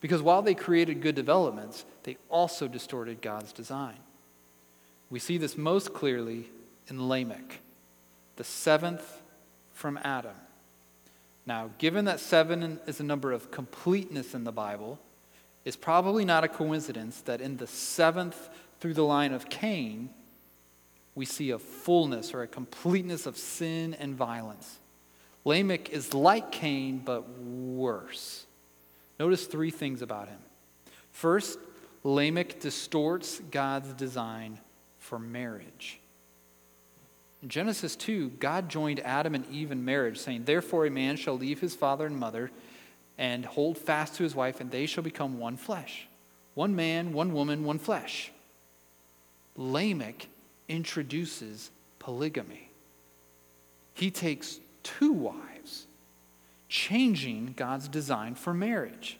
Because 0.00 0.20
while 0.20 0.42
they 0.42 0.54
created 0.54 1.00
good 1.00 1.14
developments, 1.14 1.84
they 2.02 2.16
also 2.28 2.68
distorted 2.68 3.22
God's 3.22 3.52
design. 3.52 3.96
We 5.08 5.20
see 5.20 5.38
this 5.38 5.56
most 5.56 5.94
clearly 5.94 6.50
in 6.88 7.08
Lamech, 7.08 7.60
the 8.36 8.44
seventh 8.44 9.22
from 9.72 9.98
Adam. 10.02 10.36
Now, 11.46 11.70
given 11.78 12.06
that 12.06 12.20
seven 12.20 12.80
is 12.86 13.00
a 13.00 13.04
number 13.04 13.30
of 13.30 13.50
completeness 13.50 14.34
in 14.34 14.44
the 14.44 14.52
Bible, 14.52 14.98
it's 15.64 15.76
probably 15.76 16.24
not 16.24 16.44
a 16.44 16.48
coincidence 16.48 17.20
that 17.22 17.40
in 17.40 17.56
the 17.56 17.66
seventh 17.66 18.48
through 18.84 18.92
the 18.92 19.02
line 19.02 19.32
of 19.32 19.48
Cain, 19.48 20.10
we 21.14 21.24
see 21.24 21.52
a 21.52 21.58
fullness 21.58 22.34
or 22.34 22.42
a 22.42 22.46
completeness 22.46 23.24
of 23.24 23.38
sin 23.38 23.94
and 23.94 24.14
violence. 24.14 24.78
Lamech 25.46 25.88
is 25.88 26.12
like 26.12 26.52
Cain, 26.52 26.98
but 26.98 27.26
worse. 27.38 28.44
Notice 29.18 29.46
three 29.46 29.70
things 29.70 30.02
about 30.02 30.28
him. 30.28 30.36
First, 31.12 31.58
Lamech 32.02 32.60
distorts 32.60 33.40
God's 33.50 33.94
design 33.94 34.60
for 34.98 35.18
marriage. 35.18 35.98
In 37.40 37.48
Genesis 37.48 37.96
2, 37.96 38.32
God 38.38 38.68
joined 38.68 39.00
Adam 39.00 39.34
and 39.34 39.46
Eve 39.50 39.72
in 39.72 39.82
marriage, 39.82 40.18
saying, 40.18 40.44
Therefore, 40.44 40.84
a 40.84 40.90
man 40.90 41.16
shall 41.16 41.38
leave 41.38 41.58
his 41.58 41.74
father 41.74 42.04
and 42.04 42.18
mother 42.18 42.50
and 43.16 43.46
hold 43.46 43.78
fast 43.78 44.16
to 44.16 44.24
his 44.24 44.34
wife, 44.34 44.60
and 44.60 44.70
they 44.70 44.84
shall 44.84 45.02
become 45.02 45.38
one 45.38 45.56
flesh. 45.56 46.06
One 46.52 46.76
man, 46.76 47.14
one 47.14 47.32
woman, 47.32 47.64
one 47.64 47.78
flesh. 47.78 48.30
Lamech 49.56 50.26
introduces 50.68 51.70
polygamy. 51.98 52.68
He 53.94 54.10
takes 54.10 54.58
two 54.82 55.12
wives, 55.12 55.86
changing 56.68 57.54
God's 57.56 57.88
design 57.88 58.34
for 58.34 58.52
marriage. 58.52 59.18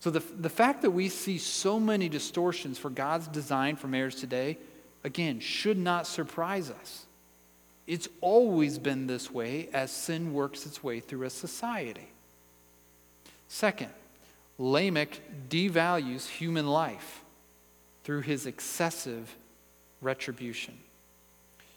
So, 0.00 0.10
the, 0.10 0.20
the 0.20 0.50
fact 0.50 0.82
that 0.82 0.90
we 0.90 1.08
see 1.08 1.38
so 1.38 1.80
many 1.80 2.08
distortions 2.08 2.78
for 2.78 2.90
God's 2.90 3.26
design 3.26 3.76
for 3.76 3.88
marriage 3.88 4.16
today 4.16 4.58
again, 5.04 5.40
should 5.40 5.78
not 5.78 6.06
surprise 6.06 6.70
us. 6.70 7.06
It's 7.86 8.08
always 8.20 8.78
been 8.78 9.06
this 9.06 9.30
way 9.30 9.68
as 9.72 9.90
sin 9.90 10.34
works 10.34 10.66
its 10.66 10.82
way 10.82 11.00
through 11.00 11.24
a 11.24 11.30
society. 11.30 12.08
Second, 13.48 13.90
Lamech 14.58 15.20
devalues 15.48 16.26
human 16.26 16.66
life 16.66 17.22
through 18.08 18.22
his 18.22 18.46
excessive 18.46 19.36
retribution. 20.00 20.72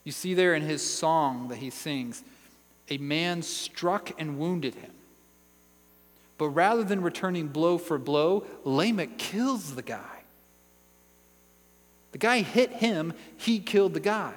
You 0.06 0.14
see 0.14 0.34
there 0.34 0.56
in 0.56 0.62
his 0.62 0.82
song 0.82 1.50
that 1.50 1.58
he 1.58 1.70
sings, 1.70 2.24
a 2.90 2.98
man 3.00 3.42
struck 3.42 4.14
and 4.18 4.40
wounded 4.40 4.76
him. 4.76 4.94
But 6.38 6.52
rather 6.52 6.86
than 6.86 7.02
returning 7.02 7.50
blow 7.50 7.78
for 7.78 7.98
blow, 7.98 8.46
Lamech 8.64 9.18
kills 9.18 9.76
the 9.76 9.82
guy. 9.82 10.22
The 12.14 12.18
guy 12.18 12.44
hit 12.44 12.72
him, 12.72 13.12
he 13.36 13.60
killed 13.60 13.94
the 13.94 14.00
guy. 14.00 14.36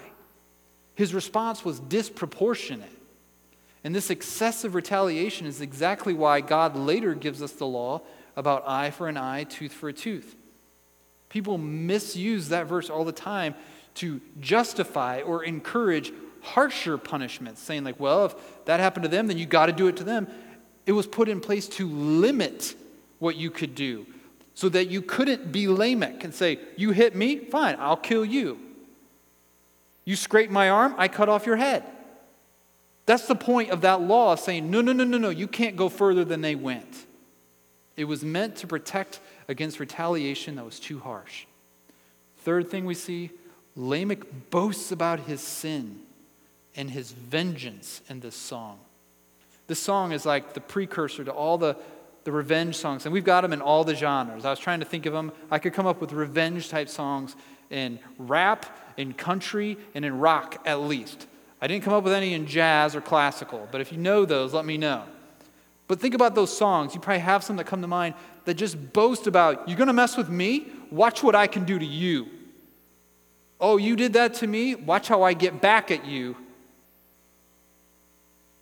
His 0.96 1.14
response 1.14 1.64
was 1.64 1.78
disproportionate. 1.78 2.90
And 3.84 3.94
this 3.94 4.10
excessive 4.10 4.74
retaliation 4.74 5.46
is 5.46 5.60
exactly 5.60 6.12
why 6.12 6.40
God 6.40 6.74
later 6.74 7.14
gives 7.14 7.40
us 7.40 7.52
the 7.52 7.68
law 7.68 8.00
about 8.34 8.66
eye 8.66 8.90
for 8.90 9.06
an 9.06 9.16
eye, 9.16 9.44
tooth 9.44 9.72
for 9.72 9.88
a 9.88 9.92
tooth. 9.92 10.34
People 11.34 11.58
misuse 11.58 12.50
that 12.50 12.68
verse 12.68 12.88
all 12.88 13.04
the 13.04 13.10
time 13.10 13.56
to 13.96 14.20
justify 14.38 15.20
or 15.22 15.42
encourage 15.42 16.12
harsher 16.42 16.96
punishments, 16.96 17.60
saying, 17.60 17.82
like, 17.82 17.98
well, 17.98 18.26
if 18.26 18.64
that 18.66 18.78
happened 18.78 19.02
to 19.02 19.08
them, 19.08 19.26
then 19.26 19.36
you 19.36 19.44
got 19.44 19.66
to 19.66 19.72
do 19.72 19.88
it 19.88 19.96
to 19.96 20.04
them. 20.04 20.28
It 20.86 20.92
was 20.92 21.08
put 21.08 21.28
in 21.28 21.40
place 21.40 21.66
to 21.70 21.88
limit 21.88 22.76
what 23.18 23.34
you 23.34 23.50
could 23.50 23.74
do 23.74 24.06
so 24.54 24.68
that 24.68 24.90
you 24.90 25.02
couldn't 25.02 25.50
be 25.50 25.66
Lamech 25.66 26.22
and 26.22 26.32
say, 26.32 26.60
You 26.76 26.92
hit 26.92 27.16
me? 27.16 27.38
Fine, 27.38 27.78
I'll 27.80 27.96
kill 27.96 28.24
you. 28.24 28.60
You 30.04 30.14
scrape 30.14 30.52
my 30.52 30.70
arm? 30.70 30.94
I 30.98 31.08
cut 31.08 31.28
off 31.28 31.46
your 31.46 31.56
head. 31.56 31.82
That's 33.06 33.26
the 33.26 33.34
point 33.34 33.70
of 33.70 33.80
that 33.80 34.00
law 34.00 34.36
saying, 34.36 34.70
No, 34.70 34.80
no, 34.82 34.92
no, 34.92 35.02
no, 35.02 35.18
no, 35.18 35.30
you 35.30 35.48
can't 35.48 35.74
go 35.74 35.88
further 35.88 36.24
than 36.24 36.42
they 36.42 36.54
went. 36.54 37.06
It 37.96 38.04
was 38.04 38.22
meant 38.22 38.54
to 38.56 38.68
protect 38.68 39.18
against 39.48 39.80
retaliation 39.80 40.56
that 40.56 40.64
was 40.64 40.80
too 40.80 40.98
harsh. 41.00 41.44
Third 42.38 42.70
thing 42.70 42.84
we 42.84 42.94
see 42.94 43.30
Lamech 43.76 44.50
boasts 44.50 44.92
about 44.92 45.20
his 45.20 45.40
sin 45.40 46.00
and 46.76 46.90
his 46.90 47.12
vengeance 47.12 48.00
in 48.08 48.20
this 48.20 48.36
song. 48.36 48.78
This 49.66 49.80
song 49.80 50.12
is 50.12 50.26
like 50.26 50.54
the 50.54 50.60
precursor 50.60 51.24
to 51.24 51.32
all 51.32 51.58
the 51.58 51.76
the 52.24 52.32
revenge 52.32 52.76
songs. 52.76 53.06
And 53.06 53.12
we've 53.12 53.24
got 53.24 53.42
them 53.42 53.52
in 53.52 53.60
all 53.60 53.84
the 53.84 53.94
genres. 53.94 54.44
I 54.44 54.50
was 54.50 54.58
trying 54.58 54.80
to 54.80 54.86
think 54.86 55.06
of 55.06 55.12
them. 55.12 55.30
I 55.50 55.58
could 55.58 55.72
come 55.72 55.86
up 55.86 56.00
with 56.00 56.12
revenge 56.12 56.68
type 56.68 56.88
songs 56.88 57.36
in 57.70 57.98
rap, 58.18 58.66
in 58.96 59.12
country, 59.12 59.76
and 59.94 60.04
in 60.04 60.18
rock 60.18 60.60
at 60.66 60.80
least. 60.80 61.26
I 61.60 61.66
didn't 61.66 61.84
come 61.84 61.94
up 61.94 62.04
with 62.04 62.12
any 62.12 62.34
in 62.34 62.46
jazz 62.46 62.96
or 62.96 63.00
classical, 63.00 63.68
but 63.70 63.80
if 63.80 63.92
you 63.92 63.98
know 63.98 64.24
those, 64.24 64.52
let 64.52 64.64
me 64.64 64.76
know. 64.76 65.04
But 65.86 66.00
think 66.00 66.14
about 66.14 66.34
those 66.34 66.54
songs. 66.56 66.94
You 66.94 67.00
probably 67.00 67.20
have 67.20 67.44
some 67.44 67.56
that 67.56 67.64
come 67.64 67.82
to 67.82 67.86
mind 67.86 68.14
that 68.44 68.54
just 68.54 68.92
boast 68.92 69.26
about, 69.26 69.68
you're 69.68 69.78
going 69.78 69.88
to 69.88 69.92
mess 69.92 70.16
with 70.16 70.28
me? 70.28 70.66
Watch 70.90 71.22
what 71.22 71.34
I 71.34 71.46
can 71.46 71.64
do 71.64 71.78
to 71.78 71.84
you. 71.84 72.28
Oh, 73.60 73.76
you 73.76 73.96
did 73.96 74.12
that 74.14 74.34
to 74.34 74.46
me? 74.46 74.74
Watch 74.74 75.08
how 75.08 75.22
I 75.22 75.32
get 75.32 75.60
back 75.60 75.90
at 75.90 76.04
you. 76.04 76.36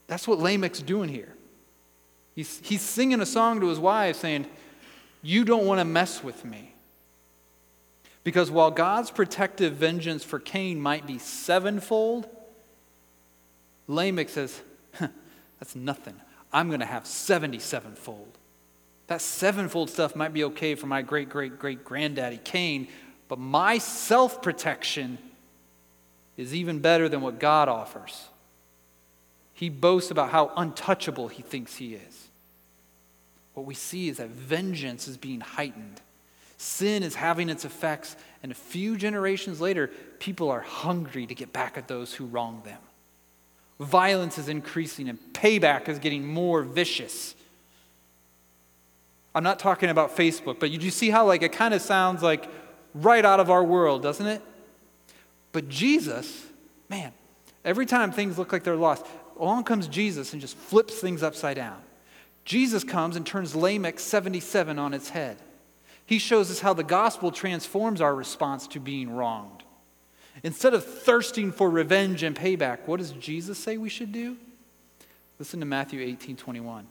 That's 0.07 0.29
what 0.29 0.39
Lamech's 0.39 0.83
doing 0.83 1.09
here. 1.09 1.35
He's, 2.35 2.61
he's 2.63 2.83
singing 2.83 3.21
a 3.21 3.27
song 3.27 3.61
to 3.61 3.69
his 3.69 3.79
wife 3.79 4.17
saying, 4.17 4.47
You 5.23 5.45
don't 5.45 5.67
want 5.67 5.81
to 5.81 5.85
mess 5.85 6.23
with 6.23 6.45
me. 6.45 6.75
Because 8.25 8.51
while 8.51 8.71
God's 8.71 9.11
protective 9.11 9.75
vengeance 9.75 10.23
for 10.23 10.39
Cain 10.39 10.81
might 10.81 11.07
be 11.07 11.19
sevenfold, 11.19 12.29
Lamech 13.89 14.29
says, 14.29 14.61
That's 15.59 15.75
nothing. 15.75 16.15
I'm 16.53 16.69
going 16.69 16.81
to 16.81 16.87
have 16.87 17.07
77 17.07 17.95
fold. 17.95 18.32
That 19.13 19.21
sevenfold 19.21 19.91
stuff 19.91 20.17
might 20.17 20.33
be 20.33 20.43
okay 20.45 20.75
for 20.75 20.87
my 20.87 21.03
great 21.03 21.29
great 21.29 21.59
great 21.59 21.85
granddaddy 21.85 22.41
Cain, 22.43 22.89
but 23.29 23.39
my 23.39 23.77
self 23.77 24.41
protection 24.41 25.19
is 26.39 26.55
even 26.55 26.79
better 26.79 27.11
than 27.11 27.21
what 27.21 27.39
God 27.39 27.69
offers. 27.69 28.31
He 29.53 29.69
boasts 29.69 30.11
about 30.11 30.31
how 30.31 30.51
untouchable 30.57 31.29
he 31.29 31.43
thinks 31.43 31.77
he 31.77 31.93
is. 31.95 32.29
What 33.53 33.67
we 33.67 33.75
see 33.75 34.09
is 34.09 34.17
that 34.17 34.31
vengeance 34.31 35.07
is 35.07 35.19
being 35.19 35.41
heightened. 35.41 36.01
Sin 36.57 37.03
is 37.03 37.15
having 37.15 37.51
its 37.51 37.67
effects, 37.67 38.17
and 38.43 38.51
a 38.51 38.55
few 38.55 38.97
generations 38.97 39.61
later, 39.61 39.91
people 40.21 40.51
are 40.51 40.63
hungry 40.63 41.27
to 41.27 41.35
get 41.35 41.53
back 41.53 41.77
at 41.77 41.87
those 41.87 42.15
who 42.15 42.25
wronged 42.25 42.65
them. 42.65 42.81
Violence 43.79 44.39
is 44.39 44.49
increasing, 44.49 45.11
and 45.11 45.19
payback 45.35 45.91
is 45.91 45.99
getting 45.99 46.27
more 46.27 46.63
vicious. 46.63 47.35
I'm 49.35 49.45
not 49.45 49.59
talking 49.59 49.89
about 49.89 50.17
Facebook, 50.17 50.59
but 50.61 50.71
you 50.71 50.91
see 50.91 51.11
how 51.11 51.27
like 51.27 51.43
it 51.43 51.53
kind 51.53 51.73
of 51.73 51.81
sounds 51.81 52.23
like 52.23 52.49
right 52.95 53.25
out 53.25 53.41
of 53.41 53.51
our 53.51 53.65
world, 53.65 54.03
doesn't 54.03 54.27
it? 54.27 54.43
But 55.53 55.69
Jesus, 55.69 56.47
man, 56.89 57.13
every 57.65 57.87
time 57.87 58.13
things 58.13 58.39
look 58.39 58.53
like 58.53 58.65
they're 58.65 58.77
lost, 58.77 59.07
along 59.39 59.65
comes 59.65 59.89
Jesus 59.89 60.33
and 60.33 60.41
just 60.41 60.57
flips 60.57 60.95
things 60.95 61.23
upside 61.23 61.57
down. 61.57 61.81
Jesus 62.45 62.85
comes 62.85 63.17
and 63.17 63.25
turns 63.25 63.55
Lamech 63.55 64.01
77 64.01 64.79
on 64.79 64.95
its 64.95 65.11
head. 65.11 65.39
He 66.05 66.19
shows 66.19 66.51
us 66.51 66.61
how 66.61 66.75
the 66.75 66.83
gospel 66.83 67.31
transforms 67.31 68.01
our 68.01 68.15
response 68.15 68.67
to 68.69 68.81
being 68.81 69.15
wronged. 69.15 69.63
Instead 70.43 70.75
of 70.75 70.85
thirsting 70.85 71.53
for 71.53 71.71
revenge 71.71 72.23
and 72.23 72.35
payback, 72.35 72.87
what 72.87 72.99
does 72.99 73.13
Jesus 73.13 73.59
say 73.59 73.77
we 73.77 73.89
should 73.89 74.13
do? 74.13 74.37
Listen 75.39 75.61
to 75.61 75.67
Matthew 75.67 76.01
18 76.01 76.37
21. 76.37 76.87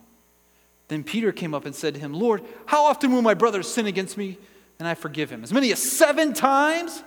Then 0.91 1.05
Peter 1.05 1.31
came 1.31 1.53
up 1.53 1.63
and 1.63 1.73
said 1.73 1.93
to 1.93 2.01
him, 2.01 2.13
Lord, 2.13 2.43
how 2.65 2.83
often 2.83 3.13
will 3.13 3.21
my 3.21 3.33
brother 3.33 3.63
sin 3.63 3.87
against 3.87 4.17
me 4.17 4.37
and 4.77 4.85
I 4.85 4.93
forgive 4.93 5.29
him? 5.29 5.41
As 5.41 5.53
many 5.53 5.71
as 5.71 5.81
seven 5.81 6.33
times? 6.33 7.01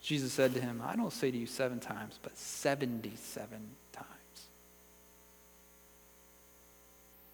Jesus 0.00 0.32
said 0.32 0.54
to 0.54 0.60
him, 0.60 0.80
I 0.86 0.94
don't 0.94 1.12
say 1.12 1.32
to 1.32 1.36
you 1.36 1.46
seven 1.46 1.80
times, 1.80 2.20
but 2.22 2.38
77 2.38 3.58
times. 3.90 4.06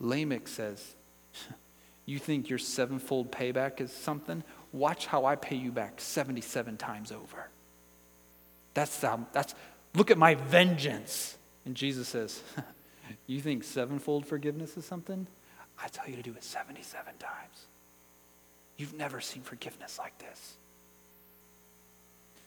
Lamech 0.01 0.49
says, 0.49 0.95
You 2.07 2.19
think 2.19 2.49
your 2.49 2.59
sevenfold 2.59 3.31
payback 3.31 3.83
is 3.83 3.93
something? 3.93 4.43
Watch 4.73 5.05
how 5.05 5.27
I 5.27 5.37
pay 5.37 5.57
you 5.57 5.71
back 5.71 6.01
77 6.01 6.79
times 6.79 7.13
over. 7.13 7.51
That's, 8.73 9.05
um, 9.05 9.27
that's 9.35 9.55
look 9.95 10.11
at 10.11 10.17
my 10.17 10.35
vengeance. 10.35 11.37
And 11.67 11.75
Jesus 11.75 12.09
says, 12.09 12.43
You 13.27 13.43
think 13.43 13.65
sevenfold 13.65 14.25
forgiveness 14.25 14.79
is 14.79 14.87
something? 14.87 15.27
I 15.83 15.89
tell 15.89 16.09
you 16.09 16.17
to 16.17 16.23
do 16.23 16.33
it 16.33 16.45
77 16.45 17.15
times. 17.19 17.67
You've 18.77 18.95
never 18.95 19.21
seen 19.21 19.43
forgiveness 19.43 19.99
like 19.99 20.17
this. 20.19 20.55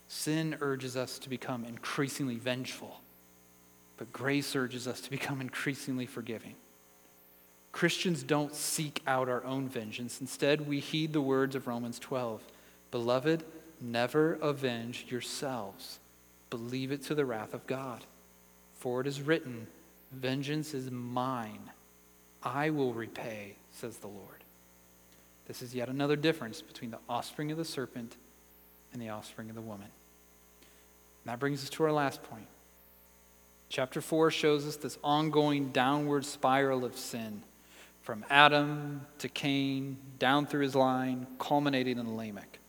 Sin 0.08 0.58
urges 0.62 0.96
us 0.96 1.20
to 1.20 1.30
become 1.30 1.66
increasingly 1.66 2.36
vengeful, 2.36 3.02
but 3.98 4.12
grace 4.14 4.56
urges 4.56 4.88
us 4.88 5.02
to 5.02 5.10
become 5.10 5.42
increasingly 5.42 6.06
forgiving. 6.06 6.56
Christians 7.72 8.24
don't 8.24 8.56
seek 8.56 9.02
out 9.06 9.28
our 9.28 9.44
own 9.44 9.68
vengeance. 9.68 10.22
Instead, 10.22 10.66
we 10.66 10.80
heed 10.80 11.12
the 11.12 11.22
words 11.22 11.56
of 11.56 11.68
Romans 11.68 12.00
12 12.00 12.42
Beloved, 12.92 13.44
never 13.82 14.36
avenge 14.36 15.06
yourselves, 15.10 16.00
believe 16.50 16.94
it 16.94 17.04
to 17.04 17.16
the 17.16 17.26
wrath 17.26 17.54
of 17.54 17.68
God. 17.68 18.06
For 18.80 19.02
it 19.02 19.08
is 19.08 19.22
written, 19.22 19.68
Vengeance 20.14 20.74
is 20.74 20.90
mine. 20.90 21.72
I 22.46 22.70
will 22.70 22.93
repay, 22.93 23.56
says 23.74 23.98
the 23.98 24.08
Lord. 24.08 24.43
This 25.48 25.62
is 25.62 25.76
yet 25.76 25.89
another 25.89 26.16
difference 26.16 26.62
between 26.62 26.91
the 26.91 27.00
offspring 27.10 27.52
of 27.52 27.58
the 27.58 27.66
serpent 27.66 28.16
and 28.93 29.02
the 29.02 29.10
offspring 29.10 29.50
of 29.50 29.56
the 29.56 29.62
woman. 29.62 29.88
And 31.24 31.32
that 31.32 31.39
brings 31.39 31.64
us 31.64 31.70
to 31.72 31.84
our 31.84 31.91
last 31.91 32.24
point. 32.24 32.48
Chapter 33.70 34.00
4 34.00 34.30
shows 34.32 34.68
us 34.68 34.76
this 34.76 34.98
ongoing 35.04 35.70
downward 35.70 36.24
spiral 36.24 36.86
of 36.86 36.96
sin 36.96 37.41
from 38.04 38.24
Adam 38.30 39.02
to 39.18 39.28
Cain, 39.28 39.98
down 40.20 40.46
through 40.46 40.62
his 40.62 40.76
line, 40.76 41.26
culminating 41.39 41.98
in 41.98 42.16
Lamech, 42.16 42.60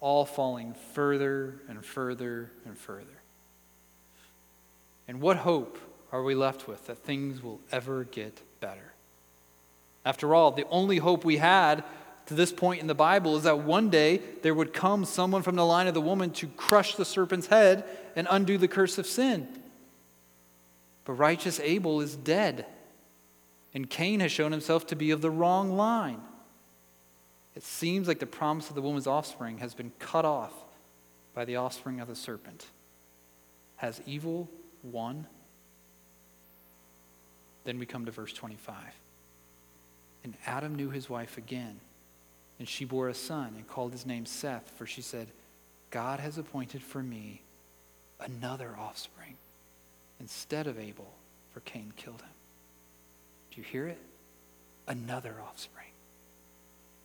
all 0.00 0.24
falling 0.24 0.74
further 0.94 1.60
and 1.68 1.84
further 1.84 2.50
and 2.64 2.78
further. 2.78 3.04
And 5.06 5.20
what 5.20 5.36
hope 5.36 5.78
are 6.12 6.22
we 6.22 6.34
left 6.34 6.66
with 6.66 6.86
that 6.86 6.98
things 6.98 7.42
will 7.42 7.60
ever 7.70 8.04
get 8.04 8.40
better? 8.60 8.94
After 10.04 10.34
all, 10.34 10.50
the 10.50 10.66
only 10.68 10.98
hope 10.98 11.24
we 11.24 11.36
had 11.36 11.84
to 12.26 12.34
this 12.34 12.52
point 12.52 12.80
in 12.80 12.86
the 12.86 12.94
Bible 12.94 13.36
is 13.36 13.42
that 13.42 13.58
one 13.58 13.90
day 13.90 14.20
there 14.42 14.54
would 14.54 14.72
come 14.72 15.04
someone 15.04 15.42
from 15.42 15.56
the 15.56 15.66
line 15.66 15.88
of 15.88 15.94
the 15.94 16.00
woman 16.00 16.30
to 16.30 16.46
crush 16.46 16.94
the 16.94 17.04
serpent's 17.04 17.48
head 17.48 17.84
and 18.14 18.26
undo 18.30 18.56
the 18.56 18.68
curse 18.68 18.98
of 18.98 19.06
sin. 19.06 19.48
But 21.04 21.14
righteous 21.14 21.58
Abel 21.60 22.00
is 22.00 22.14
dead, 22.14 22.66
and 23.74 23.90
Cain 23.90 24.20
has 24.20 24.30
shown 24.30 24.52
himself 24.52 24.86
to 24.88 24.96
be 24.96 25.10
of 25.10 25.22
the 25.22 25.30
wrong 25.30 25.76
line. 25.76 26.20
It 27.56 27.64
seems 27.64 28.06
like 28.06 28.20
the 28.20 28.26
promise 28.26 28.68
of 28.68 28.76
the 28.76 28.82
woman's 28.82 29.08
offspring 29.08 29.58
has 29.58 29.74
been 29.74 29.92
cut 29.98 30.24
off 30.24 30.52
by 31.34 31.44
the 31.44 31.56
offspring 31.56 32.00
of 32.00 32.08
the 32.08 32.14
serpent. 32.14 32.64
Has 33.76 34.00
evil 34.06 34.48
won? 34.82 35.26
Then 37.64 37.78
we 37.78 37.86
come 37.86 38.04
to 38.04 38.12
verse 38.12 38.32
25. 38.32 38.76
And 40.24 40.34
Adam 40.46 40.74
knew 40.74 40.90
his 40.90 41.08
wife 41.08 41.38
again 41.38 41.80
and 42.60 42.68
she 42.68 42.84
bore 42.84 43.08
a 43.08 43.14
son 43.14 43.54
and 43.56 43.66
called 43.66 43.90
his 43.90 44.04
name 44.04 44.26
Seth, 44.26 44.70
for 44.76 44.86
she 44.86 45.00
said, 45.00 45.26
God 45.90 46.20
has 46.20 46.36
appointed 46.36 46.82
for 46.82 47.02
me 47.02 47.40
another 48.20 48.76
offspring 48.78 49.34
instead 50.20 50.66
of 50.66 50.78
Abel, 50.78 51.10
for 51.54 51.60
Cain 51.60 51.94
killed 51.96 52.20
him. 52.20 52.28
Do 53.50 53.62
you 53.62 53.66
hear 53.66 53.88
it? 53.88 53.98
Another 54.86 55.36
offspring. 55.42 55.86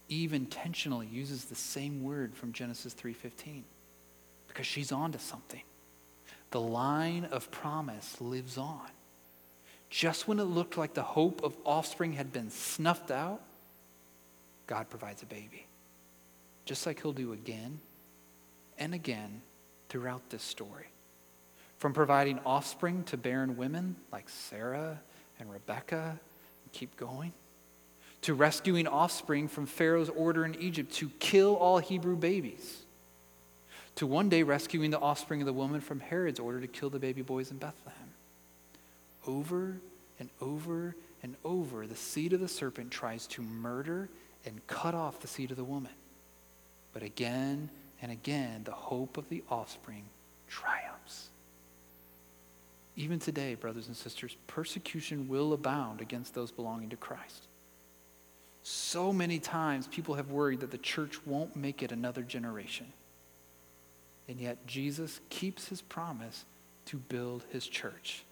Eve 0.10 0.34
intentionally 0.34 1.08
uses 1.08 1.46
the 1.46 1.56
same 1.56 2.04
word 2.04 2.36
from 2.36 2.52
Genesis 2.52 2.94
3:15 2.94 3.64
because 4.50 4.68
she's 4.68 4.92
on 4.92 5.14
to 5.14 5.20
something. 5.20 5.64
The 6.52 6.62
line 6.62 7.26
of 7.26 7.50
promise 7.50 8.20
lives 8.20 8.58
on. 8.58 8.90
Just 9.96 10.28
when 10.28 10.40
it 10.40 10.44
looked 10.44 10.78
like 10.78 10.94
the 10.94 11.02
hope 11.02 11.42
of 11.42 11.56
offspring 11.64 12.12
had 12.12 12.34
been 12.34 12.50
snuffed 12.50 13.12
out, 13.12 13.40
God 14.68 14.90
provides 14.90 15.24
a 15.24 15.26
baby. 15.26 15.68
Just 16.66 16.86
like 16.86 17.02
he'll 17.02 17.14
do 17.14 17.32
again 17.32 17.80
and 18.78 18.94
again 18.94 19.42
throughout 19.88 20.30
this 20.30 20.44
story. 20.44 20.88
From 21.78 21.94
providing 21.94 22.40
offspring 22.46 23.06
to 23.06 23.16
barren 23.16 23.56
women 23.56 23.96
like 24.12 24.28
Sarah 24.28 25.00
and 25.40 25.50
Rebecca, 25.50 26.20
and 26.64 26.74
keep 26.74 26.98
going, 26.98 27.32
to 28.24 28.34
rescuing 28.34 28.88
offspring 28.88 29.48
from 29.48 29.66
Pharaoh's 29.66 30.10
order 30.10 30.44
in 30.44 30.56
Egypt 30.56 30.92
to 30.96 31.08
kill 31.20 31.56
all 31.56 31.78
Hebrew 31.78 32.18
babies, 32.18 32.82
to 33.96 34.06
one 34.06 34.28
day 34.28 34.44
rescuing 34.44 34.92
the 34.92 35.00
offspring 35.00 35.42
of 35.42 35.46
the 35.46 35.54
woman 35.54 35.80
from 35.80 36.02
Herod's 36.02 36.42
order 36.42 36.60
to 36.60 36.68
kill 36.68 36.90
the 36.90 37.00
baby 37.00 37.22
boys 37.22 37.50
in 37.50 37.56
Bethlehem. 37.60 38.05
Over 39.28 39.78
and 40.20 40.30
over 40.42 40.96
and 41.24 41.36
over, 41.44 41.88
the 41.88 41.96
seed 41.96 42.34
of 42.34 42.40
the 42.40 42.48
serpent 42.48 42.92
tries 42.92 43.28
to 43.28 43.42
murder 43.42 44.10
and 44.46 44.66
cut 44.68 44.94
off 44.94 45.22
the 45.22 45.28
seed 45.28 45.52
of 45.52 45.58
the 45.58 45.64
woman. 45.64 45.92
But 46.94 47.04
again 47.04 47.70
and 48.02 48.12
again, 48.12 48.64
the 48.64 48.72
hope 48.72 49.18
of 49.18 49.30
the 49.30 49.44
offspring 49.50 50.04
triumphs. 50.48 51.30
Even 52.96 53.20
today, 53.20 53.56
brothers 53.56 53.88
and 53.88 53.96
sisters, 53.96 54.36
persecution 54.48 55.28
will 55.28 55.54
abound 55.54 56.02
against 56.02 56.34
those 56.34 56.52
belonging 56.52 56.90
to 56.90 56.96
Christ. 56.96 57.48
So 58.64 59.14
many 59.14 59.40
times 59.40 59.88
people 59.88 60.16
have 60.16 60.32
worried 60.32 60.62
that 60.62 60.72
the 60.72 60.78
church 60.78 61.24
won't 61.26 61.56
make 61.56 61.84
it 61.84 61.92
another 61.92 62.24
generation. 62.24 62.88
And 64.28 64.40
yet 64.40 64.66
Jesus 64.66 65.20
keeps 65.30 65.68
his 65.68 65.82
promise 65.82 66.46
to 66.88 66.98
build 66.98 67.44
his 67.52 67.68
church. 67.68 68.25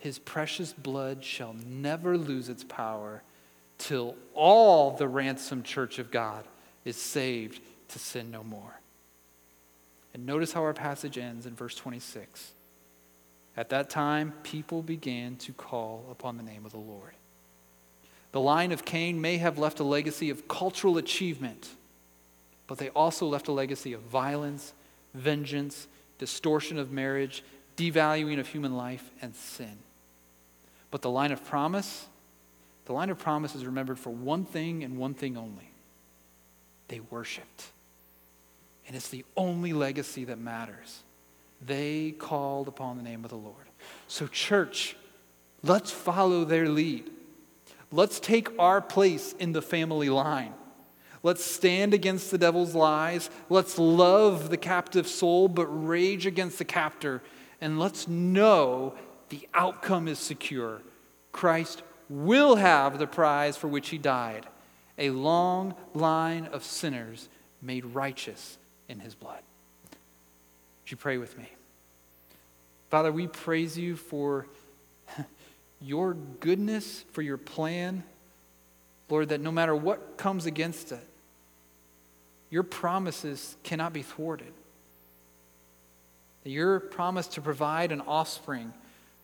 His 0.00 0.18
precious 0.18 0.72
blood 0.72 1.22
shall 1.24 1.54
never 1.66 2.18
lose 2.18 2.48
its 2.48 2.64
power 2.64 3.22
till 3.78 4.16
all 4.34 4.92
the 4.92 5.06
ransomed 5.06 5.64
church 5.64 5.98
of 5.98 6.10
God 6.10 6.44
is 6.84 6.96
saved 6.96 7.60
to 7.88 7.98
sin 7.98 8.30
no 8.30 8.42
more. 8.42 8.80
And 10.12 10.26
notice 10.26 10.52
how 10.52 10.62
our 10.62 10.74
passage 10.74 11.18
ends 11.18 11.46
in 11.46 11.54
verse 11.54 11.74
26. 11.76 12.52
At 13.56 13.68
that 13.68 13.90
time, 13.90 14.32
people 14.42 14.82
began 14.82 15.36
to 15.36 15.52
call 15.52 16.06
upon 16.10 16.38
the 16.38 16.42
name 16.42 16.64
of 16.64 16.72
the 16.72 16.78
Lord. 16.78 17.12
The 18.32 18.40
line 18.40 18.72
of 18.72 18.84
Cain 18.84 19.20
may 19.20 19.36
have 19.36 19.58
left 19.58 19.80
a 19.80 19.84
legacy 19.84 20.30
of 20.30 20.48
cultural 20.48 20.96
achievement, 20.96 21.68
but 22.66 22.78
they 22.78 22.88
also 22.90 23.26
left 23.26 23.48
a 23.48 23.52
legacy 23.52 23.92
of 23.92 24.00
violence, 24.02 24.72
vengeance, 25.12 25.88
distortion 26.18 26.78
of 26.78 26.90
marriage, 26.90 27.42
devaluing 27.76 28.38
of 28.38 28.46
human 28.48 28.76
life, 28.76 29.10
and 29.20 29.34
sin. 29.34 29.78
But 30.90 31.02
the 31.02 31.10
line 31.10 31.32
of 31.32 31.44
promise 31.44 32.06
the 32.90 32.94
line 32.94 33.10
of 33.10 33.20
promise 33.20 33.54
is 33.54 33.64
remembered 33.64 34.00
for 34.00 34.10
one 34.10 34.44
thing 34.44 34.82
and 34.82 34.98
one 34.98 35.14
thing 35.14 35.36
only 35.36 35.70
they 36.88 36.98
worshiped. 36.98 37.66
And 38.88 38.96
it's 38.96 39.10
the 39.10 39.24
only 39.36 39.72
legacy 39.72 40.24
that 40.24 40.40
matters. 40.40 41.04
They 41.64 42.10
called 42.18 42.66
upon 42.66 42.96
the 42.96 43.04
name 43.04 43.22
of 43.22 43.30
the 43.30 43.36
Lord. 43.36 43.68
So, 44.08 44.26
church, 44.26 44.96
let's 45.62 45.92
follow 45.92 46.44
their 46.44 46.68
lead. 46.68 47.08
Let's 47.92 48.18
take 48.18 48.48
our 48.58 48.80
place 48.80 49.36
in 49.38 49.52
the 49.52 49.62
family 49.62 50.10
line. 50.10 50.54
Let's 51.22 51.44
stand 51.44 51.94
against 51.94 52.32
the 52.32 52.38
devil's 52.38 52.74
lies. 52.74 53.30
Let's 53.48 53.78
love 53.78 54.50
the 54.50 54.56
captive 54.56 55.06
soul, 55.06 55.46
but 55.46 55.66
rage 55.66 56.26
against 56.26 56.58
the 56.58 56.64
captor. 56.64 57.22
And 57.60 57.78
let's 57.78 58.08
know 58.08 58.96
the 59.30 59.48
outcome 59.54 60.06
is 60.06 60.18
secure. 60.18 60.82
Christ 61.32 61.82
will 62.08 62.56
have 62.56 62.98
the 62.98 63.06
prize 63.06 63.56
for 63.56 63.68
which 63.68 63.88
he 63.88 63.98
died 63.98 64.46
a 65.00 65.10
long 65.10 65.74
line 65.94 66.46
of 66.52 66.62
sinners 66.62 67.28
made 67.62 67.84
righteous 67.86 68.58
in 68.88 69.00
his 69.00 69.14
blood. 69.14 69.40
Would 70.84 70.90
you 70.90 70.96
pray 70.96 71.16
with 71.16 71.36
me? 71.36 71.48
Father, 72.90 73.10
we 73.10 73.26
praise 73.26 73.78
you 73.78 73.96
for 73.96 74.46
your 75.80 76.14
goodness, 76.14 77.04
for 77.12 77.22
your 77.22 77.38
plan. 77.38 78.04
Lord, 79.08 79.30
that 79.30 79.40
no 79.40 79.50
matter 79.50 79.74
what 79.74 80.18
comes 80.18 80.44
against 80.46 80.92
it, 80.92 81.06
your 82.50 82.62
promises 82.62 83.56
cannot 83.62 83.92
be 83.92 84.02
thwarted. 84.02 84.52
Your 86.44 86.80
promise 86.80 87.26
to 87.28 87.40
provide 87.40 87.90
an 87.90 88.00
offspring 88.02 88.72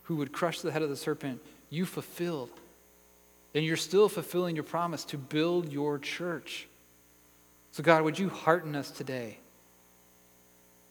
who 0.07 0.17
would 0.17 0.33
crush 0.33 0.61
the 0.61 0.73
head 0.73 0.83
of 0.83 0.89
the 0.89 0.97
serpent, 0.97 1.41
you 1.71 1.85
fulfilled 1.85 2.51
And 3.55 3.65
you're 3.65 3.77
still 3.77 4.09
fulfilling 4.09 4.55
your 4.55 4.65
promise 4.65 5.05
to 5.07 5.17
build 5.17 5.73
your 5.73 5.99
church. 5.99 6.69
So, 7.73 7.83
God, 7.83 8.03
would 8.03 8.19
you 8.19 8.29
hearten 8.29 8.77
us 8.77 8.91
today? 8.91 9.39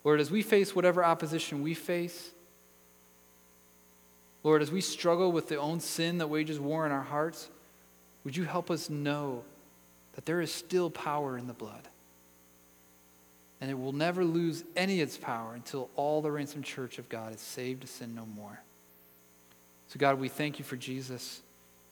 Lord, 0.02 0.20
as 0.20 0.30
we 0.30 0.42
face 0.42 0.74
whatever 0.74 1.04
opposition 1.04 1.62
we 1.62 1.74
face, 1.74 2.30
Lord, 4.42 4.62
as 4.62 4.70
we 4.70 4.80
struggle 4.80 5.32
with 5.32 5.48
the 5.48 5.58
own 5.58 5.80
sin 5.80 6.18
that 6.18 6.28
wages 6.28 6.60
war 6.60 6.86
in 6.86 6.92
our 6.92 7.02
hearts, 7.02 7.48
would 8.24 8.36
you 8.36 8.44
help 8.44 8.70
us 8.70 8.90
know 8.90 9.44
that 10.14 10.26
there 10.26 10.40
is 10.40 10.52
still 10.52 10.90
power 10.90 11.38
in 11.38 11.46
the 11.46 11.52
blood? 11.52 11.82
And 13.60 13.70
it 13.70 13.78
will 13.78 13.92
never 13.92 14.24
lose 14.24 14.64
any 14.76 15.00
of 15.00 15.08
its 15.08 15.16
power 15.16 15.54
until 15.54 15.88
all 15.96 16.20
the 16.20 16.30
ransomed 16.30 16.64
church 16.64 16.98
of 16.98 17.08
God 17.08 17.34
is 17.34 17.40
saved 17.40 17.82
to 17.82 17.86
sin 17.86 18.14
no 18.14 18.26
more. 18.26 18.60
So, 19.88 19.98
God, 19.98 20.18
we 20.18 20.28
thank 20.28 20.58
you 20.58 20.64
for 20.64 20.76
Jesus. 20.76 21.42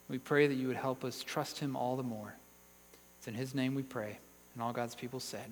We 0.09 0.19
pray 0.19 0.47
that 0.47 0.55
you 0.55 0.69
would 0.69 0.77
help 0.77 1.05
us 1.05 1.23
trust 1.23 1.59
him 1.59 1.77
all 1.77 1.97
the 1.97 2.03
more. 2.03 2.35
It's 3.19 3.29
in 3.29 3.35
his 3.35 3.55
name 3.55 3.75
we 3.75 3.83
pray. 3.83 4.19
And 4.55 4.63
all 4.63 4.73
God's 4.73 4.95
people 4.95 5.21
said, 5.21 5.51